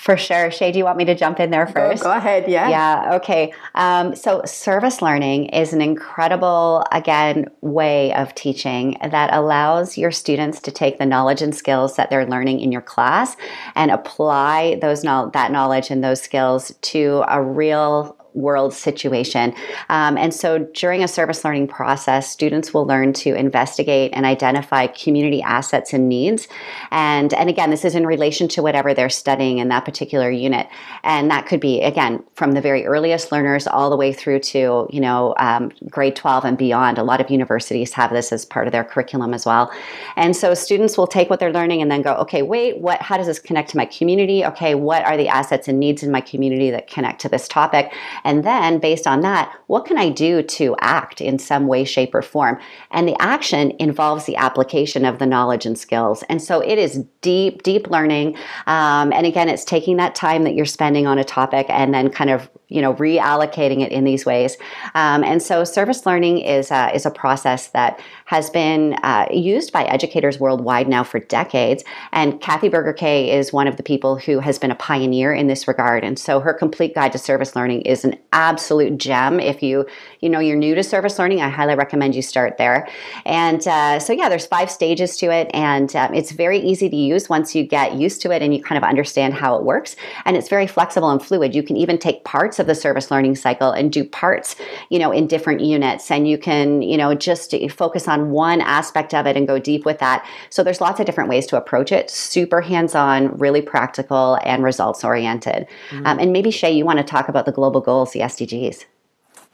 For 0.05 0.18
sure. 0.18 0.50
Shay, 0.50 0.70
do 0.70 0.76
you 0.76 0.84
want 0.84 0.98
me 0.98 1.07
to 1.07 1.14
jump 1.14 1.40
in 1.40 1.48
there 1.48 1.66
first? 1.66 2.02
Go, 2.02 2.11
go 2.11 2.18
ahead. 2.18 2.46
Yeah. 2.46 2.68
Yeah. 2.68 3.14
Okay. 3.14 3.55
Um, 3.74 4.14
so, 4.14 4.42
service 4.44 5.00
learning 5.00 5.46
is 5.46 5.72
an 5.72 5.80
incredible, 5.80 6.84
again, 6.92 7.46
way 7.62 8.12
of 8.12 8.34
teaching 8.34 8.98
that 9.00 9.32
allows 9.32 9.96
your 9.96 10.11
students 10.11 10.61
to 10.61 10.70
take 10.70 10.98
the 10.98 11.07
knowledge 11.07 11.40
and 11.40 11.55
skills 11.55 11.96
that 11.96 12.11
they're 12.11 12.26
learning 12.26 12.61
in 12.61 12.70
your 12.70 12.82
class 12.82 13.34
and 13.74 13.90
apply 13.90 14.78
those 14.82 15.00
that 15.00 15.50
knowledge 15.50 15.90
and 15.90 16.05
those 16.05 16.20
skills 16.20 16.74
to 16.82 17.24
a 17.26 17.42
real 17.42 18.14
world 18.35 18.74
situation. 18.74 19.55
Um, 19.89 20.18
and 20.18 20.35
so 20.35 20.59
during 20.59 21.03
a 21.03 21.09
service 21.09 21.45
learning 21.45 21.68
process, 21.68 22.28
students 22.28 22.74
will 22.74 22.85
learn 22.85 23.12
to 23.14 23.35
investigate 23.35 24.11
and 24.12 24.26
identify 24.26 24.89
community 24.89 25.41
assets 25.43 25.93
and 25.93 26.09
needs. 26.09 26.49
And, 26.91 27.32
and 27.35 27.49
again, 27.49 27.70
this 27.70 27.85
is 27.85 27.95
in 27.95 28.07
relation 28.07 28.49
to 28.49 28.62
whatever 28.62 28.93
they're 28.93 29.09
studying 29.09 29.59
in 29.59 29.68
that 29.68 29.85
particular 29.85 30.30
unit. 30.30 30.68
And 31.05 31.30
that 31.30 31.47
could 31.47 31.61
be, 31.61 31.80
again, 31.80 32.22
from 32.35 32.53
the 32.53 32.61
very 32.61 32.85
earliest 32.85 33.30
learners 33.30 33.66
all 33.66 33.89
the 33.89 33.97
way 33.97 34.12
through 34.12 34.41
to, 34.41 34.89
you 34.91 35.01
know, 35.01 35.35
um, 35.39 35.70
grade 35.89 36.16
12 36.16 36.45
and 36.45 36.59
beyond. 36.59 36.99
A 36.99 37.05
lot 37.05 37.20
of 37.20 37.30
universities 37.30 37.93
have 37.93 38.11
this 38.11 38.32
as 38.32 38.45
part 38.45 38.66
of 38.66 38.72
their 38.72 38.85
curriculum 38.85 39.32
as 39.32 39.47
well. 39.47 39.72
And 40.16 40.37
so 40.37 40.55
students 40.55 40.99
will 40.99 41.07
take 41.07 41.30
what 41.30 41.39
they're 41.41 41.53
learning 41.53 41.82
and 41.82 41.91
then 41.91 42.03
go, 42.03 42.14
okay, 42.14 42.43
wait, 42.43 42.78
what, 42.78 43.01
how 43.01 43.16
does 43.16 43.26
this 43.26 43.39
connect 43.39 43.70
to 43.70 43.76
my 43.76 43.87
community? 43.87 44.45
Okay, 44.45 44.74
what 44.74 45.05
are 45.05 45.16
the 45.16 45.28
assets 45.28 45.68
and 45.68 45.78
needs 45.78 46.03
in 46.03 46.11
my 46.11 46.20
community 46.20 46.70
that 46.70 46.89
connect 46.89 47.20
to 47.20 47.28
this 47.28 47.47
topic? 47.47 47.93
And 48.24 48.44
then, 48.44 48.78
based 48.78 49.06
on 49.06 49.20
that, 49.20 49.54
what 49.66 49.84
can 49.84 49.98
I 49.98 50.08
do 50.08 50.42
to 50.42 50.74
act 50.80 51.20
in 51.20 51.38
some 51.38 51.66
way, 51.66 51.84
shape, 51.84 52.14
or 52.14 52.22
form? 52.22 52.58
And 52.90 53.06
the 53.06 53.16
action 53.20 53.72
involves 53.78 54.24
the 54.24 54.36
application 54.36 55.04
of 55.04 55.18
the 55.18 55.26
knowledge 55.26 55.66
and 55.66 55.78
skills. 55.78 56.24
And 56.28 56.42
so 56.42 56.60
it 56.60 56.78
is 56.78 57.04
deep, 57.20 57.62
deep 57.62 57.90
learning. 57.90 58.36
Um, 58.66 59.12
and 59.12 59.26
again, 59.26 59.48
it's 59.48 59.64
taking 59.64 59.98
that 59.98 60.14
time 60.14 60.44
that 60.44 60.54
you're 60.54 60.64
spending 60.64 61.06
on 61.06 61.18
a 61.18 61.24
topic 61.24 61.66
and 61.68 61.92
then 61.92 62.10
kind 62.10 62.30
of 62.30 62.48
you 62.68 62.80
know 62.80 62.94
reallocating 62.94 63.80
it 63.80 63.92
in 63.92 64.04
these 64.04 64.24
ways. 64.24 64.56
Um, 64.94 65.24
and 65.24 65.42
so 65.42 65.64
service 65.64 66.06
learning 66.06 66.38
is 66.38 66.70
uh, 66.70 66.90
is 66.94 67.06
a 67.06 67.10
process 67.10 67.68
that 67.68 68.00
has 68.26 68.50
been 68.50 68.94
uh, 69.02 69.26
used 69.30 69.72
by 69.72 69.84
educators 69.84 70.40
worldwide 70.40 70.88
now 70.88 71.04
for 71.04 71.20
decades. 71.20 71.84
And 72.12 72.40
Kathy 72.40 72.68
Berger 72.68 72.92
Kaye 72.92 73.30
is 73.30 73.52
one 73.52 73.66
of 73.66 73.76
the 73.76 73.82
people 73.82 74.16
who 74.16 74.40
has 74.40 74.58
been 74.58 74.70
a 74.70 74.76
pioneer 74.76 75.32
in 75.32 75.46
this 75.46 75.68
regard. 75.68 76.04
And 76.04 76.18
so 76.18 76.40
her 76.40 76.54
complete 76.54 76.94
guide 76.94 77.12
to 77.12 77.18
service 77.18 77.54
learning 77.54 77.82
is 77.82 78.04
an 78.04 78.18
absolute 78.32 78.98
gem. 78.98 79.40
If 79.40 79.62
you 79.62 79.86
you 80.24 80.30
know 80.30 80.40
you're 80.40 80.56
new 80.56 80.74
to 80.74 80.82
service 80.82 81.18
learning, 81.18 81.42
I 81.42 81.50
highly 81.50 81.74
recommend 81.74 82.14
you 82.14 82.22
start 82.22 82.56
there. 82.56 82.88
And 83.26 83.66
uh, 83.68 84.00
so 84.00 84.14
yeah, 84.14 84.30
there's 84.30 84.46
five 84.46 84.70
stages 84.70 85.18
to 85.18 85.26
it, 85.26 85.50
and 85.52 85.94
um, 85.94 86.14
it's 86.14 86.32
very 86.32 86.58
easy 86.58 86.88
to 86.88 86.96
use 86.96 87.28
once 87.28 87.54
you 87.54 87.62
get 87.62 87.94
used 87.94 88.22
to 88.22 88.30
it 88.30 88.40
and 88.40 88.54
you 88.54 88.62
kind 88.62 88.78
of 88.78 88.88
understand 88.88 89.34
how 89.34 89.54
it 89.56 89.64
works. 89.64 89.96
And 90.24 90.36
it's 90.36 90.48
very 90.48 90.66
flexible 90.66 91.10
and 91.10 91.22
fluid. 91.22 91.54
You 91.54 91.62
can 91.62 91.76
even 91.76 91.98
take 91.98 92.24
parts 92.24 92.58
of 92.58 92.66
the 92.66 92.74
service 92.74 93.10
learning 93.10 93.36
cycle 93.36 93.70
and 93.70 93.92
do 93.92 94.02
parts, 94.02 94.56
you 94.88 94.98
know, 94.98 95.12
in 95.12 95.26
different 95.26 95.60
units, 95.60 96.10
and 96.10 96.26
you 96.26 96.38
can 96.38 96.80
you 96.80 96.96
know 96.96 97.14
just 97.14 97.54
focus 97.70 98.08
on 98.08 98.30
one 98.30 98.62
aspect 98.62 99.12
of 99.12 99.26
it 99.26 99.36
and 99.36 99.46
go 99.46 99.58
deep 99.58 99.84
with 99.84 99.98
that. 99.98 100.26
So 100.48 100.64
there's 100.64 100.80
lots 100.80 101.00
of 101.00 101.06
different 101.06 101.28
ways 101.28 101.46
to 101.48 101.58
approach 101.58 101.92
it. 101.92 102.08
Super 102.10 102.62
hands-on, 102.62 103.36
really 103.36 103.60
practical, 103.60 104.38
and 104.42 104.64
results 104.64 105.04
oriented. 105.04 105.66
Mm-hmm. 105.90 106.06
Um, 106.06 106.18
and 106.18 106.32
maybe 106.32 106.50
Shay, 106.50 106.72
you 106.72 106.86
want 106.86 106.98
to 106.98 107.04
talk 107.04 107.28
about 107.28 107.44
the 107.44 107.52
global 107.52 107.82
goals, 107.82 108.12
the 108.12 108.20
SDGs. 108.20 108.86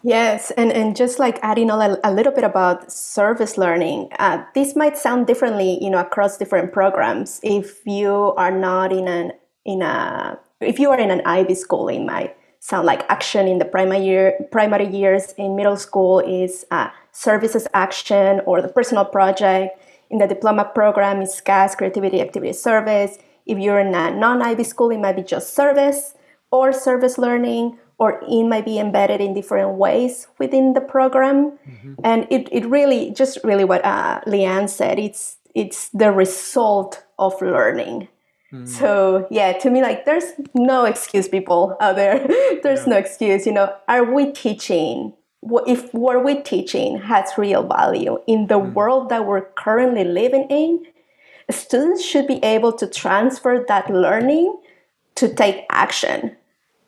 Yes, 0.03 0.51
and, 0.53 0.73
and 0.73 0.97
just 0.97 1.19
like 1.19 1.39
adding 1.43 1.71
a, 1.71 1.99
a 2.03 2.13
little 2.13 2.33
bit 2.33 2.45
about 2.45 2.91
service 2.91 3.59
learning, 3.59 4.09
uh, 4.19 4.43
this 4.55 4.75
might 4.75 4.97
sound 4.97 5.27
differently, 5.27 5.83
you 5.83 5.91
know, 5.91 5.99
across 5.99 6.39
different 6.39 6.73
programs. 6.73 7.39
If 7.43 7.87
you 7.87 8.33
are 8.37 8.51
not 8.51 8.93
in 8.93 9.09
an 9.09 9.33
in 9.67 9.83
a 9.83 10.39
if 10.61 10.79
you 10.79 10.91
are 10.91 10.99
in 10.99 11.11
an 11.11 11.21
IB 11.27 11.55
school, 11.55 11.89
it 11.89 12.01
might 12.01 12.35
sound 12.61 12.87
like 12.87 13.05
action 13.11 13.47
in 13.47 13.59
the 13.59 13.65
primary 13.67 14.03
year, 14.05 14.39
primary 14.51 14.87
years. 14.87 15.35
In 15.37 15.55
middle 15.55 15.77
school 15.77 16.21
is 16.21 16.65
uh, 16.71 16.89
service 17.13 17.55
as 17.55 17.69
action 17.75 18.41
or 18.47 18.63
the 18.63 18.69
personal 18.69 19.05
project. 19.05 19.79
In 20.09 20.19
the 20.19 20.27
diploma 20.27 20.71
program 20.75 21.21
is 21.21 21.41
CAS, 21.43 21.75
creativity, 21.75 22.23
activity, 22.23 22.55
service. 22.55 23.19
If 23.45 23.59
you're 23.59 23.81
in 23.81 23.95
a 23.95 24.11
non 24.11 24.41
IB 24.41 24.65
school, 24.65 24.91
it 24.91 24.99
might 24.99 25.17
be 25.17 25.23
just 25.23 25.53
service 25.55 26.15
or 26.51 26.73
service 26.73 27.19
learning 27.19 27.79
or 28.01 28.19
it 28.27 28.45
might 28.45 28.65
be 28.65 28.79
embedded 28.79 29.21
in 29.21 29.35
different 29.35 29.77
ways 29.77 30.27
within 30.39 30.73
the 30.73 30.81
program. 30.81 31.59
Mm-hmm. 31.69 31.95
And 32.03 32.27
it, 32.31 32.49
it 32.51 32.65
really, 32.65 33.11
just 33.11 33.39
really 33.45 33.65
what 33.65 33.85
uh, 33.85 34.23
Leanne 34.27 34.71
said, 34.71 34.99
it's, 34.99 35.37
it's 35.55 35.91
the 35.91 36.11
result 36.11 37.05
of 37.19 37.41
learning. 37.43 38.09
Mm. 38.53 38.67
So 38.67 39.29
yeah, 39.31 39.53
to 39.59 39.69
me, 39.69 39.83
like 39.83 40.07
there's 40.07 40.33
no 40.55 40.87
excuse, 40.87 41.29
people 41.29 41.77
out 41.79 41.97
there. 41.97 42.27
there's 42.63 42.87
yeah. 42.87 42.95
no 42.95 42.97
excuse. 42.97 43.45
You 43.45 43.53
know, 43.53 43.77
are 43.87 44.05
we 44.05 44.33
teaching? 44.33 45.13
If 45.43 45.93
what 45.93 46.25
we're 46.25 46.43
teaching 46.43 46.99
has 47.03 47.37
real 47.37 47.67
value 47.67 48.19
in 48.27 48.47
the 48.47 48.59
mm. 48.59 48.73
world 48.73 49.11
that 49.11 49.27
we're 49.27 49.43
currently 49.43 50.05
living 50.05 50.47
in, 50.49 50.87
students 51.51 52.03
should 52.03 52.27
be 52.27 52.43
able 52.43 52.73
to 52.73 52.87
transfer 52.87 53.63
that 53.69 53.91
learning 53.91 54.59
to 55.17 55.33
take 55.35 55.67
action. 55.71 56.37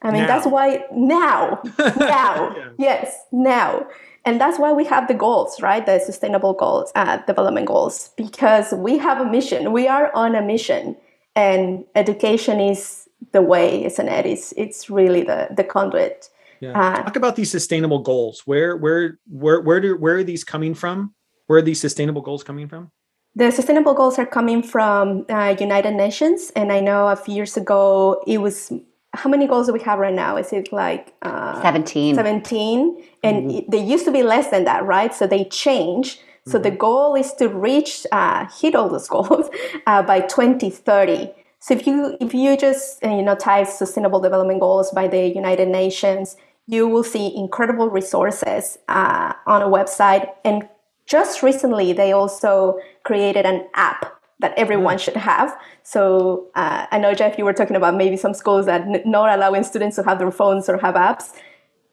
I 0.02 0.10
mean, 0.10 0.22
now. 0.22 0.26
that's 0.26 0.46
why 0.46 0.84
now, 0.92 1.62
now, 1.78 2.54
yeah. 2.56 2.68
yes, 2.78 3.16
now. 3.30 3.86
And 4.24 4.40
that's 4.40 4.58
why 4.58 4.72
we 4.72 4.84
have 4.84 5.08
the 5.08 5.14
goals, 5.14 5.60
right? 5.60 5.84
The 5.84 5.98
sustainable 5.98 6.54
goals, 6.54 6.92
uh, 6.94 7.18
development 7.26 7.66
goals, 7.66 8.10
because 8.16 8.72
we 8.72 8.98
have 8.98 9.20
a 9.20 9.24
mission. 9.24 9.72
We 9.72 9.88
are 9.88 10.14
on 10.14 10.34
a 10.34 10.42
mission, 10.42 10.96
and 11.34 11.84
education 11.94 12.60
is 12.60 13.08
the 13.32 13.42
way, 13.42 13.84
isn't 13.84 14.08
it? 14.08 14.26
It's, 14.26 14.52
it's 14.56 14.90
really 14.90 15.22
the, 15.22 15.48
the 15.56 15.64
conduit. 15.64 16.28
Yeah. 16.60 16.78
Uh, 16.80 17.02
Talk 17.02 17.16
about 17.16 17.34
these 17.34 17.50
sustainable 17.50 18.00
goals. 18.00 18.42
Where, 18.44 18.76
where, 18.76 19.18
where, 19.26 19.60
where 19.60 19.80
do, 19.80 19.96
where 19.96 20.16
are 20.16 20.24
these 20.24 20.44
coming 20.44 20.74
from? 20.74 21.14
Where 21.46 21.58
are 21.58 21.62
these 21.62 21.80
sustainable 21.80 22.22
goals 22.22 22.44
coming 22.44 22.68
from? 22.68 22.92
The 23.34 23.50
sustainable 23.50 23.94
goals 23.94 24.18
are 24.18 24.26
coming 24.26 24.62
from 24.62 25.24
uh, 25.28 25.56
United 25.58 25.94
Nations, 25.94 26.52
and 26.54 26.70
I 26.70 26.80
know 26.80 27.08
a 27.08 27.16
few 27.16 27.34
years 27.34 27.56
ago 27.56 28.22
it 28.26 28.38
was 28.38 28.70
how 29.14 29.28
many 29.28 29.46
goals 29.46 29.66
do 29.66 29.72
we 29.72 29.80
have 29.80 29.98
right 29.98 30.14
now? 30.14 30.36
Is 30.36 30.52
it 30.52 30.72
like 30.72 31.14
uh, 31.22 31.60
17? 31.62 32.14
17. 32.14 33.04
And 33.22 33.50
mm-hmm. 33.50 33.70
they 33.70 33.82
used 33.82 34.04
to 34.06 34.10
be 34.10 34.22
less 34.22 34.48
than 34.48 34.64
that, 34.64 34.84
right? 34.84 35.12
So 35.14 35.26
they 35.26 35.44
change. 35.44 36.18
So 36.46 36.58
mm-hmm. 36.58 36.62
the 36.62 36.70
goal 36.70 37.14
is 37.14 37.32
to 37.34 37.48
reach, 37.48 38.06
uh, 38.10 38.46
hit 38.60 38.74
all 38.74 38.88
those 38.88 39.08
goals 39.16 39.50
uh, 39.86 40.02
by 40.02 40.20
2030. 40.20 41.30
So 41.60 41.74
if 41.74 41.86
you 41.86 42.16
if 42.20 42.34
you 42.34 42.56
just 42.56 43.04
uh, 43.04 43.08
you 43.08 43.22
know 43.22 43.36
type 43.36 43.68
sustainable 43.68 44.18
development 44.18 44.58
goals 44.58 44.90
by 44.90 45.06
the 45.06 45.28
United 45.28 45.68
Nations, 45.68 46.36
you 46.66 46.88
will 46.88 47.04
see 47.04 47.32
incredible 47.36 47.88
resources 47.88 48.78
uh, 48.88 49.34
on 49.46 49.62
a 49.62 49.66
website. 49.66 50.28
And 50.44 50.68
just 51.06 51.42
recently, 51.42 51.92
they 51.92 52.10
also 52.10 52.80
created 53.04 53.46
an 53.46 53.68
app 53.74 54.21
that 54.40 54.52
everyone 54.56 54.96
mm. 54.96 55.00
should 55.00 55.16
have. 55.16 55.56
So 55.82 56.48
uh, 56.54 56.86
I 56.90 56.98
know 56.98 57.14
Jeff, 57.14 57.38
you 57.38 57.44
were 57.44 57.52
talking 57.52 57.76
about 57.76 57.94
maybe 57.94 58.16
some 58.16 58.34
schools 58.34 58.66
that 58.66 58.82
n- 58.82 59.02
not 59.04 59.36
allowing 59.36 59.64
students 59.64 59.96
to 59.96 60.02
have 60.02 60.18
their 60.18 60.30
phones 60.30 60.68
or 60.68 60.78
have 60.78 60.94
apps. 60.94 61.32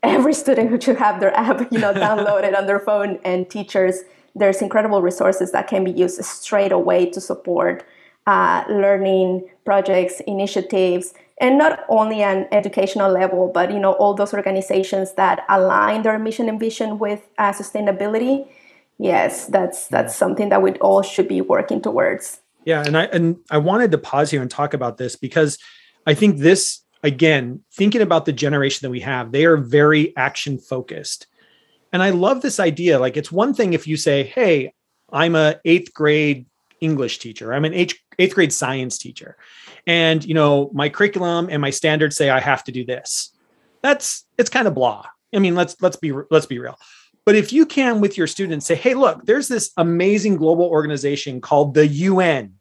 Every 0.04 0.34
student 0.34 0.82
should 0.84 0.98
have 0.98 1.20
their 1.20 1.36
app, 1.36 1.72
you 1.72 1.80
know, 1.80 1.94
downloaded 1.94 2.58
on 2.58 2.66
their 2.66 2.80
phone. 2.80 3.20
And 3.24 3.50
teachers, 3.50 4.00
there's 4.36 4.62
incredible 4.62 5.02
resources 5.02 5.52
that 5.52 5.68
can 5.68 5.84
be 5.84 5.92
used 5.92 6.24
straight 6.24 6.72
away 6.72 7.10
to 7.12 7.22
support 7.22 7.86
uh, 8.28 8.64
learning 8.70 9.50
projects, 9.66 10.22
initiatives, 10.28 11.14
and 11.42 11.58
not 11.58 11.86
only 11.88 12.22
an 12.22 12.48
educational 12.52 13.12
level, 13.12 13.50
but 13.54 13.72
you 13.72 13.80
know, 13.80 13.94
all 13.94 14.14
those 14.14 14.34
organizations 14.34 15.14
that 15.14 15.46
align 15.50 16.04
their 16.04 16.20
mission 16.20 16.50
and 16.50 16.60
vision 16.60 17.00
with 17.00 17.28
uh, 17.38 17.54
sustainability 17.54 18.48
yes 19.00 19.48
that's 19.48 19.88
that's 19.88 20.16
something 20.16 20.50
that 20.50 20.62
we 20.62 20.74
all 20.76 21.02
should 21.02 21.28
be 21.28 21.42
working 21.42 21.82
towards 21.82 22.40
yeah 22.66 22.84
and 22.86 22.98
i 22.98 23.06
and 23.06 23.38
i 23.50 23.58
wanted 23.58 23.92
to 23.92 23.98
pause 23.98 24.30
here 24.30 24.42
and 24.42 24.52
talk 24.52 24.74
about 24.74 24.98
this 24.98 25.16
because 25.16 25.58
i 26.06 26.14
think 26.14 26.38
this 26.38 26.82
again 27.04 27.62
thinking 27.74 28.02
about 28.02 28.26
the 28.26 28.34
generation 28.34 28.86
that 28.86 28.92
we 28.92 29.00
have 29.00 29.32
they 29.32 29.46
are 29.46 29.58
very 29.58 30.16
action 30.18 30.60
focused 30.60 31.28
and 31.92 32.04
i 32.04 32.10
love 32.10 32.42
this 32.42 32.60
idea 32.60 33.00
like 33.00 33.18
it's 33.18 33.32
one 33.32 33.54
thing 33.54 33.74
if 33.74 33.88
you 33.88 33.98
say 33.98 34.24
hey 34.24 34.72
i'm 35.12 35.36
a 35.36 35.56
eighth 35.66 35.94
grade 35.94 36.46
English 36.82 37.20
teacher. 37.20 37.54
I'm 37.54 37.66
an 37.66 37.74
eighth, 37.74 37.96
eighth 38.18 38.36
grade 38.36 38.54
science 38.54 38.98
teacher. 38.98 39.38
And, 39.88 40.24
you 40.24 40.34
know, 40.34 40.70
my 40.74 40.90
curriculum 40.90 41.50
and 41.50 41.62
my 41.62 41.70
standards 41.70 42.16
say 42.16 42.30
I 42.30 42.40
have 42.40 42.64
to 42.66 42.72
do 42.72 42.86
this. 42.86 43.34
That's, 43.82 44.26
it's 44.38 44.50
kind 44.50 44.68
of 44.68 44.74
blah. 44.74 45.06
I 45.34 45.40
mean, 45.40 45.56
let's, 45.56 45.76
let's 45.82 45.96
be, 45.96 46.12
let's 46.30 46.46
be 46.46 46.60
real. 46.60 46.78
But 47.30 47.36
if 47.36 47.54
you 47.54 47.68
can 47.68 48.02
with 48.02 48.18
your 48.18 48.26
students 48.26 48.66
say, 48.66 48.74
hey, 48.74 48.96
look, 48.96 49.24
there's 49.28 49.48
this 49.48 49.70
amazing 49.78 50.38
global 50.38 50.66
organization 50.66 51.42
called 51.42 51.76
the 51.76 51.86
UN 51.86 52.56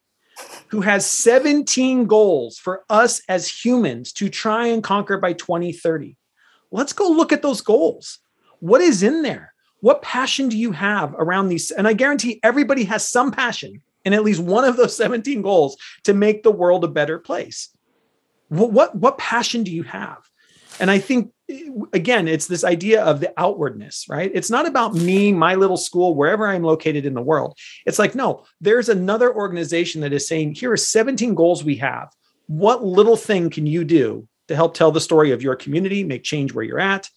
who 0.67 0.83
has 0.83 1.07
17 1.07 2.05
goals 2.05 2.59
for 2.59 2.85
us 2.91 3.23
as 3.31 3.49
humans 3.49 4.13
to 4.13 4.29
try 4.29 4.67
and 4.67 4.85
conquer 4.85 5.17
by 5.17 5.33
2030. 5.33 6.19
Let's 6.71 6.93
go 6.93 7.09
look 7.09 7.33
at 7.33 7.41
those 7.41 7.63
goals. 7.63 8.19
What 8.61 8.83
is 8.83 9.03
in 9.03 9.23
there? 9.23 9.55
What 9.81 10.03
passion 10.03 10.51
do 10.51 10.59
you 10.59 10.73
have 10.73 11.15
around 11.15 11.49
these? 11.49 11.71
And 11.71 11.89
I 11.89 11.95
guarantee 11.95 12.39
everybody 12.43 12.85
has 12.85 13.09
some 13.09 13.33
passion 13.33 13.81
in 14.05 14.13
at 14.13 14.23
least 14.23 14.41
one 14.41 14.67
of 14.67 14.77
those 14.77 14.95
17 14.95 15.41
goals 15.41 15.79
to 16.05 16.13
make 16.13 16.43
the 16.43 16.53
world 16.53 16.85
a 16.85 16.89
better 16.89 17.19
place. 17.19 17.71
What, 18.49 18.71
what, 18.73 18.95
what 18.95 19.17
passion 19.17 19.63
do 19.63 19.71
you 19.71 19.85
have? 19.85 20.19
And 20.81 20.91
I 20.91 20.99
think, 20.99 21.33
again, 21.93 22.29
it's 22.29 22.47
this 22.47 22.65
idea 22.65 23.03
of 23.03 23.21
the 23.21 23.33
outwardness, 23.37 24.07
right? 24.09 24.31
It's 24.35 24.51
not 24.51 24.67
about 24.67 24.95
me, 24.95 25.33
my 25.33 25.55
little 25.55 25.77
school, 25.77 26.15
wherever 26.15 26.47
I'm 26.47 26.63
located 26.63 27.07
in 27.07 27.15
the 27.15 27.23
world. 27.23 27.57
It's 27.87 27.99
like, 27.99 28.15
no, 28.15 28.45
there's 28.61 28.89
another 28.89 29.35
organization 29.35 30.01
that 30.03 30.13
is 30.13 30.29
saying, 30.29 30.55
here 30.55 30.73
are 30.73 30.77
17 30.77 31.35
goals 31.35 31.65
we 31.65 31.77
have. 31.77 32.13
What 32.47 32.85
little 32.85 33.17
thing 33.17 33.51
can 33.51 33.67
you 33.67 33.85
do 33.85 34.29
to 34.49 34.57
help 34.57 34.75
tell 34.75 34.91
the 34.91 35.01
story 35.01 35.33
of 35.33 35.43
your 35.43 35.57
community, 35.57 36.05
make 36.05 36.23
change 36.23 36.53
where 36.53 36.65
you're 36.65 36.81
at? 36.81 37.09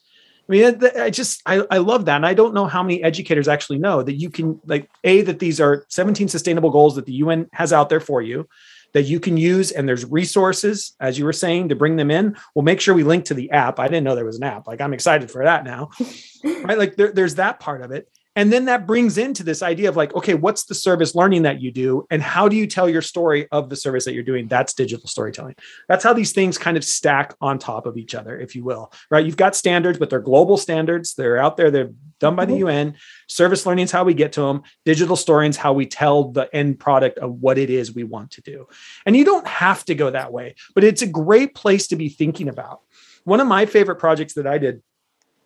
I 0.50 0.52
mean, 0.52 0.82
I 0.98 1.10
just 1.10 1.42
I, 1.46 1.64
I 1.72 1.78
love 1.78 2.06
that, 2.06 2.18
and 2.18 2.26
I 2.26 2.34
don't 2.34 2.54
know 2.54 2.66
how 2.66 2.84
many 2.84 3.02
educators 3.02 3.48
actually 3.48 3.78
know 3.78 4.04
that 4.04 4.16
you 4.16 4.30
can 4.30 4.60
like 4.66 4.90
a 5.06 5.22
that 5.22 5.40
these 5.40 5.62
are 5.62 5.86
17 5.88 6.28
sustainable 6.28 6.72
goals 6.72 6.96
that 6.96 7.06
the 7.06 7.14
UN 7.14 7.48
has 7.54 7.72
out 7.72 7.88
there 7.88 8.02
for 8.02 8.22
you 8.22 8.50
that 8.94 9.04
you 9.04 9.20
can 9.20 9.38
use, 9.38 9.72
and 9.72 9.88
there's 9.88 10.06
resources 10.06 10.96
as 11.00 11.18
you 11.18 11.26
were 11.26 11.34
saying 11.34 11.70
to 11.70 11.76
bring 11.76 11.96
them 11.96 12.12
in. 12.12 12.36
We'll 12.56 12.64
make 12.64 12.82
sure 12.82 12.94
we 12.94 13.04
link 13.04 13.26
to 13.26 13.34
the 13.34 13.52
app. 13.52 13.80
I 13.80 13.88
didn't 13.88 14.04
know 14.04 14.16
there 14.16 14.26
was 14.26 14.38
an 14.38 14.44
app. 14.44 14.68
Like 14.68 14.82
I'm 14.82 14.94
excited 14.94 15.32
for 15.32 15.44
that 15.44 15.64
now, 15.64 15.90
right? 16.44 16.78
Like 16.78 16.96
there, 16.96 17.12
there's 17.12 17.36
that 17.36 17.60
part 17.60 17.82
of 17.82 17.92
it, 17.92 18.10
and 18.36 18.52
then 18.52 18.66
that 18.66 18.88
brings 18.88 19.18
into 19.18 19.44
this 19.44 19.62
idea 19.62 19.90
of 19.90 19.98
like, 19.98 20.16
okay, 20.16 20.36
what's 20.36 20.64
the 20.64 20.76
service 20.76 21.16
learning 21.16 21.42
that 21.42 21.62
you 21.62 21.72
do? 21.72 22.08
And 22.10 22.22
how 22.22 22.48
do 22.48 22.56
you 22.56 22.66
tell 22.66 22.88
your 22.88 23.02
story 23.02 23.48
of 23.52 23.70
the 23.70 23.76
service 23.76 24.06
that 24.06 24.14
you're 24.14 24.24
doing? 24.24 24.48
That's 24.48 24.74
digital 24.74 25.08
storytelling. 25.08 25.56
That's 25.90 26.04
how 26.04 26.14
these 26.14 26.32
things 26.32 26.58
kind 26.58 26.78
of 26.78 26.84
stack 26.84 27.36
on 27.42 27.60
top 27.60 27.86
of 27.86 27.98
each 27.98 28.16
other, 28.16 28.40
if 28.40 28.56
you 28.56 28.64
will, 28.64 28.94
right? 29.10 29.26
You've 29.26 29.36
got 29.36 29.56
standards, 29.56 30.00
but 30.00 30.10
they're 30.10 30.22
global 30.22 30.56
standards. 30.56 31.14
They're 31.14 31.38
out 31.38 31.58
there, 31.58 31.72
they're 31.72 31.92
done 32.20 32.38
by 32.38 32.46
the 32.46 32.54
mm-hmm. 32.54 32.68
UN. 32.68 32.96
Service 33.28 33.66
learning 33.66 33.84
is 33.84 33.92
how 33.92 34.06
we 34.06 34.14
get 34.14 34.32
to 34.34 34.42
them. 34.42 34.62
Digital 34.86 35.18
storying 35.18 35.50
is 35.50 35.58
how 35.58 35.74
we 35.74 35.86
tell 35.86 36.32
the 36.32 36.54
end 36.56 36.80
product 36.80 37.18
of 37.20 37.34
what 37.42 37.58
it 37.58 37.70
is 37.70 37.94
we 37.94 38.06
want 38.06 38.32
to 38.32 38.42
do. 38.42 38.68
And 39.06 39.18
you 39.18 39.26
don't 39.26 39.48
have 39.48 39.84
to 39.86 39.96
go 39.96 40.10
that 40.10 40.32
way, 40.32 40.56
but 40.74 40.86
it's 40.86 41.02
a 41.02 41.08
great 41.08 41.54
place 41.54 41.88
to 41.88 41.98
be 41.98 42.08
thinking 42.08 42.48
about. 42.48 42.80
One 43.26 43.42
of 43.42 43.48
my 43.48 43.66
favorite 43.66 43.98
projects 43.98 44.36
that 44.36 44.48
I 44.48 44.58
did 44.58 44.82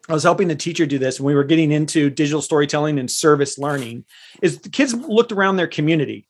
I 0.07 0.13
was 0.13 0.23
helping 0.23 0.47
the 0.47 0.55
teacher 0.55 0.85
do 0.85 0.99
this 0.99 1.17
and 1.17 1.25
we 1.25 1.35
were 1.35 1.43
getting 1.43 1.71
into 1.71 2.09
digital 2.09 2.41
storytelling 2.41 2.99
and 2.99 3.09
service 3.09 3.57
learning 3.57 4.05
is 4.41 4.59
the 4.59 4.69
kids 4.69 4.93
looked 4.93 5.31
around 5.31 5.57
their 5.57 5.67
community 5.67 6.27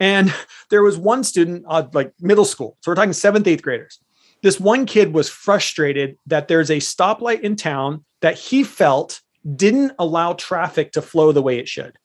and 0.00 0.32
there 0.70 0.82
was 0.82 0.96
one 0.96 1.24
student 1.24 1.64
uh, 1.68 1.86
like 1.92 2.12
middle 2.20 2.44
school 2.44 2.76
so 2.80 2.90
we're 2.90 2.96
talking 2.96 3.12
seventh 3.12 3.46
eighth 3.46 3.62
graders 3.62 4.00
this 4.42 4.60
one 4.60 4.86
kid 4.86 5.12
was 5.12 5.28
frustrated 5.28 6.16
that 6.26 6.48
there's 6.48 6.70
a 6.70 6.76
stoplight 6.76 7.40
in 7.40 7.56
town 7.56 8.04
that 8.20 8.38
he 8.38 8.62
felt 8.62 9.20
didn't 9.56 9.92
allow 9.98 10.32
traffic 10.32 10.92
to 10.92 11.02
flow 11.02 11.32
the 11.32 11.42
way 11.42 11.58
it 11.58 11.68
should 11.68 11.98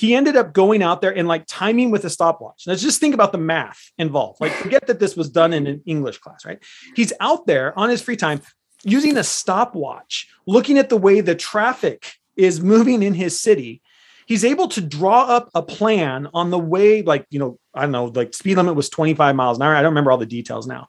he 0.00 0.14
ended 0.14 0.34
up 0.34 0.54
going 0.54 0.82
out 0.82 1.02
there 1.02 1.14
and 1.14 1.28
like 1.28 1.44
timing 1.46 1.90
with 1.90 2.06
a 2.06 2.10
stopwatch. 2.10 2.62
Let's 2.66 2.80
just 2.80 3.00
think 3.00 3.12
about 3.12 3.32
the 3.32 3.38
math 3.38 3.92
involved. 3.98 4.40
Like, 4.40 4.52
forget 4.52 4.86
that 4.86 4.98
this 4.98 5.14
was 5.14 5.28
done 5.28 5.52
in 5.52 5.66
an 5.66 5.82
English 5.84 6.16
class, 6.20 6.46
right? 6.46 6.58
He's 6.96 7.12
out 7.20 7.46
there 7.46 7.78
on 7.78 7.90
his 7.90 8.00
free 8.00 8.16
time 8.16 8.40
using 8.84 9.16
a 9.16 9.24
stopwatch, 9.24 10.28
looking 10.46 10.78
at 10.78 10.88
the 10.88 10.96
way 10.96 11.20
the 11.20 11.34
traffic 11.34 12.14
is 12.36 12.60
moving 12.60 13.02
in 13.02 13.14
his 13.14 13.38
city, 13.38 13.82
he's 14.26 14.44
able 14.44 14.68
to 14.68 14.80
draw 14.80 15.22
up 15.22 15.50
a 15.54 15.62
plan 15.62 16.28
on 16.32 16.50
the 16.50 16.58
way, 16.58 17.02
like, 17.02 17.26
you 17.30 17.38
know, 17.38 17.58
I 17.74 17.82
don't 17.82 17.92
know, 17.92 18.06
like 18.06 18.32
speed 18.34 18.56
limit 18.56 18.74
was 18.74 18.88
25 18.88 19.34
miles 19.34 19.58
an 19.58 19.62
hour. 19.62 19.74
I 19.74 19.82
don't 19.82 19.90
remember 19.90 20.12
all 20.12 20.18
the 20.18 20.26
details 20.26 20.66
now. 20.66 20.88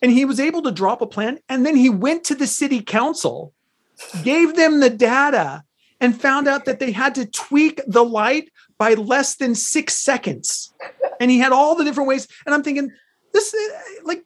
And 0.00 0.10
he 0.10 0.24
was 0.24 0.40
able 0.40 0.62
to 0.62 0.72
drop 0.72 1.00
a 1.00 1.06
plan. 1.06 1.38
And 1.48 1.64
then 1.64 1.76
he 1.76 1.90
went 1.90 2.24
to 2.24 2.34
the 2.34 2.46
city 2.46 2.80
council, 2.80 3.52
gave 4.24 4.56
them 4.56 4.80
the 4.80 4.90
data, 4.90 5.62
and 6.00 6.20
found 6.20 6.48
out 6.48 6.64
that 6.64 6.80
they 6.80 6.90
had 6.90 7.14
to 7.14 7.26
tweak 7.26 7.80
the 7.86 8.04
light 8.04 8.50
by 8.76 8.94
less 8.94 9.36
than 9.36 9.54
six 9.54 9.94
seconds. 9.94 10.74
And 11.20 11.30
he 11.30 11.38
had 11.38 11.52
all 11.52 11.76
the 11.76 11.84
different 11.84 12.08
ways. 12.08 12.26
And 12.44 12.54
I'm 12.54 12.64
thinking, 12.64 12.90
this, 13.32 13.54
eh, 13.54 14.00
like, 14.02 14.24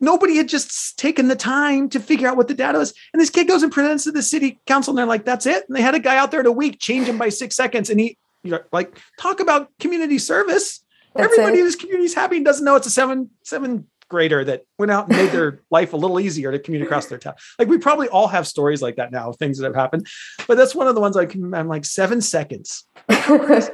nobody 0.00 0.36
had 0.36 0.48
just 0.48 0.98
taken 0.98 1.28
the 1.28 1.36
time 1.36 1.88
to 1.90 2.00
figure 2.00 2.28
out 2.28 2.36
what 2.36 2.48
the 2.48 2.54
data 2.54 2.78
was. 2.78 2.94
And 3.12 3.20
this 3.20 3.30
kid 3.30 3.48
goes 3.48 3.62
and 3.62 3.72
presents 3.72 4.04
to 4.04 4.12
the 4.12 4.22
city 4.22 4.58
council, 4.66 4.92
and 4.92 4.98
they're 4.98 5.06
like, 5.06 5.24
"That's 5.24 5.46
it." 5.46 5.64
And 5.68 5.76
they 5.76 5.82
had 5.82 5.94
a 5.94 6.00
guy 6.00 6.16
out 6.16 6.30
there 6.30 6.40
in 6.40 6.46
a 6.46 6.52
week 6.52 6.78
change 6.78 7.08
him 7.08 7.18
by 7.18 7.28
six 7.28 7.56
seconds, 7.56 7.90
and 7.90 8.00
he, 8.00 8.16
you 8.42 8.50
know, 8.50 8.60
like 8.72 8.98
talk 9.18 9.40
about 9.40 9.70
community 9.78 10.18
service. 10.18 10.84
That's 11.14 11.32
Everybody 11.32 11.58
it. 11.58 11.60
in 11.60 11.66
this 11.66 11.76
community 11.76 12.06
is 12.06 12.14
happy 12.14 12.36
and 12.36 12.44
doesn't 12.44 12.64
know 12.64 12.76
it's 12.76 12.86
a 12.86 12.90
seven 12.90 13.30
seven 13.42 13.86
grader 14.08 14.44
that 14.44 14.64
went 14.78 14.92
out 14.92 15.08
and 15.08 15.16
made 15.16 15.30
their 15.30 15.60
life 15.70 15.92
a 15.92 15.96
little 15.96 16.20
easier 16.20 16.52
to 16.52 16.58
commute 16.58 16.82
across 16.82 17.06
their 17.06 17.18
town. 17.18 17.34
Like 17.58 17.68
we 17.68 17.78
probably 17.78 18.08
all 18.08 18.28
have 18.28 18.46
stories 18.46 18.82
like 18.82 18.96
that 18.96 19.12
now, 19.12 19.32
things 19.32 19.58
that 19.58 19.64
have 19.64 19.74
happened. 19.74 20.06
But 20.46 20.56
that's 20.56 20.74
one 20.74 20.86
of 20.86 20.94
the 20.94 21.00
ones 21.00 21.16
like 21.16 21.34
I'm 21.34 21.68
like 21.68 21.84
seven 21.84 22.20
seconds. 22.20 22.84
right? 23.08 23.70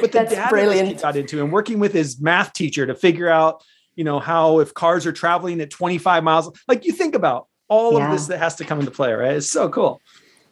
But 0.00 0.12
the 0.12 0.18
that's 0.18 0.34
data 0.34 0.48
brilliant. 0.48 1.00
got 1.00 1.16
into 1.16 1.42
and 1.42 1.52
working 1.52 1.78
with 1.78 1.92
his 1.92 2.20
math 2.20 2.52
teacher 2.52 2.86
to 2.86 2.94
figure 2.94 3.28
out 3.28 3.64
you 3.96 4.04
know 4.04 4.20
how 4.20 4.60
if 4.60 4.72
cars 4.74 5.06
are 5.06 5.12
traveling 5.12 5.60
at 5.60 5.70
25 5.70 6.22
miles 6.22 6.50
like 6.68 6.84
you 6.84 6.92
think 6.92 7.14
about 7.14 7.48
all 7.68 7.98
yeah. 7.98 8.06
of 8.06 8.12
this 8.12 8.26
that 8.28 8.38
has 8.38 8.54
to 8.56 8.64
come 8.64 8.78
into 8.78 8.90
play 8.92 9.12
right 9.12 9.36
it's 9.36 9.50
so 9.50 9.68
cool 9.68 10.00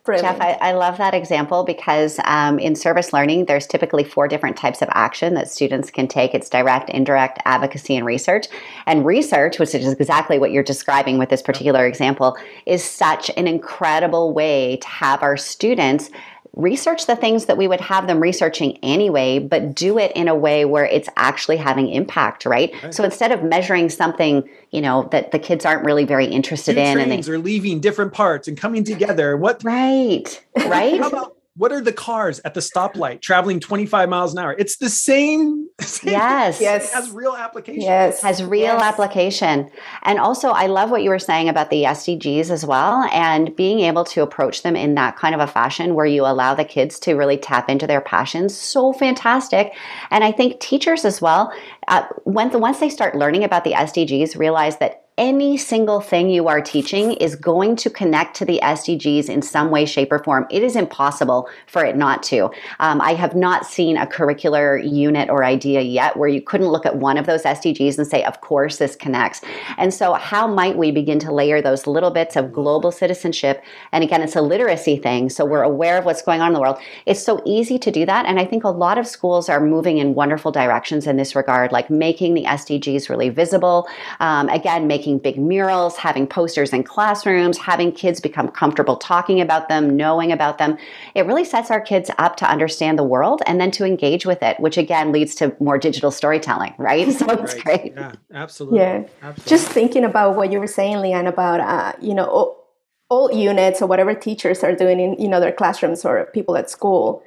Brilliant. 0.04 0.36
Jeff, 0.36 0.46
I, 0.46 0.68
I, 0.68 0.72
love 0.72 0.98
that 0.98 1.14
example 1.14 1.64
because 1.64 2.20
um, 2.24 2.58
in 2.58 2.76
service 2.76 3.14
learning, 3.14 3.46
there's 3.46 3.66
typically 3.66 4.04
four 4.04 4.28
different 4.28 4.54
types 4.54 4.82
of 4.82 4.88
action 4.92 5.32
that 5.32 5.50
students 5.50 5.90
can 5.90 6.08
take. 6.08 6.34
It's 6.34 6.50
direct, 6.50 6.90
indirect, 6.90 7.38
advocacy, 7.46 7.96
and 7.96 8.04
research. 8.04 8.48
And 8.84 9.06
research, 9.06 9.58
which 9.58 9.74
is 9.74 9.94
exactly 9.94 10.38
what 10.38 10.50
you're 10.50 10.62
describing 10.62 11.16
with 11.16 11.30
this 11.30 11.40
particular 11.40 11.86
example, 11.86 12.36
is 12.66 12.84
such 12.84 13.30
an 13.38 13.48
incredible 13.48 14.34
way 14.34 14.76
to 14.76 14.88
have 14.88 15.22
our 15.22 15.38
students 15.38 16.10
research 16.56 17.06
the 17.06 17.16
things 17.16 17.46
that 17.46 17.56
we 17.56 17.66
would 17.66 17.80
have 17.80 18.06
them 18.06 18.20
researching 18.20 18.78
anyway, 18.82 19.38
but 19.38 19.74
do 19.74 19.98
it 19.98 20.12
in 20.12 20.28
a 20.28 20.34
way 20.34 20.64
where 20.64 20.84
it's 20.84 21.08
actually 21.16 21.56
having 21.56 21.88
impact, 21.88 22.46
right? 22.46 22.72
right. 22.82 22.94
So 22.94 23.04
instead 23.04 23.32
of 23.32 23.42
measuring 23.42 23.90
something, 23.90 24.48
you 24.70 24.80
know, 24.80 25.08
that 25.10 25.32
the 25.32 25.38
kids 25.38 25.64
aren't 25.64 25.84
really 25.84 26.04
very 26.04 26.26
interested 26.26 26.74
Two 26.74 26.80
in, 26.80 27.00
and 27.00 27.10
they 27.10 27.32
are 27.32 27.38
leaving 27.38 27.80
different 27.80 28.12
parts 28.12 28.48
and 28.48 28.56
coming 28.56 28.84
together. 28.84 29.36
What? 29.36 29.62
Right. 29.64 30.40
Right. 30.64 30.98
How 30.98 31.08
about 31.08 31.36
what 31.56 31.70
are 31.70 31.80
the 31.80 31.92
cars 31.92 32.40
at 32.44 32.54
the 32.54 32.60
stoplight 32.60 33.20
traveling 33.20 33.60
25 33.60 34.08
miles 34.08 34.32
an 34.32 34.40
hour? 34.40 34.56
It's 34.58 34.78
the 34.78 34.90
same. 34.90 35.68
same 35.80 36.12
yes. 36.12 36.60
Yes. 36.60 36.90
It 36.90 36.94
has 36.94 37.10
real 37.10 37.34
application. 37.34 37.80
Yes. 37.80 38.20
Has 38.22 38.42
real 38.42 38.64
yes. 38.64 38.82
application. 38.82 39.70
And 40.02 40.18
also, 40.18 40.48
I 40.48 40.66
love 40.66 40.90
what 40.90 41.04
you 41.04 41.10
were 41.10 41.20
saying 41.20 41.48
about 41.48 41.70
the 41.70 41.84
SDGs 41.84 42.50
as 42.50 42.66
well 42.66 43.08
and 43.12 43.54
being 43.54 43.80
able 43.80 44.04
to 44.06 44.22
approach 44.22 44.62
them 44.62 44.74
in 44.74 44.96
that 44.96 45.16
kind 45.16 45.32
of 45.34 45.40
a 45.40 45.46
fashion 45.46 45.94
where 45.94 46.06
you 46.06 46.22
allow 46.26 46.54
the 46.54 46.64
kids 46.64 46.98
to 47.00 47.14
really 47.14 47.36
tap 47.36 47.70
into 47.70 47.86
their 47.86 48.00
passions. 48.00 48.56
So 48.56 48.92
fantastic. 48.92 49.74
And 50.10 50.24
I 50.24 50.32
think 50.32 50.58
teachers 50.58 51.04
as 51.04 51.22
well, 51.22 51.52
uh, 51.86 52.04
when 52.24 52.50
the, 52.50 52.58
once 52.58 52.80
they 52.80 52.88
start 52.88 53.14
learning 53.14 53.44
about 53.44 53.62
the 53.62 53.72
SDGs, 53.72 54.36
realize 54.36 54.78
that 54.78 55.03
any 55.16 55.56
single 55.56 56.00
thing 56.00 56.28
you 56.28 56.48
are 56.48 56.60
teaching 56.60 57.12
is 57.12 57.36
going 57.36 57.76
to 57.76 57.88
connect 57.88 58.34
to 58.36 58.44
the 58.44 58.58
SDGs 58.60 59.28
in 59.28 59.42
some 59.42 59.70
way, 59.70 59.86
shape, 59.86 60.10
or 60.10 60.18
form. 60.18 60.44
It 60.50 60.64
is 60.64 60.74
impossible 60.74 61.48
for 61.68 61.84
it 61.84 61.96
not 61.96 62.24
to. 62.24 62.50
Um, 62.80 63.00
I 63.00 63.14
have 63.14 63.36
not 63.36 63.64
seen 63.64 63.96
a 63.96 64.06
curricular 64.06 64.76
unit 64.84 65.30
or 65.30 65.44
idea 65.44 65.82
yet 65.82 66.16
where 66.16 66.28
you 66.28 66.42
couldn't 66.42 66.66
look 66.66 66.84
at 66.84 66.96
one 66.96 67.16
of 67.16 67.26
those 67.26 67.44
SDGs 67.44 67.96
and 67.96 68.06
say, 68.08 68.24
of 68.24 68.40
course, 68.40 68.78
this 68.78 68.96
connects. 68.96 69.40
And 69.76 69.94
so, 69.94 70.14
how 70.14 70.48
might 70.48 70.76
we 70.76 70.90
begin 70.90 71.20
to 71.20 71.32
layer 71.32 71.62
those 71.62 71.86
little 71.86 72.10
bits 72.10 72.34
of 72.34 72.52
global 72.52 72.90
citizenship? 72.90 73.62
And 73.92 74.02
again, 74.02 74.20
it's 74.20 74.34
a 74.34 74.42
literacy 74.42 74.96
thing. 74.96 75.30
So, 75.30 75.44
we're 75.44 75.62
aware 75.62 75.96
of 75.96 76.04
what's 76.04 76.22
going 76.22 76.40
on 76.40 76.48
in 76.48 76.54
the 76.54 76.60
world. 76.60 76.78
It's 77.06 77.22
so 77.22 77.40
easy 77.46 77.78
to 77.78 77.90
do 77.92 78.04
that. 78.04 78.26
And 78.26 78.40
I 78.40 78.44
think 78.44 78.64
a 78.64 78.68
lot 78.68 78.98
of 78.98 79.06
schools 79.06 79.48
are 79.48 79.60
moving 79.60 79.98
in 79.98 80.16
wonderful 80.16 80.50
directions 80.50 81.06
in 81.06 81.18
this 81.18 81.36
regard, 81.36 81.70
like 81.70 81.88
making 81.88 82.34
the 82.34 82.42
SDGs 82.42 83.08
really 83.08 83.28
visible. 83.28 83.86
Um, 84.18 84.48
again, 84.48 84.88
making 84.88 85.03
making 85.04 85.18
big 85.18 85.36
murals, 85.36 85.98
having 85.98 86.26
posters 86.26 86.72
in 86.72 86.82
classrooms, 86.82 87.58
having 87.58 87.92
kids 87.92 88.20
become 88.20 88.48
comfortable 88.48 88.96
talking 88.96 89.38
about 89.38 89.68
them, 89.68 89.94
knowing 89.96 90.32
about 90.32 90.56
them. 90.56 90.78
It 91.14 91.26
really 91.26 91.44
sets 91.44 91.70
our 91.70 91.80
kids 91.80 92.10
up 92.16 92.36
to 92.36 92.50
understand 92.50 92.98
the 92.98 93.04
world 93.04 93.42
and 93.46 93.60
then 93.60 93.70
to 93.72 93.84
engage 93.84 94.24
with 94.24 94.42
it, 94.42 94.58
which 94.58 94.78
again 94.78 95.12
leads 95.12 95.34
to 95.36 95.54
more 95.60 95.76
digital 95.76 96.10
storytelling, 96.10 96.74
right? 96.78 97.04
So 97.14 97.26
it's 97.30 97.54
right. 97.54 97.64
great. 97.64 97.92
Yeah, 97.94 98.12
absolutely. 98.32 98.80
Yeah. 98.80 99.04
Absolutely. 99.22 99.48
Just 99.48 99.68
thinking 99.68 100.04
about 100.04 100.36
what 100.36 100.50
you 100.50 100.58
were 100.58 100.66
saying, 100.66 100.96
Leanne, 100.96 101.28
about, 101.28 101.60
uh, 101.60 101.92
you 102.00 102.14
know, 102.14 102.24
all, 102.24 102.66
all 103.08 103.32
units 103.32 103.80
or 103.80 103.86
whatever 103.86 104.14
teachers 104.14 104.64
are 104.64 104.74
doing 104.74 104.98
in, 104.98 105.20
you 105.20 105.28
know, 105.28 105.38
their 105.38 105.52
classrooms 105.52 106.04
or 106.04 106.24
people 106.32 106.56
at 106.56 106.70
school 106.70 107.22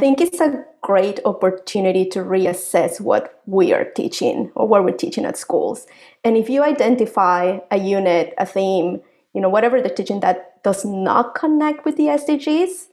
I 0.00 0.02
think 0.02 0.22
it's 0.22 0.40
a 0.40 0.64
great 0.80 1.20
opportunity 1.26 2.06
to 2.06 2.20
reassess 2.20 3.02
what 3.02 3.38
we 3.44 3.74
are 3.74 3.84
teaching 3.84 4.50
or 4.54 4.66
what 4.66 4.82
we're 4.82 4.96
teaching 4.96 5.26
at 5.26 5.36
schools. 5.36 5.86
And 6.24 6.38
if 6.38 6.48
you 6.48 6.62
identify 6.62 7.58
a 7.70 7.76
unit, 7.76 8.32
a 8.38 8.46
theme, 8.46 9.02
you 9.34 9.42
know, 9.42 9.50
whatever 9.50 9.78
they're 9.78 9.94
teaching 9.94 10.20
that 10.20 10.64
does 10.64 10.86
not 10.86 11.34
connect 11.34 11.84
with 11.84 11.98
the 11.98 12.04
SDGs, 12.04 12.86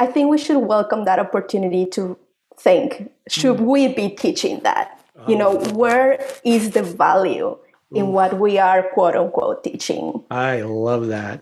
I 0.00 0.06
think 0.06 0.30
we 0.30 0.36
should 0.36 0.58
welcome 0.58 1.04
that 1.04 1.20
opportunity 1.20 1.86
to 1.94 2.18
think 2.58 3.12
should 3.28 3.58
mm. 3.58 3.66
we 3.66 3.94
be 3.94 4.08
teaching 4.08 4.64
that? 4.64 5.00
You 5.28 5.36
know, 5.36 5.60
oh. 5.60 5.74
where 5.74 6.26
is 6.44 6.72
the 6.72 6.82
value 6.82 7.56
in 7.94 8.08
what 8.08 8.40
we 8.40 8.58
are 8.58 8.82
quote 8.82 9.14
unquote 9.14 9.62
teaching? 9.62 10.24
I 10.28 10.62
love 10.62 11.06
that. 11.06 11.40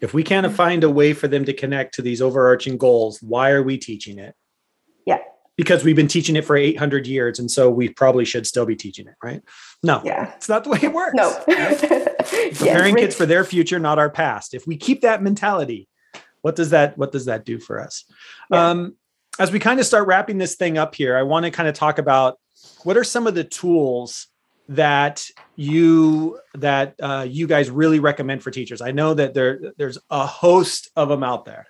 If 0.00 0.14
we 0.14 0.22
can't 0.22 0.50
find 0.52 0.82
a 0.82 0.90
way 0.90 1.12
for 1.12 1.28
them 1.28 1.44
to 1.44 1.52
connect 1.52 1.94
to 1.94 2.02
these 2.02 2.22
overarching 2.22 2.78
goals, 2.78 3.20
why 3.22 3.50
are 3.50 3.62
we 3.62 3.76
teaching 3.76 4.18
it? 4.18 4.34
Yeah. 5.06 5.18
Because 5.56 5.84
we've 5.84 5.96
been 5.96 6.08
teaching 6.08 6.36
it 6.36 6.44
for 6.44 6.56
800 6.56 7.06
years. 7.06 7.38
And 7.38 7.50
so 7.50 7.68
we 7.70 7.90
probably 7.90 8.24
should 8.24 8.46
still 8.46 8.64
be 8.64 8.76
teaching 8.76 9.06
it, 9.06 9.14
right? 9.22 9.42
No. 9.82 10.00
Yeah. 10.04 10.32
It's 10.36 10.48
not 10.48 10.64
the 10.64 10.70
way 10.70 10.78
it 10.82 10.92
works. 10.92 11.14
No. 11.14 11.30
Right? 11.48 11.78
Preparing 12.56 12.96
yeah, 12.96 13.04
kids 13.04 13.16
for 13.16 13.26
their 13.26 13.44
future, 13.44 13.78
not 13.78 13.98
our 13.98 14.10
past. 14.10 14.54
If 14.54 14.66
we 14.66 14.76
keep 14.76 15.00
that 15.00 15.22
mentality, 15.22 15.88
what 16.42 16.54
does 16.54 16.70
that 16.70 16.96
what 16.96 17.12
does 17.12 17.26
that 17.26 17.44
do 17.44 17.58
for 17.58 17.80
us? 17.80 18.04
Yeah. 18.50 18.70
Um, 18.70 18.96
as 19.38 19.50
we 19.50 19.58
kind 19.58 19.80
of 19.80 19.86
start 19.86 20.06
wrapping 20.06 20.38
this 20.38 20.54
thing 20.54 20.78
up 20.78 20.94
here, 20.94 21.16
I 21.16 21.22
want 21.22 21.44
to 21.44 21.50
kind 21.50 21.68
of 21.68 21.74
talk 21.74 21.98
about 21.98 22.38
what 22.84 22.96
are 22.96 23.04
some 23.04 23.26
of 23.26 23.34
the 23.34 23.44
tools 23.44 24.26
that 24.70 25.28
you 25.56 26.38
that 26.54 26.94
uh, 27.02 27.26
you 27.28 27.46
guys 27.46 27.70
really 27.70 28.00
recommend 28.00 28.42
for 28.42 28.50
teachers. 28.50 28.80
I 28.80 28.92
know 28.92 29.14
that 29.14 29.34
there 29.34 29.72
there's 29.76 29.98
a 30.10 30.26
host 30.26 30.90
of 30.96 31.08
them 31.08 31.22
out 31.22 31.44
there. 31.44 31.66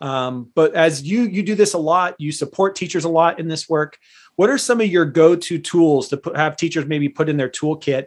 Um, 0.00 0.50
but 0.54 0.74
as 0.74 1.02
you 1.02 1.22
you 1.22 1.42
do 1.42 1.54
this 1.54 1.74
a 1.74 1.78
lot 1.78 2.16
you 2.18 2.32
support 2.32 2.74
teachers 2.74 3.04
a 3.04 3.08
lot 3.08 3.38
in 3.38 3.46
this 3.46 3.68
work 3.68 3.96
what 4.36 4.50
are 4.50 4.58
some 4.58 4.80
of 4.80 4.86
your 4.88 5.04
go-to 5.04 5.58
tools 5.58 6.08
to 6.08 6.16
put, 6.16 6.36
have 6.36 6.56
teachers 6.56 6.86
maybe 6.86 7.08
put 7.08 7.28
in 7.28 7.36
their 7.36 7.48
toolkit 7.48 8.06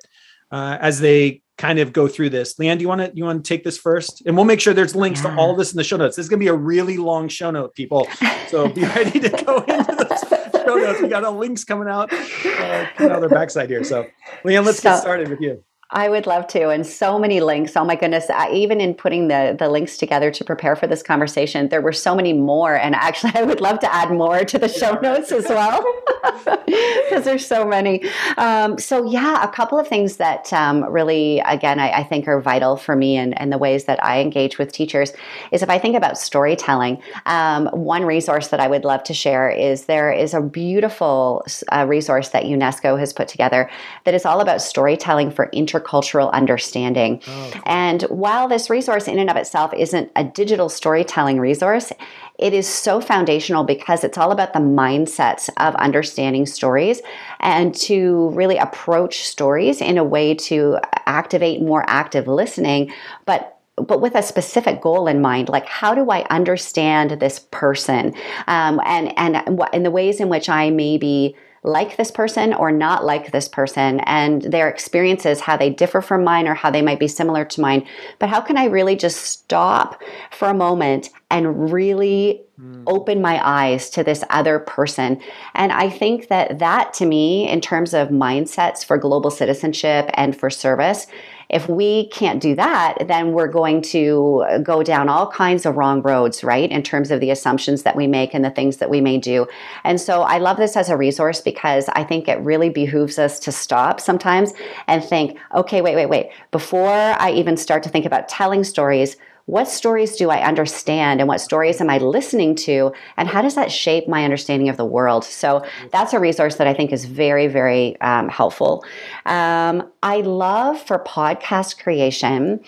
uh, 0.52 0.78
as 0.80 1.00
they 1.00 1.42
kind 1.58 1.80
of 1.80 1.94
go 1.94 2.08
through 2.08 2.30
this? 2.30 2.56
Leanne 2.56 2.78
do 2.78 2.82
you 2.82 2.88
want 2.88 3.02
to 3.02 3.12
you 3.16 3.24
want 3.24 3.44
to 3.44 3.48
take 3.48 3.64
this 3.64 3.78
first? 3.78 4.24
And 4.26 4.36
we'll 4.36 4.46
make 4.46 4.60
sure 4.60 4.74
there's 4.74 4.96
links 4.96 5.24
yeah. 5.24 5.32
to 5.32 5.38
all 5.38 5.56
this 5.56 5.72
in 5.72 5.78
the 5.78 5.84
show 5.84 5.98
notes. 5.98 6.16
This 6.16 6.26
is 6.26 6.30
going 6.30 6.40
to 6.40 6.44
be 6.44 6.50
a 6.50 6.56
really 6.56 6.98
long 6.98 7.28
show 7.28 7.52
note 7.52 7.76
people. 7.76 8.08
So 8.50 8.68
be 8.68 8.82
ready 8.96 9.20
to 9.20 9.30
go 9.30 9.60
into 9.60 10.06
this 10.10 10.24
show 10.68 10.76
notes. 10.76 11.02
We 11.02 11.08
got 11.08 11.24
all 11.24 11.38
links 11.38 11.64
coming 11.64 11.88
out, 11.88 12.12
uh, 12.12 12.88
coming 12.96 13.12
out 13.12 13.20
their 13.20 13.30
backside 13.30 13.70
here. 13.70 13.84
So, 13.84 14.08
Leanne, 14.44 14.66
let's 14.66 14.82
so, 14.82 14.92
get 14.92 15.00
started 15.00 15.30
with 15.30 15.42
you. 15.42 15.64
I 15.92 16.10
would 16.10 16.28
love 16.28 16.48
to, 16.48 16.70
and 16.70 16.86
so 16.86 17.18
many 17.18 17.40
links. 17.40 17.78
Oh 17.78 17.86
my 17.86 17.96
goodness! 17.96 18.30
I, 18.30 18.52
even 18.52 18.82
in 18.82 18.94
putting 18.94 19.30
the 19.30 19.56
the 19.58 19.70
links 19.70 19.98
together 19.98 20.30
to 20.32 20.44
prepare 20.44 20.76
for 20.76 20.86
this 20.86 21.02
conversation, 21.02 21.70
there 21.70 21.82
were 21.82 21.94
so 21.94 22.14
many 22.14 22.34
more. 22.34 22.76
And 22.76 22.94
actually, 22.94 23.32
I 23.36 23.44
would 23.44 23.62
love 23.62 23.80
to 23.80 23.94
add 23.94 24.12
more 24.12 24.44
to 24.44 24.58
the 24.58 24.68
show 24.68 25.00
notes 25.02 25.32
as 25.32 25.46
well, 25.48 25.86
because 26.66 27.24
there's 27.24 27.48
so 27.48 27.66
many. 27.66 28.04
Um, 28.38 28.78
so 28.78 29.06
yeah, 29.06 29.42
a 29.42 29.48
couple 29.48 29.80
of 29.80 29.88
things 29.88 30.18
that 30.18 30.52
um, 30.52 30.84
really, 30.92 31.40
again, 31.46 31.80
I, 31.80 32.00
I, 32.00 32.04
think 32.04 32.28
are 32.28 32.42
vital 32.42 32.76
for 32.76 32.96
me 32.96 33.16
and, 33.16 33.40
and 33.40 33.52
the 33.52 33.58
ways 33.58 33.86
that 33.86 34.04
I 34.04 34.20
engage 34.20 34.58
with 34.58 34.72
teachers 34.72 35.14
is 35.52 35.64
if 35.64 35.70
I 35.70 35.80
think 35.80 35.96
about 35.96 36.18
storytelling. 36.18 37.02
Um, 37.26 37.68
one 37.68 38.04
resource 38.04 38.50
that 38.50 38.60
I 38.60 38.68
would 38.68 38.84
love 38.84 39.04
to 39.06 39.14
share 39.14 39.50
is 39.50 39.86
there 39.86 40.12
is 40.12 40.34
a 40.34 40.42
beautiful 40.42 41.46
uh, 41.72 41.86
resource 41.88 42.30
that 42.30 42.44
UNESCO 42.44 43.00
has 43.00 43.14
put 43.14 43.28
together 43.28 43.70
that 44.04 44.14
is 44.14 44.26
all 44.26 44.42
about 44.42 44.62
storytelling 44.62 45.32
for 45.32 45.46
inter 45.46 45.77
intercultural 45.78 46.32
understanding. 46.32 47.22
Oh. 47.28 47.62
And 47.66 48.04
while 48.04 48.48
this 48.48 48.70
resource, 48.70 49.08
in 49.08 49.20
and 49.20 49.30
of 49.30 49.36
itself, 49.36 49.74
isn't 49.74 50.12
a 50.16 50.24
digital 50.24 50.70
storytelling 50.70 51.40
resource, 51.40 51.92
it 52.40 52.54
is 52.54 52.68
so 52.68 53.02
foundational 53.02 53.64
because 53.64 54.04
it's 54.04 54.18
all 54.18 54.32
about 54.32 54.54
the 54.54 54.60
mindsets 54.60 55.50
of 55.58 55.74
understanding 55.76 56.46
stories 56.46 57.02
and 57.40 57.74
to 57.76 58.30
really 58.30 58.58
approach 58.58 59.24
stories 59.28 59.82
in 59.82 59.98
a 59.98 60.04
way 60.04 60.36
to 60.36 60.78
activate 61.06 61.62
more 61.62 61.84
active 61.88 62.28
listening, 62.28 62.92
but 63.26 63.54
but 63.76 64.02
with 64.02 64.16
a 64.16 64.24
specific 64.24 64.82
goal 64.82 65.08
in 65.08 65.22
mind 65.22 65.50
like 65.50 65.68
how 65.68 65.94
do 65.94 66.10
i 66.10 66.26
understand 66.32 67.12
this 67.12 67.46
person 67.52 68.12
um, 68.48 68.82
and 68.84 69.14
and 69.20 69.56
what 69.56 69.72
in 69.72 69.84
the 69.84 69.92
ways 69.92 70.20
in 70.20 70.30
which 70.30 70.50
i 70.50 70.72
may 70.72 70.98
be 70.98 71.36
like 71.68 71.98
this 71.98 72.10
person 72.10 72.54
or 72.54 72.72
not 72.72 73.06
like 73.06 73.32
this 73.32 73.48
person 73.48 74.00
and 74.02 74.42
their 74.42 74.70
experiences, 74.70 75.42
how 75.42 75.58
they 75.58 75.70
differ 75.70 76.02
from 76.02 76.24
mine 76.24 76.48
or 76.48 76.54
how 76.54 76.72
they 76.72 76.82
might 76.82 77.00
be 77.00 77.08
similar 77.08 77.46
to 77.46 77.62
mine. 77.62 77.86
But 78.20 78.30
how 78.30 78.42
can 78.42 78.58
I 78.58 78.66
really 78.66 78.96
just 78.96 79.18
stop 79.18 80.02
for 80.32 80.48
a 80.48 80.54
moment 80.54 81.10
and 81.30 81.72
really 81.72 82.42
mm. 82.60 82.84
open 82.88 83.22
my 83.22 83.40
eyes 83.46 83.90
to 83.92 84.04
this 84.04 84.24
other 84.30 84.60
person? 84.60 85.22
And 85.54 85.72
I 85.72 85.90
think 85.90 86.30
that 86.30 86.60
that 86.60 86.94
to 86.96 87.06
me, 87.06 87.48
in 87.50 87.62
terms 87.62 87.94
of 87.94 88.10
mindsets 88.10 88.86
for 88.86 88.98
global 88.98 89.30
citizenship 89.30 90.10
and 90.14 90.36
for 90.36 90.50
service, 90.50 91.08
if 91.50 91.70
we 91.70 92.08
can't 92.10 92.42
do 92.42 92.56
that, 92.56 92.96
then 93.08 93.32
we're 93.32 93.48
going 93.48 93.82
to 93.82 94.44
uh, 94.48 94.58
go 94.58 94.84
down 94.84 95.08
all 95.08 95.32
kinds 95.32 95.66
of 95.66 95.78
wrong 95.78 96.02
roads, 96.02 96.44
right? 96.44 96.70
In 96.70 96.84
terms 96.84 97.10
of 97.10 97.22
the 97.22 97.32
assumptions 97.32 97.84
that 97.84 97.96
we 97.96 98.06
make 98.06 98.34
and 98.34 98.44
the 98.44 98.50
things 98.50 98.78
that 98.78 98.90
we 98.90 99.00
may 99.00 99.18
do. 99.18 99.48
And 99.84 100.00
so 100.00 100.24
I 100.24 100.40
love 100.40 100.58
this 100.58 100.76
as 100.76 100.90
a 100.90 100.98
resource 100.98 101.40
because 101.40 101.88
I 101.90 102.04
think 102.04 102.28
it 102.28 102.40
really 102.42 102.70
behooves 102.70 103.18
us 103.18 103.40
to 103.42 103.52
stop 103.52 104.02
sometimes 104.02 104.54
and 104.88 105.04
think, 105.04 105.40
okay, 105.56 105.82
wait, 105.82 105.96
wait, 105.96 106.08
wait. 106.08 106.32
Before 106.52 106.90
I 106.90 107.32
even 107.32 107.56
start 107.56 107.84
to 107.84 107.90
think 107.90 108.06
about 108.06 108.28
telling 108.28 108.64
stories, 108.64 109.16
what 109.48 109.68
stories 109.70 110.18
do 110.18 110.30
I 110.30 110.46
understand 110.46 111.22
and 111.22 111.28
what 111.28 111.40
stories 111.40 111.80
am 111.80 111.90
I 111.90 111.98
listening 112.00 112.54
to? 112.56 112.92
And 113.16 113.30
how 113.30 113.42
does 113.42 113.56
that 113.56 113.72
shape 113.72 114.08
my 114.08 114.26
understanding 114.26 114.68
of 114.68 114.76
the 114.76 114.86
world? 114.86 115.24
So 115.24 115.66
that's 115.92 116.14
a 116.14 116.20
resource 116.20 116.56
that 116.56 116.68
I 116.68 116.74
think 116.74 116.92
is 116.92 117.06
very, 117.06 117.48
very 117.48 118.00
um, 118.02 118.28
helpful. 118.28 118.84
Um, 119.26 119.90
I 120.04 120.18
love 120.18 120.82
for 120.82 121.00
podcast 121.00 121.82
creation 121.82 122.60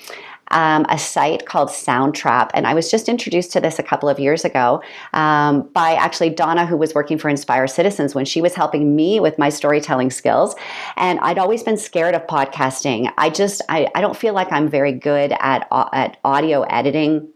um, 0.51 0.85
a 0.89 0.97
site 0.97 1.45
called 1.45 1.69
Soundtrap. 1.69 2.51
And 2.53 2.67
I 2.67 2.73
was 2.73 2.89
just 2.89 3.09
introduced 3.09 3.51
to 3.53 3.59
this 3.59 3.79
a 3.79 3.83
couple 3.83 4.09
of 4.09 4.19
years 4.19 4.45
ago 4.45 4.81
um, 5.13 5.69
by 5.73 5.93
actually 5.93 6.29
Donna, 6.29 6.65
who 6.65 6.77
was 6.77 6.93
working 6.93 7.17
for 7.17 7.29
Inspire 7.29 7.67
Citizens 7.67 8.15
when 8.15 8.25
she 8.25 8.41
was 8.41 8.55
helping 8.55 8.95
me 8.95 9.19
with 9.19 9.37
my 9.37 9.49
storytelling 9.49 10.11
skills. 10.11 10.55
And 10.95 11.19
I'd 11.19 11.37
always 11.37 11.63
been 11.63 11.77
scared 11.77 12.15
of 12.15 12.25
podcasting. 12.27 13.11
I 13.17 13.29
just, 13.29 13.61
I, 13.69 13.87
I 13.95 14.01
don't 14.01 14.17
feel 14.17 14.33
like 14.33 14.51
I'm 14.51 14.67
very 14.67 14.93
good 14.93 15.33
at, 15.39 15.67
at 15.71 16.17
audio 16.23 16.63
editing 16.63 17.27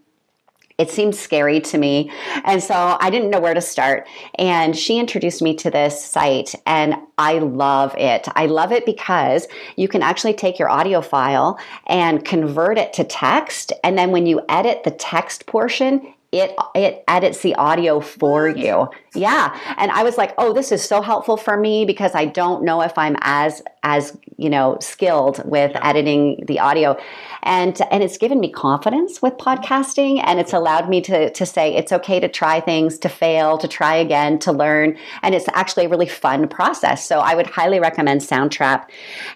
it 0.78 0.90
seemed 0.90 1.14
scary 1.14 1.60
to 1.60 1.78
me. 1.78 2.10
And 2.44 2.62
so 2.62 2.96
I 3.00 3.10
didn't 3.10 3.30
know 3.30 3.40
where 3.40 3.54
to 3.54 3.60
start. 3.60 4.08
And 4.38 4.76
she 4.76 4.98
introduced 4.98 5.40
me 5.40 5.54
to 5.56 5.70
this 5.70 6.04
site, 6.04 6.54
and 6.66 6.96
I 7.16 7.38
love 7.38 7.94
it. 7.96 8.26
I 8.34 8.46
love 8.46 8.72
it 8.72 8.84
because 8.84 9.46
you 9.76 9.86
can 9.86 10.02
actually 10.02 10.34
take 10.34 10.58
your 10.58 10.68
audio 10.68 11.00
file 11.00 11.58
and 11.86 12.24
convert 12.24 12.76
it 12.78 12.92
to 12.94 13.04
text. 13.04 13.72
And 13.84 13.96
then 13.96 14.10
when 14.10 14.26
you 14.26 14.40
edit 14.48 14.82
the 14.82 14.90
text 14.90 15.46
portion, 15.46 16.14
it 16.40 16.56
it 16.74 17.04
edits 17.08 17.40
the 17.40 17.54
audio 17.54 18.00
for 18.00 18.48
you. 18.48 18.88
Yeah. 19.14 19.58
And 19.76 19.90
I 19.92 20.02
was 20.02 20.18
like, 20.18 20.34
"Oh, 20.38 20.52
this 20.52 20.72
is 20.72 20.82
so 20.82 21.02
helpful 21.02 21.36
for 21.36 21.56
me 21.56 21.84
because 21.84 22.14
I 22.14 22.24
don't 22.24 22.64
know 22.64 22.82
if 22.82 22.96
I'm 22.98 23.16
as 23.20 23.62
as, 23.82 24.16
you 24.36 24.50
know, 24.50 24.78
skilled 24.80 25.42
with 25.44 25.70
yeah. 25.72 25.88
editing 25.88 26.44
the 26.46 26.58
audio." 26.58 26.96
And 27.42 27.80
and 27.90 28.02
it's 28.02 28.18
given 28.18 28.40
me 28.40 28.50
confidence 28.50 29.22
with 29.22 29.34
podcasting 29.34 30.20
and 30.24 30.40
it's 30.40 30.52
allowed 30.52 30.88
me 30.88 31.00
to 31.02 31.30
to 31.30 31.46
say 31.46 31.74
it's 31.74 31.92
okay 31.92 32.18
to 32.20 32.28
try 32.28 32.60
things, 32.60 32.98
to 32.98 33.08
fail, 33.08 33.56
to 33.58 33.68
try 33.68 33.94
again, 33.94 34.38
to 34.40 34.52
learn, 34.52 34.96
and 35.22 35.34
it's 35.34 35.46
actually 35.54 35.86
a 35.86 35.88
really 35.88 36.08
fun 36.08 36.48
process. 36.48 37.06
So 37.06 37.20
I 37.20 37.34
would 37.34 37.46
highly 37.46 37.78
recommend 37.78 38.20
Soundtrap. 38.22 38.86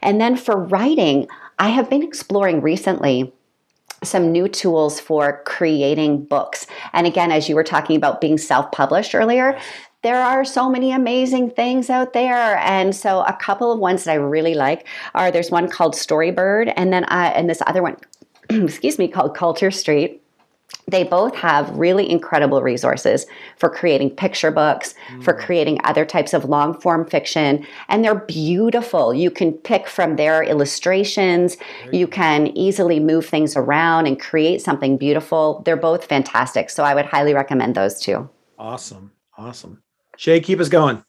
And 0.03 0.21
then 0.21 0.37
for 0.37 0.57
writing, 0.57 1.29
I 1.59 1.69
have 1.69 1.91
been 1.91 2.03
exploring 2.03 2.61
recently 2.61 3.33
some 4.03 4.31
new 4.31 4.49
tools 4.49 5.01
for 5.01 5.43
creating 5.45 6.25
books. 6.25 6.67
And 6.93 7.07
again, 7.07 7.33
as 7.33 7.49
you 7.49 7.55
were 7.55 7.65
talking 7.65 7.97
about 7.97 8.21
being 8.21 8.39
self 8.39 8.71
published 8.73 9.15
earlier, 9.15 9.59
there 10.03 10.23
are 10.23 10.45
so 10.45 10.71
many 10.71 10.93
amazing 10.93 11.51
things 11.51 11.91
out 11.91 12.13
there. 12.13 12.59
And 12.59 12.95
so, 12.95 13.23
a 13.23 13.33
couple 13.33 13.73
of 13.73 13.79
ones 13.79 14.05
that 14.05 14.13
I 14.13 14.15
really 14.15 14.55
like 14.55 14.87
are 15.15 15.31
there's 15.31 15.51
one 15.51 15.69
called 15.69 15.95
Storybird, 15.95 16.73
and 16.77 16.93
then 16.93 17.05
I, 17.05 17.29
and 17.29 17.51
this 17.51 17.63
other 17.67 17.83
one, 17.83 17.97
excuse 18.51 18.99
me, 18.99 19.09
called 19.09 19.35
Culture 19.35 19.73
Street 19.73 20.23
they 20.89 21.05
both 21.05 21.35
have 21.37 21.71
really 21.77 22.11
incredible 22.11 22.63
resources 22.63 23.27
for 23.57 23.69
creating 23.69 24.11
picture 24.11 24.51
books, 24.51 24.95
mm. 25.09 25.23
for 25.23 25.35
creating 25.35 25.79
other 25.85 26.05
types 26.05 26.33
of 26.33 26.47
long 26.47 26.79
form 26.81 27.05
fiction, 27.07 27.65
and 27.89 28.05
they're 28.05 28.15
beautiful. 28.15 29.13
You 29.13 29.31
can 29.31 29.53
pick 29.53 29.87
from 29.87 30.17
their 30.17 30.43
illustrations, 30.43 31.57
Great. 31.85 31.95
you 31.95 32.07
can 32.09 32.47
easily 32.57 33.01
move 33.01 33.27
things 33.27 33.55
around 33.55 34.07
and 34.07 34.19
create 34.19 34.63
something 34.63 34.97
beautiful. 34.97 35.63
They're 35.65 35.77
both 35.77 36.07
fantastic. 36.07 36.71
So 36.71 36.83
I 36.85 36.95
would 36.95 37.07
highly 37.07 37.35
recommend 37.35 37.75
those 37.75 38.01
two. 38.01 38.29
Awesome. 38.59 39.13
Awesome. 39.37 39.83
Shay, 40.17 40.41
keep 40.41 40.59
us 40.59 40.69
going. 40.69 41.05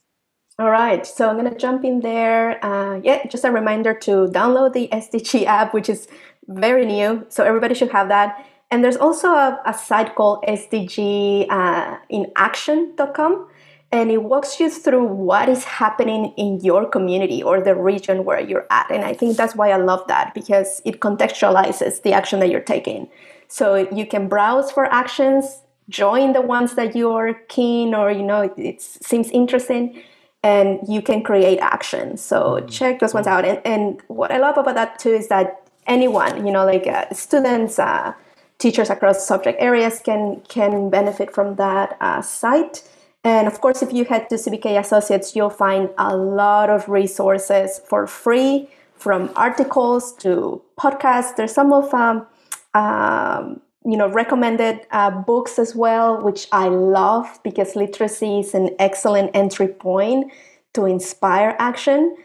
All 0.60 0.70
right, 0.70 1.08
so 1.08 1.30
I'm 1.30 1.38
gonna 1.38 1.56
jump 1.56 1.86
in 1.86 2.02
there. 2.02 2.64
Uh, 2.64 3.00
yeah, 3.02 3.26
just 3.28 3.46
a 3.46 3.52
reminder 3.52 3.94
to 3.94 4.28
download 4.28 4.74
the 4.74 4.90
SDG 4.92 5.46
app, 5.46 5.74
which 5.74 5.88
is 5.88 6.10
very 6.50 6.86
new, 6.86 7.26
so 7.30 7.46
everybody 7.46 7.74
should 7.74 7.92
have 7.92 8.10
that 8.10 8.46
And 8.72 8.84
there's 8.84 8.98
also 8.98 9.30
a, 9.30 9.60
a 9.66 9.74
site 9.74 10.14
called 10.16 10.44
sdginaction.com. 10.48 13.34
Uh, 13.34 13.46
and 13.92 14.12
it 14.12 14.22
walks 14.22 14.60
you 14.60 14.70
through 14.70 15.04
what 15.04 15.50
is 15.50 15.64
happening 15.64 16.32
in 16.38 16.60
your 16.60 16.86
community 16.86 17.42
or 17.42 17.60
the 17.60 17.76
region 17.76 18.24
where 18.24 18.40
you're 18.40 18.68
at. 18.70 18.92
And 18.92 19.04
I 19.04 19.14
think 19.14 19.36
that's 19.36 19.56
why 19.56 19.72
I 19.72 19.78
love 19.78 20.06
that 20.08 20.36
because 20.36 20.80
it 20.86 21.00
contextualizes 21.00 22.04
the 22.04 22.14
action 22.14 22.40
that 22.42 22.52
you're 22.52 22.62
taking. 22.62 23.10
So 23.48 23.90
you 23.92 24.06
can 24.06 24.28
browse 24.28 24.72
for 24.72 24.86
actions, 24.86 25.64
join 25.90 26.34
the 26.34 26.42
ones 26.42 26.76
that 26.76 26.96
you're 26.96 27.34
keen 27.48 27.96
or 27.96 28.12
you 28.12 28.22
know 28.22 28.54
it 28.56 28.80
seems 28.80 29.32
interesting, 29.32 30.04
and 30.44 30.80
you 30.88 31.02
can 31.02 31.24
create 31.24 31.58
action. 31.60 32.16
So 32.16 32.42
mm-hmm. 32.42 32.68
check 32.68 33.00
those 33.00 33.16
ones 33.16 33.26
out. 33.26 33.44
And, 33.44 33.60
and 33.66 34.02
what 34.08 34.32
I 34.32 34.38
love 34.38 34.60
about 34.60 34.76
that 34.76 35.00
too 35.00 35.10
is 35.10 35.30
that 35.30 35.68
anyone, 35.88 36.46
you 36.46 36.54
know, 36.54 36.64
like 36.64 36.86
uh, 36.86 37.12
students, 37.12 37.80
uh, 37.80 38.14
teachers 38.60 38.90
across 38.90 39.26
subject 39.26 39.58
areas 39.60 40.00
can 40.04 40.42
can 40.48 40.90
benefit 40.90 41.34
from 41.34 41.56
that 41.56 41.98
uh, 42.00 42.22
site. 42.22 42.84
And 43.24 43.48
of 43.48 43.60
course, 43.60 43.82
if 43.82 43.92
you 43.92 44.06
head 44.06 44.30
to 44.30 44.36
CBK 44.36 44.80
Associates, 44.80 45.36
you'll 45.36 45.50
find 45.50 45.90
a 45.98 46.16
lot 46.16 46.70
of 46.70 46.88
resources 46.88 47.82
for 47.90 48.08
free, 48.08 48.70
from 48.96 49.32
articles 49.36 50.14
to 50.18 50.62
podcasts. 50.80 51.36
There's 51.36 51.54
some 51.54 51.74
of 51.74 51.94
um, 51.94 52.28
um, 52.74 53.62
you 53.86 53.98
know 53.98 54.10
recommended 54.10 54.86
uh, 54.92 55.12
books 55.12 55.58
as 55.60 55.76
well, 55.76 56.22
which 56.22 56.48
I 56.52 56.68
love 56.68 57.40
because 57.44 57.76
literacy 57.76 58.40
is 58.40 58.54
an 58.54 58.76
excellent 58.80 59.32
entry 59.34 59.68
point 59.68 60.32
to 60.74 60.86
inspire 60.86 61.56
action. 61.60 62.16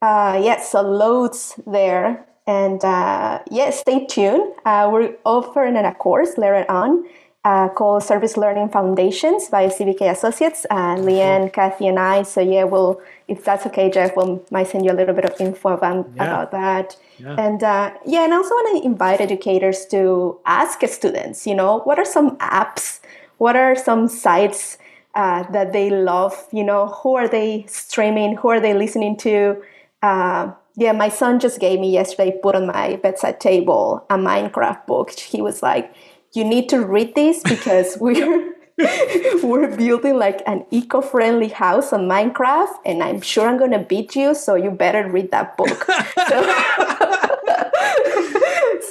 Uh, 0.00 0.40
yes, 0.42 0.72
so 0.72 0.82
loads 0.82 1.60
there. 1.66 2.26
And 2.46 2.84
uh, 2.84 3.40
yeah, 3.50 3.70
stay 3.70 4.06
tuned. 4.06 4.52
Uh, 4.64 4.90
we're 4.92 5.16
offering 5.24 5.76
a 5.76 5.94
course 5.94 6.36
later 6.36 6.64
on 6.68 7.04
uh, 7.44 7.68
called 7.68 8.02
Service 8.02 8.36
Learning 8.36 8.68
Foundations 8.68 9.48
by 9.48 9.66
CBK 9.66 10.10
Associates, 10.10 10.64
uh, 10.70 10.96
Leanne, 10.96 11.52
Kathy, 11.52 11.88
and 11.88 11.98
I. 11.98 12.22
So 12.22 12.40
yeah, 12.40 12.64
we'll 12.64 13.00
if 13.28 13.44
that's 13.44 13.66
okay, 13.66 13.90
Jeff, 13.90 14.16
we'll 14.16 14.44
might 14.50 14.68
send 14.68 14.84
you 14.84 14.92
a 14.92 14.94
little 14.94 15.14
bit 15.14 15.24
of 15.24 15.40
info 15.40 15.70
about, 15.70 16.08
yeah. 16.14 16.22
about 16.22 16.50
that. 16.52 16.96
Yeah. 17.18 17.34
And 17.38 17.62
uh, 17.62 17.92
yeah, 18.06 18.24
and 18.24 18.34
I 18.34 18.36
also 18.36 18.54
want 18.54 18.82
to 18.82 18.86
invite 18.86 19.20
educators 19.20 19.86
to 19.86 20.38
ask 20.46 20.86
students, 20.86 21.46
you 21.46 21.54
know, 21.54 21.80
what 21.80 21.98
are 21.98 22.04
some 22.04 22.36
apps, 22.38 23.00
what 23.38 23.56
are 23.56 23.74
some 23.74 24.08
sites 24.08 24.78
uh, 25.14 25.42
that 25.50 25.72
they 25.72 25.90
love, 25.90 26.46
you 26.52 26.64
know, 26.64 26.86
who 26.86 27.16
are 27.16 27.28
they 27.28 27.64
streaming, 27.68 28.36
who 28.36 28.48
are 28.48 28.60
they 28.60 28.74
listening 28.74 29.16
to. 29.18 29.62
Uh, 30.02 30.52
yeah, 30.76 30.92
my 30.92 31.08
son 31.08 31.38
just 31.38 31.60
gave 31.60 31.80
me 31.80 31.92
yesterday, 31.92 32.38
put 32.42 32.54
on 32.54 32.66
my 32.66 32.96
bedside 32.96 33.40
table 33.40 34.06
a 34.08 34.16
Minecraft 34.16 34.86
book. 34.86 35.10
He 35.10 35.42
was 35.42 35.62
like, 35.62 35.94
you 36.32 36.44
need 36.44 36.68
to 36.70 36.84
read 36.84 37.14
this 37.14 37.42
because 37.44 37.96
we're 38.00 38.54
we're 39.42 39.76
building 39.76 40.16
like 40.16 40.40
an 40.46 40.64
eco-friendly 40.70 41.48
house 41.48 41.92
on 41.92 42.08
Minecraft, 42.08 42.74
and 42.86 43.02
I'm 43.02 43.20
sure 43.20 43.46
I'm 43.48 43.58
gonna 43.58 43.84
beat 43.84 44.16
you. 44.16 44.34
So 44.34 44.54
you 44.54 44.70
better 44.70 45.08
read 45.08 45.30
that 45.30 45.56
book. 45.56 45.84
so, 46.28 46.42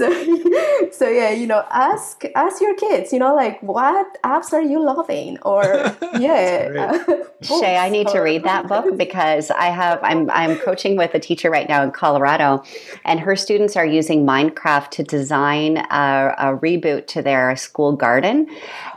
so, 0.02 0.90
so 0.92 1.10
yeah, 1.10 1.30
you 1.30 1.48
know, 1.48 1.64
ask 1.70 2.24
ask 2.36 2.62
your 2.62 2.76
kids. 2.76 3.14
You 3.14 3.20
know, 3.20 3.36
like 3.36 3.62
what 3.62 4.22
apps 4.24 4.54
are 4.54 4.62
you 4.62 4.84
loving? 4.84 5.38
Or 5.44 5.64
yeah, 6.20 7.04
uh, 7.08 7.24
Shay, 7.42 7.78
I 7.78 7.90
need 7.90 8.08
to 8.10 8.20
read 8.20 8.44
that 8.44 8.68
book 8.68 8.98
because 8.98 9.52
I 9.52 9.66
have 9.66 10.00
I'm 10.04 10.30
I'm 10.32 10.58
coaching 10.58 10.98
with 10.98 11.14
a 11.14 11.20
teacher 11.20 11.50
right 11.50 11.68
now 11.70 11.84
in 11.84 11.92
Colorado, 11.92 12.64
and 13.06 13.20
her 13.20 13.36
students 13.36 13.76
are 13.76 13.86
using 13.86 14.26
Minecraft 14.26 14.90
to 14.92 15.04
design 15.04 15.78
a, 15.78 16.36
a 16.38 16.58
reboot 16.58 17.08
to 17.08 17.22
their 17.22 17.56
school 17.56 17.94
garden, 17.94 18.48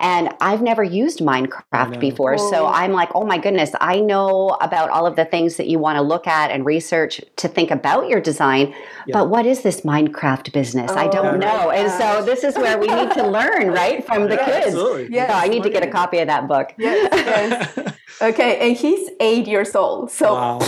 and 0.01 0.31
I've 0.41 0.63
never 0.63 0.83
used 0.83 1.21
Minecraft 1.21 2.01
before. 2.01 2.39
So 2.39 2.67
I'm 2.67 2.93
like, 2.93 3.11
oh 3.15 3.25
my 3.25 3.39
goodness, 3.39 3.73
I 3.81 4.01
know 4.01 4.57
about 4.61 4.91
all 4.91 5.07
of 5.07 5.17
the 5.17 5.25
things 5.25 5.57
that 5.57 5.67
you 5.67 5.79
want 5.79 5.97
to 5.97 6.03
look 6.03 6.27
at 6.27 6.51
and 6.51 6.65
research 6.65 7.21
to 7.37 7.49
think 7.49 7.71
about 7.71 8.09
your 8.09 8.21
design. 8.21 8.75
Yeah. 9.07 9.13
But 9.13 9.29
what 9.29 9.47
is 9.47 9.63
this 9.63 9.83
Minecraft 9.83 10.53
business? 10.53 10.91
Oh, 10.95 10.99
I 10.99 11.09
don't 11.09 11.39
know. 11.39 11.71
And 11.71 11.91
so 11.91 12.25
this 12.25 12.45
is 12.45 12.55
where 12.57 12.79
we 12.79 12.87
need 12.87 13.11
to 13.13 13.27
learn, 13.39 13.71
right, 13.71 14.05
from 14.05 14.29
the 14.29 14.37
yeah, 14.37 14.45
kids. 14.45 14.67
Absolutely. 14.69 15.09
Yes. 15.15 15.31
So 15.31 15.37
I 15.37 15.49
need 15.49 15.63
to 15.63 15.71
get 15.71 15.83
a 15.83 15.91
copy 15.91 16.19
of 16.19 16.29
that 16.29 16.49
book. 16.49 16.73
Yes, 16.79 17.09
yes. 17.13 17.97
okay, 18.23 18.59
and 18.67 18.77
he's 18.77 19.11
eight 19.21 19.47
years 19.47 19.75
old. 19.75 20.11
So 20.11 20.35
wow. 20.35 20.59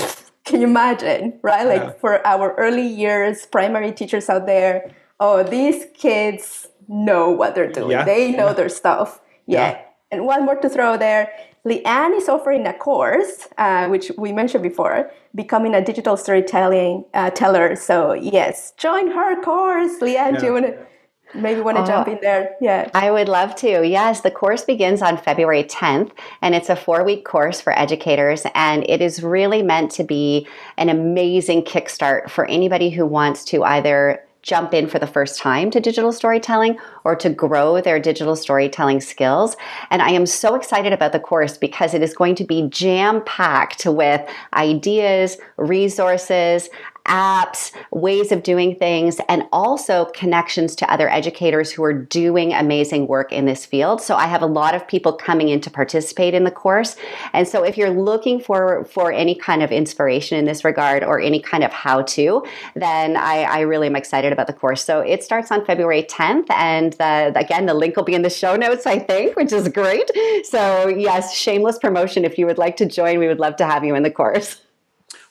can 0.45 0.61
you 0.61 0.66
imagine, 0.66 1.39
right? 1.43 1.66
Like 1.66 1.83
yeah. 1.83 1.93
for 1.93 2.27
our 2.27 2.55
early 2.57 2.87
years, 2.87 3.47
primary 3.47 3.93
teachers 3.93 4.29
out 4.29 4.47
there, 4.47 4.91
oh, 5.20 5.43
these 5.43 5.87
kids 5.95 6.68
know 6.89 7.31
what 7.31 7.55
they're 7.55 7.72
doing. 7.72 7.91
Yeah. 7.91 8.05
They 8.05 8.33
know 8.33 8.53
their 8.53 8.68
stuff. 8.68 9.20
yeah. 9.47 9.83
And 10.12 10.24
one 10.24 10.45
more 10.45 10.55
to 10.55 10.68
throw 10.68 10.97
there. 10.97 11.33
Leanne 11.66 12.16
is 12.16 12.29
offering 12.29 12.64
a 12.64 12.72
course, 12.72 13.49
uh, 13.59 13.89
which 13.89 14.12
we 14.16 14.33
mentioned 14.33 14.62
before, 14.62 15.11
becoming 15.37 15.74
a 15.74 15.84
digital 15.84 16.16
storytelling 16.16 17.05
uh, 17.14 17.30
teller. 17.30 17.76
So 17.76 18.14
yes, 18.14 18.72
join 18.76 19.11
her 19.11 19.41
course. 19.43 20.01
Leanne, 20.01 20.32
yeah. 20.32 20.39
do 20.39 20.47
you 20.47 20.53
want 20.55 20.66
to 20.66 20.87
maybe 21.34 21.61
want 21.61 21.76
to 21.76 21.82
oh, 21.82 21.87
jump 21.87 22.09
in 22.09 22.18
there? 22.22 22.57
Yeah. 22.61 22.91
I 22.95 23.11
would 23.11 23.28
love 23.28 23.55
to. 23.57 23.87
Yes, 23.87 24.22
the 24.22 24.30
course 24.30 24.64
begins 24.64 25.03
on 25.03 25.18
February 25.18 25.64
10th, 25.64 26.12
and 26.41 26.55
it's 26.55 26.70
a 26.70 26.76
four 26.76 27.05
week 27.05 27.24
course 27.24 27.61
for 27.61 27.78
educators. 27.78 28.47
And 28.55 28.84
it 28.89 29.03
is 29.03 29.22
really 29.22 29.62
meant 29.62 29.91
to 29.93 30.05
be 30.05 30.49
an 30.78 30.89
amazing 30.89 31.62
kickstart 31.62 32.30
for 32.30 32.47
anybody 32.47 32.91
who 32.91 33.07
wants 33.07 33.45
to 33.47 33.62
either 33.62 34.26
jump 34.47 34.73
in 34.73 34.87
for 34.87 35.01
the 35.01 35.07
first 35.07 35.39
time 35.39 35.71
to 35.73 35.81
digital 35.81 36.13
storytelling 36.13 36.79
or 37.03 37.17
to 37.17 37.29
grow 37.29 37.81
their 37.81 37.99
digital 37.99 38.37
storytelling 38.37 39.01
skills. 39.01 39.57
And 39.91 40.01
I 40.01 40.11
am 40.11 40.25
so 40.25 40.55
excited 40.55 40.93
about 40.93 41.11
the 41.11 41.19
course 41.19 41.59
because 41.59 41.95
it 41.95 42.03
is 42.03 42.15
going 42.15 42.37
to 42.37 42.45
be 42.45 42.69
jam 42.69 43.25
packed 43.25 43.85
with 43.87 44.23
ideas, 44.55 45.37
resources, 45.57 46.71
apps, 47.07 47.73
ways 47.91 48.33
of 48.33 48.43
doing 48.43 48.77
things, 48.77 49.21
and 49.29 49.45
also 49.53 50.07
connections 50.07 50.77
to 50.77 50.93
other 50.93 51.09
educators 51.09 51.71
who 51.71 51.83
are 51.83 51.93
doing 51.93 52.53
amazing 52.53 53.07
work 53.07 53.33
in 53.33 53.47
this 53.47 53.65
field. 53.65 54.01
So 54.01 54.17
I 54.17 54.27
have 54.27 54.43
a 54.43 54.47
lot 54.47 54.75
of 54.75 54.87
people 54.87 55.13
coming 55.13 55.49
in 55.49 55.61
to 55.63 55.71
participate 55.71 56.35
in 56.35 56.45
the 56.45 56.51
course. 56.51 56.97
And 57.33 57.47
so 57.47 57.65
if 57.65 57.77
you're 57.77 57.91
looking 57.91 58.41
for, 58.41 58.85
for 58.85 59.13
any 59.13 59.35
kind 59.35 59.63
of 59.63 59.71
inspiration 59.71 60.39
in 60.39 60.45
this 60.45 60.65
regard 60.65 61.03
or 61.03 61.21
any 61.21 61.41
kind 61.41 61.65
of 61.65 61.73
how 61.73 62.03
to, 62.03 62.45
then 62.75 63.17
I, 63.17 63.43
I 63.43 63.61
really 63.61 63.87
am 63.87 63.97
excited 63.97 64.33
about 64.33 64.47
the 64.47 64.53
course. 64.53 64.85
So 64.85 65.01
it 65.01 65.23
starts 65.23 65.51
on 65.51 65.65
February 65.65 66.03
10th. 66.03 66.47
And 66.51 66.93
the, 66.95 67.33
again, 67.37 67.67
the 67.67 67.75
link 67.75 67.97
will 67.97 68.05
be 68.05 68.15
in 68.15 68.23
the 68.23 68.31
show 68.31 68.57
notes, 68.57 68.87
I 68.87 68.99
think, 68.99 69.37
which 69.37 69.53
is 69.53 69.69
great. 69.69 70.11
So, 70.45 70.89
yes, 70.89 71.35
shameless 71.35 71.79
promotion. 71.79 72.25
If 72.25 72.39
you 72.39 72.47
would 72.47 72.59
like 72.59 72.77
to 72.79 72.87
join, 72.87 73.19
we 73.19 73.27
would 73.27 73.41
love 73.41 73.57
to 73.57 73.67
have 73.67 73.85
you 73.85 73.95
in 73.95 74.03
the 74.03 74.11
course. 74.11 74.61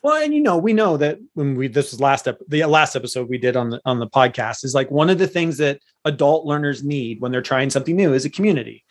Well, 0.06 0.22
and 0.22 0.36
you 0.36 0.40
know, 0.40 0.60
we 0.60 0.74
know 0.74 0.98
that 0.98 1.18
when 1.34 1.56
we 1.56 1.68
this 1.68 1.90
was 1.90 2.00
last 2.00 2.28
ep- 2.28 2.38
the 2.48 2.64
last 2.66 2.96
episode 2.96 3.28
we 3.28 3.40
did 3.40 3.56
on 3.56 3.72
the 3.72 3.82
on 3.86 3.98
the 3.98 4.06
podcast 4.06 4.64
is 4.64 4.76
like 4.76 4.92
one 4.92 5.10
of 5.10 5.18
the 5.18 5.26
things 5.26 5.58
that 5.58 5.80
adult 6.06 6.46
learners 6.46 6.84
need 6.84 7.22
when 7.22 7.32
they're 7.32 7.42
trying 7.42 7.72
something 7.72 7.96
new 7.96 8.14
is 8.14 8.24
a 8.24 8.30
community. 8.30 8.86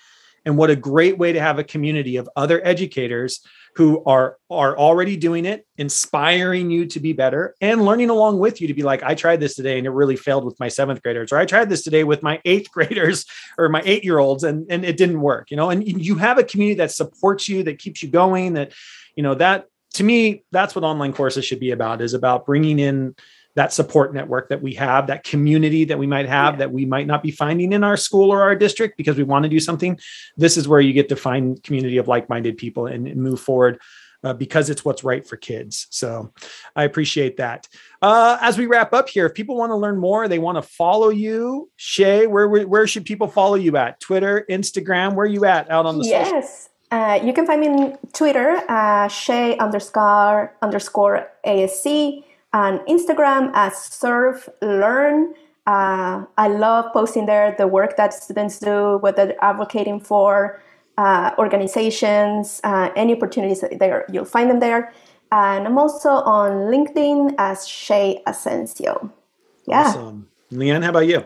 And 0.44 0.58
what 0.58 0.70
a 0.70 0.76
great 0.76 1.16
way 1.16 1.32
to 1.32 1.40
have 1.40 1.60
a 1.60 1.64
community 1.64 2.16
of 2.16 2.28
other 2.34 2.60
educators 2.66 3.46
who 3.76 4.02
are 4.06 4.38
are 4.50 4.76
already 4.76 5.16
doing 5.16 5.44
it, 5.44 5.64
inspiring 5.78 6.68
you 6.72 6.84
to 6.86 6.98
be 6.98 7.12
better 7.12 7.54
and 7.60 7.84
learning 7.84 8.10
along 8.10 8.40
with 8.40 8.60
you 8.60 8.66
to 8.66 8.74
be 8.74 8.82
like, 8.82 9.04
I 9.04 9.14
tried 9.14 9.38
this 9.38 9.54
today 9.54 9.78
and 9.78 9.86
it 9.86 9.90
really 9.90 10.16
failed 10.16 10.44
with 10.44 10.58
my 10.58 10.66
seventh 10.66 11.00
graders, 11.00 11.30
or 11.30 11.36
I 11.36 11.46
tried 11.46 11.70
this 11.70 11.84
today 11.84 12.02
with 12.02 12.24
my 12.24 12.40
eighth 12.44 12.72
graders 12.72 13.24
or 13.56 13.68
my 13.68 13.82
eight 13.84 14.02
year 14.02 14.18
olds 14.18 14.42
and, 14.42 14.66
and 14.68 14.84
it 14.84 14.96
didn't 14.96 15.20
work, 15.20 15.52
you 15.52 15.56
know, 15.56 15.70
and 15.70 15.86
you 15.86 16.16
have 16.16 16.38
a 16.38 16.44
community 16.44 16.78
that 16.78 16.90
supports 16.90 17.48
you, 17.48 17.62
that 17.62 17.78
keeps 17.78 18.02
you 18.02 18.08
going, 18.08 18.54
that, 18.54 18.72
you 19.14 19.22
know, 19.22 19.36
that 19.36 19.66
to 19.94 20.04
me, 20.04 20.44
that's 20.50 20.74
what 20.74 20.84
online 20.84 21.12
courses 21.12 21.44
should 21.44 21.60
be 21.60 21.70
about 21.70 22.00
is 22.02 22.14
about 22.14 22.46
bringing 22.46 22.78
in 22.78 23.14
that 23.54 23.72
support 23.72 24.12
network 24.12 24.48
that 24.48 24.60
we 24.60 24.74
have, 24.74 25.06
that 25.06 25.22
community 25.22 25.84
that 25.84 25.98
we 25.98 26.06
might 26.06 26.26
have 26.26 26.54
yeah. 26.54 26.58
that 26.58 26.72
we 26.72 26.84
might 26.84 27.06
not 27.06 27.22
be 27.22 27.30
finding 27.30 27.72
in 27.72 27.84
our 27.84 27.96
school 27.96 28.32
or 28.32 28.42
our 28.42 28.56
district 28.56 28.96
because 28.96 29.16
we 29.16 29.22
want 29.22 29.44
to 29.44 29.48
do 29.48 29.60
something. 29.60 29.98
This 30.36 30.56
is 30.56 30.66
where 30.66 30.80
you 30.80 30.92
get 30.92 31.08
to 31.10 31.16
find 31.16 31.62
community 31.62 31.98
of 31.98 32.08
like-minded 32.08 32.56
people 32.56 32.86
and, 32.86 33.06
and 33.06 33.22
move 33.22 33.40
forward 33.40 33.80
uh, 34.24 34.32
because 34.32 34.70
it's 34.70 34.84
what's 34.84 35.04
right 35.04 35.24
for 35.24 35.36
kids. 35.36 35.86
So 35.90 36.32
I 36.74 36.84
appreciate 36.84 37.36
that. 37.36 37.68
Uh, 38.02 38.38
as 38.40 38.58
we 38.58 38.66
wrap 38.66 38.92
up 38.92 39.08
here, 39.08 39.26
if 39.26 39.34
people 39.34 39.56
want 39.56 39.70
to 39.70 39.76
learn 39.76 39.98
more, 39.98 40.26
they 40.26 40.40
want 40.40 40.56
to 40.56 40.62
follow 40.62 41.10
you, 41.10 41.70
Shay, 41.76 42.26
where, 42.26 42.48
where, 42.48 42.66
where 42.66 42.86
should 42.88 43.04
people 43.04 43.28
follow 43.28 43.54
you 43.54 43.76
at? 43.76 44.00
Twitter, 44.00 44.44
Instagram, 44.50 45.14
where 45.14 45.26
are 45.26 45.28
you 45.28 45.44
at 45.44 45.70
out 45.70 45.86
on 45.86 45.98
the 45.98 46.06
yes. 46.06 46.28
Social? 46.28 46.73
Uh, 46.90 47.18
you 47.24 47.32
can 47.32 47.46
find 47.46 47.60
me 47.60 47.68
on 47.68 47.98
Twitter, 48.12 48.62
uh, 48.68 49.08
Shay 49.08 49.56
underscore 49.58 50.54
underscore 50.62 51.28
ASC, 51.46 52.22
and 52.52 52.80
Instagram 52.80 53.50
as 53.54 53.76
Serve 53.76 54.48
Learn. 54.62 55.34
Uh, 55.66 56.24
I 56.36 56.48
love 56.48 56.92
posting 56.92 57.26
there 57.26 57.54
the 57.56 57.66
work 57.66 57.96
that 57.96 58.12
students 58.12 58.58
do, 58.58 58.98
whether 58.98 59.26
they're 59.26 59.44
advocating 59.44 59.98
for 59.98 60.62
uh, 60.98 61.32
organizations, 61.38 62.60
uh, 62.64 62.90
any 62.96 63.16
opportunities 63.16 63.64
there, 63.78 64.06
you'll 64.12 64.24
find 64.24 64.50
them 64.50 64.60
there. 64.60 64.92
And 65.32 65.66
I'm 65.66 65.78
also 65.78 66.10
on 66.10 66.70
LinkedIn 66.70 67.34
as 67.38 67.66
Shay 67.66 68.22
Asensio. 68.26 69.10
Yeah. 69.66 69.88
Awesome. 69.88 70.28
Leanne, 70.52 70.84
how 70.84 70.90
about 70.90 71.08
you? 71.08 71.24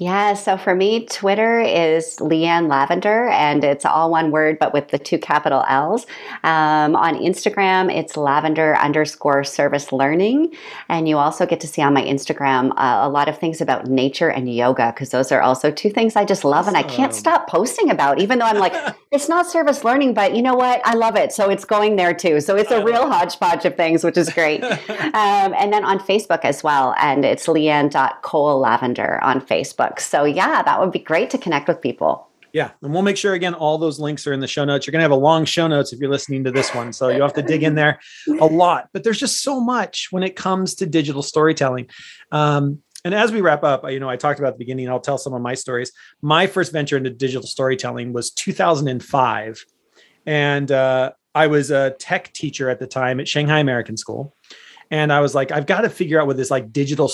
Yeah, 0.00 0.34
so 0.34 0.56
for 0.56 0.76
me, 0.76 1.06
Twitter 1.06 1.60
is 1.60 2.18
Leanne 2.18 2.68
Lavender, 2.68 3.26
and 3.30 3.64
it's 3.64 3.84
all 3.84 4.12
one 4.12 4.30
word, 4.30 4.60
but 4.60 4.72
with 4.72 4.90
the 4.90 4.98
two 4.98 5.18
capital 5.18 5.64
L's. 5.68 6.06
Um, 6.44 6.94
on 6.94 7.16
Instagram, 7.16 7.92
it's 7.92 8.16
lavender 8.16 8.76
underscore 8.76 9.42
service 9.42 9.90
learning. 9.92 10.54
And 10.88 11.08
you 11.08 11.18
also 11.18 11.46
get 11.46 11.58
to 11.62 11.66
see 11.66 11.82
on 11.82 11.94
my 11.94 12.04
Instagram 12.04 12.70
uh, 12.76 13.00
a 13.02 13.08
lot 13.08 13.28
of 13.28 13.38
things 13.38 13.60
about 13.60 13.88
nature 13.88 14.28
and 14.28 14.54
yoga, 14.54 14.92
because 14.94 15.10
those 15.10 15.32
are 15.32 15.42
also 15.42 15.72
two 15.72 15.90
things 15.90 16.14
I 16.14 16.24
just 16.24 16.44
love 16.44 16.68
and 16.68 16.76
I 16.76 16.84
can't 16.84 17.12
stop 17.12 17.48
posting 17.48 17.90
about, 17.90 18.20
even 18.20 18.38
though 18.38 18.46
I'm 18.46 18.58
like, 18.58 18.74
it's 19.10 19.28
not 19.28 19.48
service 19.48 19.82
learning, 19.82 20.14
but 20.14 20.36
you 20.36 20.42
know 20.42 20.54
what? 20.54 20.80
I 20.84 20.94
love 20.94 21.16
it. 21.16 21.32
So 21.32 21.50
it's 21.50 21.64
going 21.64 21.96
there 21.96 22.14
too. 22.14 22.40
So 22.40 22.54
it's 22.54 22.70
a 22.70 22.84
real 22.84 23.10
hodgepodge 23.10 23.64
of 23.64 23.74
things, 23.76 24.04
which 24.04 24.16
is 24.16 24.30
great. 24.32 24.62
um, 24.88 25.54
and 25.58 25.72
then 25.72 25.84
on 25.84 25.98
Facebook 25.98 26.44
as 26.44 26.62
well, 26.62 26.94
and 27.00 27.24
it's 27.24 27.48
leanne.cole 27.48 28.60
lavender 28.60 29.18
on 29.24 29.40
Facebook. 29.40 29.87
So 29.96 30.24
yeah, 30.24 30.62
that 30.62 30.80
would 30.80 30.92
be 30.92 30.98
great 30.98 31.30
to 31.30 31.38
connect 31.38 31.68
with 31.68 31.80
people. 31.80 32.28
Yeah, 32.52 32.70
and 32.82 32.92
we'll 32.92 33.02
make 33.02 33.16
sure 33.16 33.34
again 33.34 33.54
all 33.54 33.78
those 33.78 34.00
links 34.00 34.26
are 34.26 34.32
in 34.32 34.40
the 34.40 34.46
show 34.46 34.64
notes. 34.64 34.86
You're 34.86 34.92
going 34.92 35.00
to 35.00 35.04
have 35.04 35.10
a 35.10 35.16
long 35.16 35.44
show 35.44 35.66
notes 35.66 35.92
if 35.92 36.00
you're 36.00 36.10
listening 36.10 36.44
to 36.44 36.50
this 36.50 36.74
one, 36.74 36.92
so 36.92 37.08
you'll 37.08 37.22
have 37.22 37.34
to 37.34 37.42
dig 37.42 37.62
in 37.62 37.74
there 37.74 38.00
a 38.40 38.46
lot. 38.46 38.88
But 38.92 39.04
there's 39.04 39.18
just 39.18 39.42
so 39.42 39.60
much 39.60 40.08
when 40.10 40.22
it 40.22 40.36
comes 40.36 40.74
to 40.76 40.86
digital 40.86 41.22
storytelling. 41.22 41.88
Um, 42.32 42.82
and 43.04 43.14
as 43.14 43.32
we 43.32 43.40
wrap 43.40 43.64
up, 43.64 43.88
you 43.90 44.00
know, 44.00 44.08
I 44.08 44.16
talked 44.16 44.40
about 44.40 44.54
the 44.54 44.58
beginning. 44.58 44.88
I'll 44.88 45.00
tell 45.00 45.18
some 45.18 45.34
of 45.34 45.42
my 45.42 45.54
stories. 45.54 45.92
My 46.20 46.46
first 46.46 46.72
venture 46.72 46.96
into 46.96 47.10
digital 47.10 47.46
storytelling 47.46 48.12
was 48.12 48.30
2005, 48.30 49.64
and 50.26 50.72
uh, 50.72 51.12
I 51.34 51.46
was 51.46 51.70
a 51.70 51.90
tech 51.98 52.32
teacher 52.32 52.70
at 52.70 52.80
the 52.80 52.86
time 52.86 53.20
at 53.20 53.28
Shanghai 53.28 53.60
American 53.60 53.96
School, 53.96 54.34
and 54.90 55.12
I 55.12 55.20
was 55.20 55.34
like, 55.34 55.52
I've 55.52 55.66
got 55.66 55.82
to 55.82 55.90
figure 55.90 56.20
out 56.20 56.26
what 56.26 56.36
this 56.36 56.50
like 56.50 56.72
digital 56.72 57.08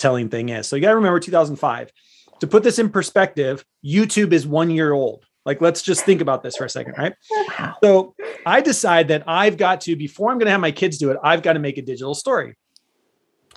storytelling 0.00 0.30
thing 0.30 0.48
is. 0.48 0.66
So 0.66 0.76
you 0.76 0.82
got 0.82 0.90
to 0.90 0.96
remember 0.96 1.20
2005 1.20 1.92
to 2.40 2.46
put 2.46 2.62
this 2.62 2.78
in 2.78 2.88
perspective, 2.88 3.64
YouTube 3.84 4.32
is 4.32 4.46
one 4.46 4.70
year 4.70 4.92
old. 4.92 5.24
Like, 5.44 5.60
let's 5.60 5.82
just 5.82 6.04
think 6.04 6.20
about 6.20 6.42
this 6.42 6.56
for 6.56 6.64
a 6.64 6.70
second, 6.70 6.94
right? 6.98 7.14
So 7.82 8.14
I 8.44 8.60
decide 8.60 9.08
that 9.08 9.24
I've 9.26 9.56
got 9.56 9.80
to, 9.82 9.96
before 9.96 10.30
I'm 10.30 10.38
going 10.38 10.46
to 10.46 10.52
have 10.52 10.60
my 10.60 10.70
kids 10.70 10.98
do 10.98 11.10
it, 11.10 11.16
I've 11.22 11.42
got 11.42 11.54
to 11.54 11.58
make 11.58 11.78
a 11.78 11.82
digital 11.82 12.14
story. 12.14 12.56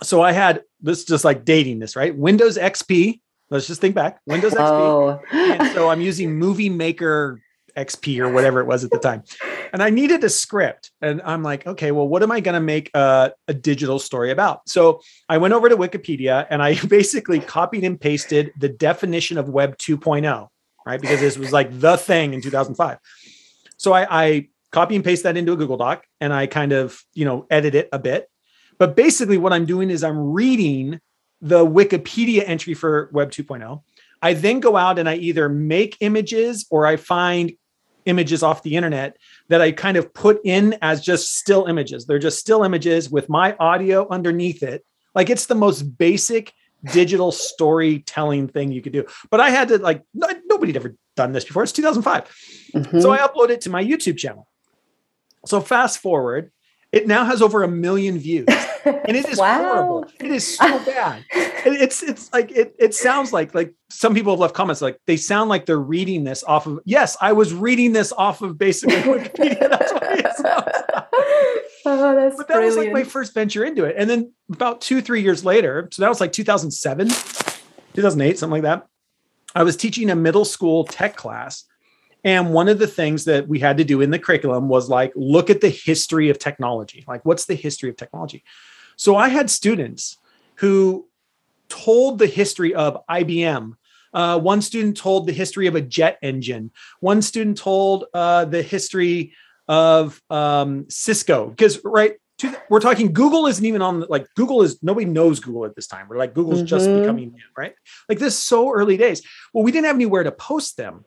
So 0.01 0.21
I 0.21 0.31
had 0.31 0.61
this 0.81 1.03
just 1.03 1.25
like 1.25 1.45
dating 1.45 1.79
this, 1.79 1.95
right? 1.95 2.15
Windows 2.15 2.57
XP. 2.57 3.19
Let's 3.49 3.67
just 3.67 3.81
think 3.81 3.95
back. 3.95 4.19
Windows 4.25 4.53
XP. 4.53 4.59
Oh. 4.59 5.21
and 5.31 5.71
so 5.73 5.89
I'm 5.89 6.01
using 6.01 6.33
Movie 6.33 6.69
Maker 6.69 7.41
XP 7.77 8.19
or 8.19 8.29
whatever 8.29 8.59
it 8.59 8.67
was 8.67 8.83
at 8.83 8.91
the 8.91 8.99
time. 8.99 9.23
And 9.71 9.81
I 9.81 9.89
needed 9.89 10.23
a 10.23 10.29
script. 10.29 10.91
And 11.01 11.21
I'm 11.23 11.43
like, 11.43 11.65
okay, 11.65 11.91
well, 11.91 12.07
what 12.07 12.23
am 12.23 12.31
I 12.31 12.39
going 12.39 12.53
to 12.53 12.61
make 12.61 12.91
a, 12.93 13.31
a, 13.47 13.53
digital 13.53 13.99
story 13.99 14.31
about? 14.31 14.67
So 14.69 15.01
I 15.27 15.37
went 15.37 15.53
over 15.53 15.69
to 15.69 15.77
Wikipedia 15.77 16.45
and 16.49 16.61
I 16.61 16.79
basically 16.87 17.39
copied 17.39 17.83
and 17.83 17.99
pasted 17.99 18.51
the 18.59 18.69
definition 18.69 19.37
of 19.37 19.49
Web 19.49 19.77
2.0, 19.77 20.47
right? 20.85 21.01
Because 21.01 21.19
this 21.19 21.37
was 21.37 21.51
like 21.51 21.79
the 21.79 21.97
thing 21.97 22.33
in 22.33 22.41
2005. 22.41 22.99
So 23.77 23.93
I, 23.93 24.23
I 24.23 24.47
copy 24.71 24.95
and 24.95 25.03
paste 25.03 25.23
that 25.23 25.37
into 25.37 25.53
a 25.53 25.55
Google 25.55 25.77
Doc 25.77 26.05
and 26.21 26.33
I 26.33 26.47
kind 26.47 26.71
of, 26.71 27.01
you 27.13 27.25
know, 27.25 27.47
edit 27.49 27.75
it 27.75 27.89
a 27.91 27.99
bit. 27.99 28.29
But 28.79 28.95
basically, 28.95 29.37
what 29.37 29.53
I'm 29.53 29.65
doing 29.65 29.89
is 29.89 30.03
I'm 30.03 30.31
reading 30.31 30.99
the 31.41 31.65
Wikipedia 31.65 32.43
entry 32.45 32.73
for 32.73 33.09
Web 33.11 33.31
2.0. 33.31 33.81
I 34.21 34.33
then 34.33 34.61
go 34.61 34.77
out 34.77 34.97
and 34.97 35.09
I 35.09 35.15
either 35.15 35.49
make 35.49 35.97
images 35.99 36.65
or 36.71 36.85
I 36.85 36.95
find 36.95 37.51
images 38.05 38.43
off 38.43 38.63
the 38.63 38.75
internet 38.75 39.17
that 39.49 39.61
I 39.61 39.71
kind 39.71 39.97
of 39.97 40.13
put 40.13 40.41
in 40.43 40.77
as 40.81 41.01
just 41.01 41.37
still 41.37 41.65
images. 41.65 42.05
They're 42.05 42.19
just 42.19 42.39
still 42.39 42.63
images 42.63 43.09
with 43.09 43.29
my 43.29 43.55
audio 43.59 44.07
underneath 44.09 44.63
it. 44.63 44.85
Like 45.15 45.29
it's 45.29 45.45
the 45.45 45.55
most 45.55 45.83
basic 45.97 46.53
digital 46.91 47.31
storytelling 47.31 48.47
thing 48.49 48.71
you 48.71 48.81
could 48.81 48.93
do. 48.93 49.05
But 49.29 49.39
I 49.39 49.49
had 49.49 49.69
to 49.69 49.77
like 49.77 50.03
nobody 50.13 50.71
had 50.71 50.77
ever 50.77 50.95
done 51.15 51.31
this 51.31 51.45
before. 51.45 51.63
It's 51.63 51.71
2005. 51.71 52.35
Mm-hmm. 52.73 52.99
So 52.99 53.11
I 53.11 53.19
upload 53.19 53.49
it 53.49 53.61
to 53.61 53.69
my 53.69 53.83
YouTube 53.83 54.17
channel. 54.17 54.47
So 55.45 55.61
fast 55.61 55.99
forward, 55.99 56.51
it 56.93 57.07
now 57.07 57.25
has 57.25 57.41
over 57.41 57.63
a 57.63 57.67
million 57.67 58.17
views. 58.17 58.47
And 58.85 59.15
it 59.15 59.25
is 59.29 59.37
wow. 59.39 59.63
horrible. 59.63 60.05
It 60.19 60.29
is 60.29 60.57
so 60.57 60.77
bad. 60.85 61.23
it's 61.31 62.03
it's 62.03 62.31
like 62.33 62.51
it 62.51 62.75
it 62.77 62.93
sounds 62.93 63.31
like 63.31 63.55
like 63.55 63.73
some 63.89 64.13
people 64.13 64.33
have 64.33 64.41
left 64.41 64.53
comments 64.53 64.81
like 64.81 64.99
they 65.07 65.15
sound 65.15 65.49
like 65.49 65.65
they're 65.65 65.79
reading 65.79 66.25
this 66.25 66.43
off 66.43 66.67
of 66.67 66.81
yes, 66.83 67.15
I 67.21 67.31
was 67.31 67.53
reading 67.53 67.93
this 67.93 68.11
off 68.11 68.41
of 68.41 68.57
basically 68.57 68.95
Wikipedia. 69.03 69.69
That's 69.69 69.93
what 69.93 70.03
it 70.19 70.35
sounds 70.35 70.83
Oh, 71.85 72.13
that's 72.15 72.35
but 72.35 72.49
that 72.49 72.55
brilliant. 72.55 72.65
was 72.65 72.75
like 72.75 72.91
my 72.91 73.03
first 73.05 73.33
venture 73.33 73.63
into 73.63 73.85
it. 73.85 73.95
And 73.97 74.09
then 74.09 74.33
about 74.51 74.81
two, 74.81 75.01
three 75.01 75.21
years 75.21 75.45
later, 75.45 75.87
so 75.93 76.01
that 76.01 76.09
was 76.09 76.19
like 76.19 76.33
2007, 76.33 77.07
2008, 77.93 78.37
something 78.37 78.51
like 78.51 78.63
that. 78.63 78.87
I 79.55 79.63
was 79.63 79.77
teaching 79.77 80.09
a 80.09 80.15
middle 80.15 80.43
school 80.45 80.83
tech 80.83 81.15
class 81.15 81.63
and 82.23 82.53
one 82.53 82.69
of 82.69 82.79
the 82.79 82.87
things 82.87 83.25
that 83.25 83.47
we 83.47 83.59
had 83.59 83.77
to 83.77 83.83
do 83.83 84.01
in 84.01 84.09
the 84.09 84.19
curriculum 84.19 84.69
was 84.69 84.89
like, 84.89 85.11
look 85.15 85.49
at 85.49 85.61
the 85.61 85.69
history 85.69 86.29
of 86.29 86.39
technology. 86.39 87.03
Like, 87.07 87.25
what's 87.25 87.45
the 87.45 87.55
history 87.55 87.89
of 87.89 87.97
technology? 87.97 88.43
So 88.95 89.15
I 89.15 89.29
had 89.29 89.49
students 89.49 90.17
who 90.55 91.07
told 91.67 92.19
the 92.19 92.27
history 92.27 92.73
of 92.73 93.05
IBM. 93.09 93.73
Uh, 94.13 94.39
one 94.39 94.61
student 94.61 94.95
told 94.95 95.27
the 95.27 95.33
history 95.33 95.67
of 95.67 95.75
a 95.75 95.81
jet 95.81 96.17
engine. 96.21 96.71
One 96.99 97.21
student 97.21 97.57
told 97.57 98.05
uh, 98.13 98.45
the 98.45 98.61
history 98.61 99.33
of 99.67 100.21
um, 100.29 100.85
Cisco. 100.89 101.49
Because, 101.49 101.83
right, 101.83 102.13
we're 102.69 102.79
talking 102.79 103.13
Google 103.13 103.47
isn't 103.47 103.65
even 103.65 103.81
on 103.81 104.01
like 104.09 104.27
Google 104.35 104.63
is 104.63 104.81
nobody 104.83 105.05
knows 105.05 105.39
Google 105.39 105.65
at 105.65 105.75
this 105.75 105.87
time. 105.87 106.07
We're 106.09 106.17
like 106.17 106.33
Google's 106.33 106.59
mm-hmm. 106.59 106.67
just 106.67 106.87
becoming 106.87 107.31
new, 107.31 107.43
right? 107.57 107.73
Like 108.09 108.19
this 108.19 108.37
so 108.37 108.71
early 108.71 108.97
days. 108.97 109.21
Well, 109.53 109.63
we 109.63 109.71
didn't 109.71 109.85
have 109.85 109.95
anywhere 109.95 110.23
to 110.23 110.31
post 110.31 110.77
them. 110.77 111.05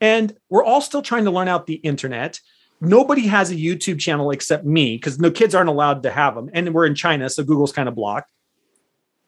And 0.00 0.36
we're 0.48 0.64
all 0.64 0.80
still 0.80 1.02
trying 1.02 1.24
to 1.24 1.30
learn 1.30 1.48
out 1.48 1.66
the 1.66 1.74
internet. 1.74 2.40
Nobody 2.80 3.26
has 3.28 3.50
a 3.50 3.54
YouTube 3.54 3.98
channel 3.98 4.30
except 4.30 4.64
me 4.64 4.96
because 4.96 5.18
no 5.18 5.30
kids 5.30 5.54
aren't 5.54 5.70
allowed 5.70 6.02
to 6.02 6.10
have 6.10 6.34
them. 6.34 6.50
And 6.52 6.74
we're 6.74 6.86
in 6.86 6.94
China, 6.94 7.30
so 7.30 7.44
Google's 7.44 7.72
kind 7.72 7.88
of 7.88 7.94
blocked 7.94 8.30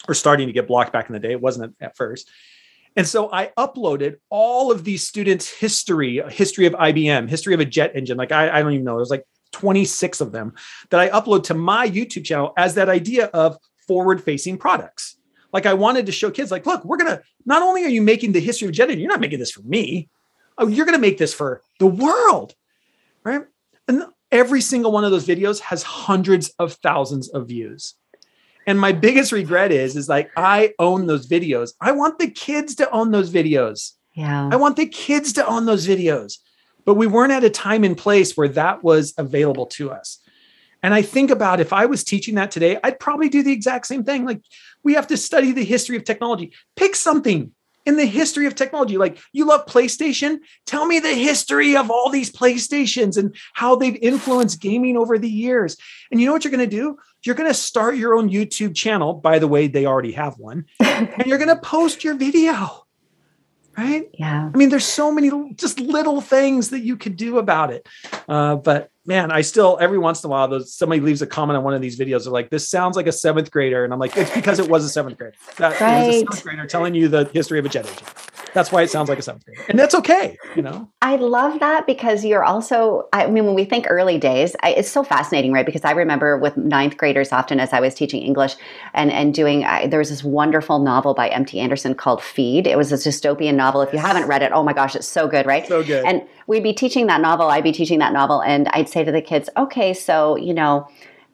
or 0.09 0.15
starting 0.15 0.47
to 0.47 0.53
get 0.53 0.69
blocked 0.69 0.93
back 0.93 1.09
in 1.09 1.15
the 1.15 1.21
day. 1.21 1.33
It 1.33 1.41
wasn't 1.41 1.75
at 1.81 1.97
first. 1.97 2.31
And 2.97 3.07
so 3.07 3.31
I 3.31 3.53
uploaded 3.59 4.17
all 4.31 4.73
of 4.73 4.85
these 4.85 5.07
students' 5.07 5.49
history, 5.51 6.23
history 6.31 6.67
of 6.67 6.73
IBM, 6.73 7.29
history 7.29 7.53
of 7.55 7.61
a 7.61 7.65
jet 7.65 7.93
engine. 7.95 8.17
Like 8.17 8.33
I, 8.33 8.49
I 8.59 8.63
don't 8.63 8.73
even 8.73 8.85
know. 8.85 8.97
There's 8.97 9.11
like 9.11 9.27
26 9.53 10.21
of 10.21 10.33
them 10.33 10.55
that 10.91 11.01
I 11.01 11.09
upload 11.11 11.45
to 11.45 11.55
my 11.55 11.89
YouTube 11.89 12.25
channel 12.25 12.53
as 12.57 12.75
that 12.75 12.89
idea 12.89 13.27
of 13.27 13.59
forward-facing 13.87 14.59
products. 14.59 15.17
Like 15.53 15.67
I 15.67 15.75
wanted 15.75 16.07
to 16.07 16.13
show 16.13 16.31
kids, 16.31 16.51
like, 16.51 16.67
look, 16.67 16.85
we're 16.85 16.97
gonna 16.97 17.23
not 17.45 17.63
only 17.63 17.85
are 17.85 17.89
you 17.89 18.03
making 18.03 18.33
the 18.33 18.41
history 18.41 18.67
of 18.67 18.75
jet 18.75 18.85
engine, 18.85 19.01
you're 19.01 19.11
not 19.11 19.21
making 19.21 19.39
this 19.39 19.53
for 19.53 19.63
me 19.63 20.09
oh, 20.59 20.67
you're 20.67 20.87
going 20.87 20.97
to 20.97 21.01
make 21.01 21.19
this 21.19 21.35
for 21.35 21.63
the 21.79 21.87
world, 21.87 22.55
right? 23.25 23.43
And 23.89 24.05
every 24.33 24.61
single 24.61 24.93
one 24.93 25.05
of 25.05 25.11
those 25.11 25.27
videos 25.27 25.61
has 25.61 25.83
hundreds 25.83 26.49
of 26.59 26.75
thousands 26.75 27.29
of 27.29 27.49
views. 27.49 27.95
And 28.67 28.81
my 28.81 28.93
biggest 28.93 29.31
regret 29.31 29.71
is, 29.71 29.97
is 29.97 30.09
like 30.09 30.31
I 30.37 30.75
own 30.79 31.07
those 31.07 31.29
videos. 31.29 31.73
I 31.81 31.93
want 31.93 32.19
the 32.19 32.31
kids 32.31 32.75
to 32.77 32.91
own 32.91 33.13
those 33.13 33.31
videos. 33.31 33.93
Yeah. 34.15 34.49
I 34.51 34.57
want 34.57 34.77
the 34.77 34.87
kids 34.87 35.33
to 35.35 35.47
own 35.47 35.67
those 35.67 35.87
videos. 35.87 36.39
But 36.85 36.95
we 36.95 37.07
weren't 37.07 37.33
at 37.33 37.45
a 37.45 37.51
time 37.51 37.85
and 37.85 37.97
place 37.97 38.37
where 38.37 38.49
that 38.49 38.83
was 38.83 39.15
available 39.19 39.67
to 39.67 39.91
us. 39.91 40.19
And 40.83 40.95
I 40.95 41.03
think 41.03 41.31
about 41.31 41.61
if 41.61 41.73
I 41.73 41.87
was 41.87 42.05
teaching 42.05 42.37
that 42.37 42.51
today, 42.51 42.79
I'd 42.83 43.01
probably 43.01 43.29
do 43.29 43.43
the 43.43 43.53
exact 43.53 43.87
same 43.87 44.05
thing. 44.05 44.25
Like 44.25 44.43
we 44.85 44.95
have 44.95 45.09
to 45.09 45.17
study 45.17 45.53
the 45.53 45.65
history 45.65 45.97
of 45.97 46.05
technology. 46.05 46.53
Pick 46.77 46.95
something 46.95 47.53
in 47.87 47.97
the 47.97 48.05
history 48.05 48.47
of 48.47 48.55
technology. 48.55 48.99
Like 48.99 49.19
you 49.33 49.47
love 49.47 49.67
PlayStation, 49.67 50.39
tell 50.67 50.87
me 50.87 50.99
the 50.99 51.15
history 51.15 51.77
of 51.77 51.91
all 51.91 52.11
these 52.11 52.31
PlayStations 52.31 53.17
and 53.17 53.35
how 53.55 53.77
they've 53.77 53.97
influenced 54.03 54.61
gaming 54.61 54.97
over 54.97 55.19
the 55.19 55.31
years. 55.31 55.77
And 56.11 56.21
you 56.21 56.27
know 56.27 56.33
what 56.33 56.45
you're 56.45 56.51
going 56.51 56.69
to 56.69 56.77
do? 56.77 56.99
You're 57.25 57.35
going 57.35 57.51
to 57.51 57.55
start 57.55 57.97
your 57.97 58.15
own 58.15 58.29
YouTube 58.29 58.75
channel. 58.75 59.15
By 59.15 59.39
the 59.39 59.49
way, 59.49 59.69
they 59.69 59.87
already 59.87 60.13
have 60.13 60.35
one, 60.39 60.67
and 60.81 61.11
you're 61.25 61.39
going 61.39 61.49
to 61.49 61.57
post 61.57 62.05
your 62.05 62.15
video. 62.15 62.86
Right? 63.77 64.09
Yeah. 64.15 64.51
I 64.53 64.57
mean, 64.57 64.71
there's 64.71 64.87
so 64.87 65.13
many 65.13 65.31
just 65.55 65.79
little 65.81 66.21
things 66.21 66.71
that 66.71 66.81
you 66.81 66.97
could 66.97 67.17
do 67.17 67.39
about 67.39 67.71
it. 67.71 67.87
Uh, 68.27 68.57
but 68.57 68.91
man, 69.05 69.31
I 69.31 69.43
still 69.43 69.77
every 69.81 69.99
once 69.99 70.25
in 70.25 70.29
a 70.29 70.31
while, 70.31 70.49
those 70.49 70.73
somebody 70.73 71.01
leaves 71.01 71.21
a 71.21 71.27
comment 71.27 71.59
on 71.59 71.65
one 71.65 71.75
of 71.75 71.83
these 71.83 71.99
videos. 71.99 72.25
They're 72.25 72.33
like, 72.33 72.49
"This 72.49 72.69
sounds 72.69 72.97
like 72.97 73.07
a 73.07 73.13
seventh 73.13 73.51
grader," 73.51 73.85
and 73.85 73.93
I'm 73.93 73.99
like, 73.99 74.17
"It's 74.17 74.31
because 74.31 74.59
it 74.59 74.69
was 74.69 74.85
a 74.85 74.89
seventh 74.89 75.19
grader. 75.19 75.37
That 75.59 75.79
right. 75.81 76.07
was 76.07 76.17
a 76.17 76.19
seventh 76.21 76.43
grader 76.43 76.67
telling 76.67 76.95
you 76.95 77.09
the 77.09 77.25
history 77.33 77.59
of 77.59 77.67
a 77.67 77.69
jet 77.69 77.87
engine." 77.87 78.07
That's 78.55 78.73
why 78.73 78.83
it 78.83 78.91
sounds 78.91 79.09
like 79.09 79.19
a 79.19 79.23
seventh 79.23 79.45
grader, 79.45 79.65
and 79.69 79.79
that's 79.79 79.95
okay. 79.95 80.39
You 80.55 80.63
know, 80.63 80.89
I 81.03 81.17
love 81.17 81.61
that 81.61 81.87
because 81.87 82.25
you're 82.25 82.45
also. 82.45 83.09
I 83.13 83.27
mean, 83.27 83.45
when 83.45 83.55
we 83.55 83.65
think 83.65 83.87
early 83.89 84.19
days, 84.19 84.57
I, 84.63 84.71
it's 84.71 84.91
so 84.91 85.05
fascinating, 85.05 85.53
right? 85.53 85.67
Because 85.67 85.85
I 85.85 85.93
remember 85.93 86.39
with 86.39 86.57
ninth 86.57 86.97
graders, 86.97 87.33
often 87.33 87.61
as 87.61 87.73
I 87.73 87.81
was 87.81 87.95
teaching 87.95 88.23
English 88.23 88.57
and 88.95 89.13
and 89.13 89.35
doing, 89.35 89.65
I, 89.65 89.87
there 89.87 89.99
was 89.99 90.11
this 90.11 90.25
wonderful 90.25 90.79
novel 90.79 91.15
by 91.15 91.29
M.T. 91.29 91.59
Anderson 91.61 91.95
called 91.95 92.23
Feed. 92.23 92.67
It 92.67 92.77
was 92.77 92.93
a 92.93 92.97
dystopian 92.97 93.55
novel. 93.55 93.83
If 93.83 93.93
you 93.93 93.99
haven't 93.99 94.27
read 94.27 94.43
it, 94.43 94.53
oh 94.53 94.63
my 94.63 94.73
gosh, 94.73 94.97
it's 94.97 95.09
so 95.09 95.29
good, 95.29 95.47
right? 95.47 95.67
So 95.67 95.83
good. 95.83 96.05
And 96.05 96.23
we'd 96.47 96.63
be 96.63 96.73
teaching 96.73 97.07
that 97.07 97.21
novel. 97.21 97.49
I'd 97.49 97.65
be 97.65 97.73
teaching 97.73 97.99
that 97.99 98.13
novel, 98.13 98.43
and 98.43 98.69
I'd 98.69 98.89
say 98.89 99.05
to 99.05 99.13
the 99.13 99.23
kids, 99.23 99.51
okay, 99.57 99.93
so, 99.93 100.37
you 100.37 100.55
know, 100.55 100.89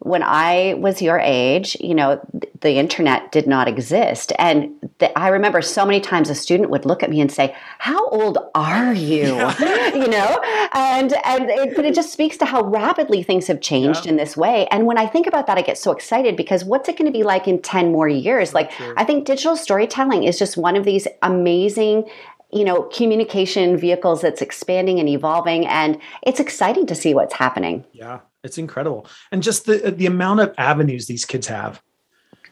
when 0.05 0.23
I 0.23 0.75
was 0.79 1.01
your 1.01 1.19
age, 1.19 1.77
you 1.81 1.95
know, 1.95 2.21
the 2.61 2.73
internet 2.73 3.31
did 3.31 3.47
not 3.47 3.69
exist. 3.69 4.33
And 4.39 4.73
the, 4.99 5.17
I 5.17 5.29
remember 5.29 5.63
so 5.63 5.85
many 5.85 6.01
times 6.01 6.29
a 6.29 6.35
student 6.35 6.71
would 6.71 6.85
look 6.85 7.03
at 7.03 7.11
me 7.11 7.21
and 7.21 7.31
say, 7.31 7.55
How 7.79 8.09
old 8.09 8.39
are 8.55 8.93
you? 8.93 9.27
you 9.95 10.09
know? 10.09 10.41
And, 10.73 11.15
and 11.25 11.51
it, 11.51 11.77
but 11.77 11.85
it 11.85 11.95
just 11.95 12.13
speaks 12.13 12.37
to 12.39 12.45
how 12.45 12.63
rapidly 12.65 13.23
things 13.23 13.47
have 13.47 13.61
changed 13.61 14.05
yeah. 14.05 14.13
in 14.13 14.17
this 14.17 14.37
way. 14.37 14.67
And 14.71 14.87
when 14.87 14.99
I 14.99 15.07
think 15.07 15.27
about 15.27 15.47
that, 15.47 15.59
I 15.59 15.63
get 15.63 15.79
so 15.79 15.93
excited 15.93 16.37
because 16.37 16.65
what's 16.65 16.89
it 16.89 16.97
going 16.97 17.11
to 17.11 17.17
be 17.17 17.23
like 17.23 17.47
in 17.47 17.61
10 17.63 17.93
more 17.93 18.09
years? 18.09 18.55
Like. 18.55 18.73
I 18.97 19.05
think 19.05 19.25
digital 19.25 19.57
storytelling 19.57 20.25
is 20.25 20.39
just 20.39 20.57
one 20.57 20.77
of 20.77 20.85
these 20.85 21.07
amazing 21.23 22.09
you 22.53 22.65
know 22.65 22.83
communication 22.83 23.77
vehicles 23.77 24.21
that's 24.21 24.43
expanding 24.43 25.01
and 25.01 25.09
evolving 25.09 25.67
and 25.67 25.99
it's 26.23 26.39
exciting 26.39 26.87
to 26.87 26.95
see 26.95 27.15
what's 27.15 27.35
happening 27.35 27.85
yeah 27.93 28.21
it's 28.45 28.59
incredible. 28.59 29.07
And 29.31 29.43
just 29.43 29.67
the 29.67 29.89
uh, 29.89 29.91
the 29.91 30.07
amount 30.07 30.41
of 30.41 30.55
avenues 30.59 31.07
these 31.07 31.25
kids 31.25 31.47
have. 31.47 31.83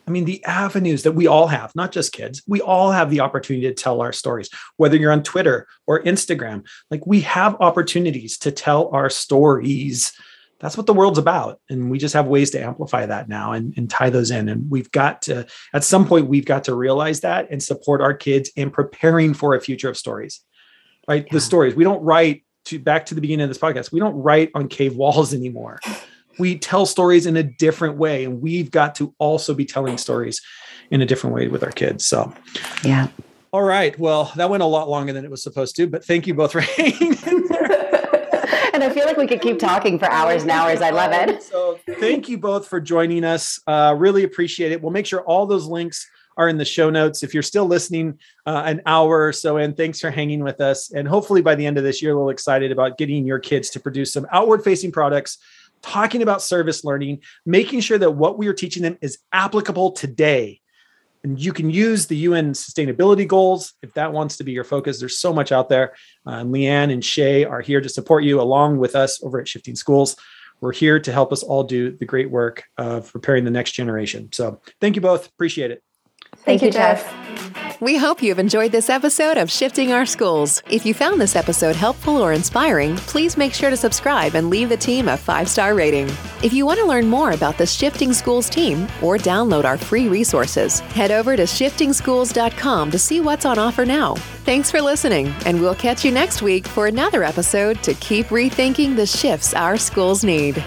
I 0.09 0.13
mean, 0.13 0.25
the 0.25 0.43
avenues 0.45 1.05
that 1.05 1.13
we 1.13 1.29
all 1.29 1.47
have, 1.47 1.77
not 1.77 1.93
just 1.93 2.13
kids, 2.13 2.43
we 2.49 2.61
all 2.61 2.91
have 2.91 3.11
the 3.11 3.21
opportunity 3.21 3.69
to 3.69 3.75
tell 3.75 4.01
our 4.01 4.13
stories, 4.13 4.49
whether 4.77 4.97
you're 4.97 5.13
on 5.13 5.23
Twitter 5.23 5.69
or 5.87 6.03
Instagram. 6.03 6.67
Like 6.91 7.07
we 7.07 7.21
have 7.21 7.57
opportunities 7.61 8.39
to 8.39 8.51
tell 8.51 8.89
our 8.93 9.09
stories. 9.09 10.13
That's 10.59 10.77
what 10.77 10.87
the 10.87 10.95
world's 10.95 11.19
about. 11.19 11.61
And 11.71 11.91
we 11.91 11.99
just 11.99 12.15
have 12.15 12.27
ways 12.27 12.51
to 12.51 12.61
amplify 12.61 13.07
that 13.07 13.29
now 13.29 13.53
and, 13.53 13.73
and 13.77 13.89
tie 13.89 14.11
those 14.11 14.31
in. 14.31 14.49
And 14.49 14.69
we've 14.69 14.91
got 14.91 15.23
to, 15.23 15.47
at 15.73 15.85
some 15.85 16.07
point, 16.07 16.27
we've 16.27 16.45
got 16.45 16.65
to 16.65 16.75
realize 16.75 17.21
that 17.21 17.49
and 17.51 17.63
support 17.63 18.01
our 18.01 18.15
kids 18.15 18.51
in 18.57 18.71
preparing 18.71 19.33
for 19.33 19.55
a 19.55 19.61
future 19.61 19.89
of 19.89 19.97
stories. 19.97 20.41
Right. 21.09 21.25
Yeah. 21.27 21.33
The 21.35 21.41
stories. 21.41 21.75
We 21.77 21.85
don't 21.85 22.03
write 22.03 22.45
to 22.67 22.79
back 22.79 23.07
to 23.07 23.15
the 23.15 23.21
beginning 23.21 23.45
of 23.45 23.51
this 23.51 23.59
podcast, 23.59 23.93
we 23.93 24.01
don't 24.01 24.15
write 24.15 24.51
on 24.55 24.69
cave 24.69 24.97
walls 24.97 25.35
anymore. 25.35 25.81
We 26.39 26.59
tell 26.59 26.87
stories 26.87 27.27
in 27.27 27.37
a 27.37 27.43
different 27.43 27.97
way, 27.97 28.25
and 28.25 28.41
we've 28.41 28.71
got 28.71 28.95
to 28.97 29.15
also 29.19 29.53
be 29.53 29.65
telling 29.65 29.99
stories 29.99 30.41
in 30.91 31.03
a 31.03 31.07
different 31.07 31.35
way 31.35 31.49
with 31.49 31.63
our 31.63 31.71
kids. 31.71 32.07
So, 32.07 32.33
yeah. 32.83 33.09
All 33.53 33.63
right. 33.63 33.99
Well, 33.99 34.33
that 34.37 34.49
went 34.49 34.63
a 34.63 34.67
lot 34.67 34.89
longer 34.89 35.13
than 35.13 35.25
it 35.25 35.31
was 35.31 35.43
supposed 35.43 35.77
to, 35.77 35.87
but 35.87 36.05
thank 36.05 36.27
you 36.27 36.35
both 36.35 36.53
for 36.53 36.61
hanging 36.77 37.17
in 37.27 37.47
there. 37.49 38.71
and 38.75 38.83
I 38.83 38.91
feel 38.91 39.05
like 39.05 39.17
we 39.17 39.27
could 39.27 39.41
keep 39.41 39.59
talking 39.59 39.99
for 39.99 40.11
hours 40.11 40.43
and 40.43 40.51
hours. 40.51 40.81
I 40.81 40.91
love 40.91 41.13
it. 41.13 41.43
So, 41.43 41.79
thank 41.99 42.29
you 42.29 42.39
both 42.39 42.69
for 42.69 42.81
joining 42.81 43.25
us. 43.25 43.61
Uh, 43.67 43.95
really 43.99 44.25
appreciate 44.25 44.73
it. 44.73 44.81
We'll 44.81 44.93
make 44.93 45.07
sure 45.07 45.21
all 45.23 45.47
those 45.47 45.67
links 45.67 46.09
are 46.37 46.49
in 46.49 46.57
the 46.57 46.65
show 46.65 46.91
notes. 46.91 47.23
If 47.23 47.35
you're 47.35 47.43
still 47.43 47.67
listening 47.67 48.19
uh, 48.47 48.63
an 48.65 48.83
hour 48.87 49.27
or 49.27 49.33
so 49.33 49.57
in, 49.57 49.75
thanks 49.75 50.01
for 50.01 50.11
hanging 50.11 50.43
with 50.43 50.61
us. 50.61 50.93
And 50.93 51.07
hopefully 51.07 51.43
by 51.43 51.55
the 51.55 51.67
end 51.67 51.79
of 51.79 51.85
this 51.85 52.03
year, 52.03 52.13
a 52.13 52.15
little 52.15 52.31
excited 52.31 52.73
about 52.73 52.99
getting 52.99 53.27
your 53.27 53.39
kids 53.39 53.71
to 53.71 53.81
produce 53.81 54.13
some 54.13 54.27
outward 54.33 54.65
facing 54.65 54.93
products, 54.93 55.39
talking 55.83 56.23
about 56.23 56.43
service 56.43 56.85
learning, 56.85 57.21
making 57.45 57.81
sure 57.81 57.99
that 57.99 58.13
what 58.13 58.39
we 58.39 58.49
are 58.49 58.55
teaching 58.55 58.83
them 58.83 58.99
is 59.01 59.19
applicable 59.33 59.93
today. 59.93 60.61
And 61.23 61.39
you 61.39 61.53
can 61.53 61.69
use 61.69 62.07
the 62.07 62.17
UN 62.17 62.53
sustainability 62.53 63.29
goals 63.29 63.75
if 63.83 63.93
that 63.95 64.13
wants 64.13 64.39
to 64.39 64.45
be 64.45 64.53
your 64.53 64.65
focus. 64.65 64.99
There's 64.99 65.19
so 65.19 65.35
much 65.35 65.53
out 65.53 65.69
there. 65.69 65.95
Uh, 66.27 66.43
Leanne 66.45 66.93
and 66.93 67.05
Shay 67.05 67.45
are 67.45 67.61
here 67.61 67.81
to 67.81 67.89
support 67.89 68.25
you 68.25 68.41
along 68.41 68.79
with 68.79 68.97
us 68.97 69.23
over 69.23 69.39
at 69.39 69.47
Shifting 69.47 69.77
Schools. 69.77 70.17
We're 70.61 70.73
here 70.73 71.01
to 71.01 71.13
help 71.13 71.33
us 71.33 71.43
all 71.43 71.65
do 71.65 71.97
the 71.97 72.05
great 72.05 72.31
work 72.31 72.65
of 72.77 73.11
preparing 73.13 73.45
the 73.45 73.51
next 73.51 73.73
generation. 73.73 74.31
So 74.33 74.61
thank 74.81 74.97
you 74.97 75.03
both. 75.03 75.27
Appreciate 75.29 75.71
it. 75.71 75.83
Thank, 76.45 76.61
Thank 76.61 76.63
you, 76.63 76.71
Jeff. 76.71 77.05
Jeff. 77.05 77.21
We 77.81 77.97
hope 77.97 78.23
you've 78.23 78.39
enjoyed 78.39 78.73
this 78.73 78.91
episode 78.91 79.39
of 79.39 79.51
Shifting 79.51 79.91
Our 79.91 80.05
Schools. 80.05 80.63
If 80.69 80.85
you 80.85 80.93
found 80.93 81.19
this 81.19 81.35
episode 81.35 81.75
helpful 81.75 82.19
or 82.19 82.35
inspiring, 82.35 82.95
please 82.97 83.39
make 83.39 83.55
sure 83.55 83.71
to 83.71 83.77
subscribe 83.77 84.35
and 84.35 84.51
leave 84.51 84.69
the 84.69 84.77
team 84.77 85.09
a 85.09 85.17
five 85.17 85.49
star 85.49 85.75
rating. 85.75 86.07
If 86.43 86.53
you 86.53 86.67
want 86.67 86.79
to 86.81 86.85
learn 86.85 87.09
more 87.09 87.33
about 87.33 87.57
the 87.57 87.65
Shifting 87.67 88.13
Schools 88.13 88.51
team 88.51 88.83
or 89.01 89.17
download 89.17 89.65
our 89.65 89.79
free 89.79 90.09
resources, 90.09 90.81
head 90.81 91.11
over 91.11 91.37
to 91.37 91.45
shiftingschools.com 91.45 92.91
to 92.91 92.99
see 92.99 93.21
what's 93.23 93.47
on 93.47 93.59
offer 93.59 93.87
now. 93.87 94.15
Thanks 94.45 94.71
for 94.71 94.83
listening, 94.83 95.29
and 95.47 95.59
we'll 95.59 95.75
catch 95.75 96.05
you 96.05 96.11
next 96.11 96.43
week 96.43 96.67
for 96.67 96.87
another 96.87 97.23
episode 97.25 97.83
to 97.83 97.95
keep 97.95 98.27
rethinking 98.27 98.95
the 98.95 99.07
shifts 99.07 99.55
our 99.55 99.79
schools 99.79 100.23
need. 100.23 100.63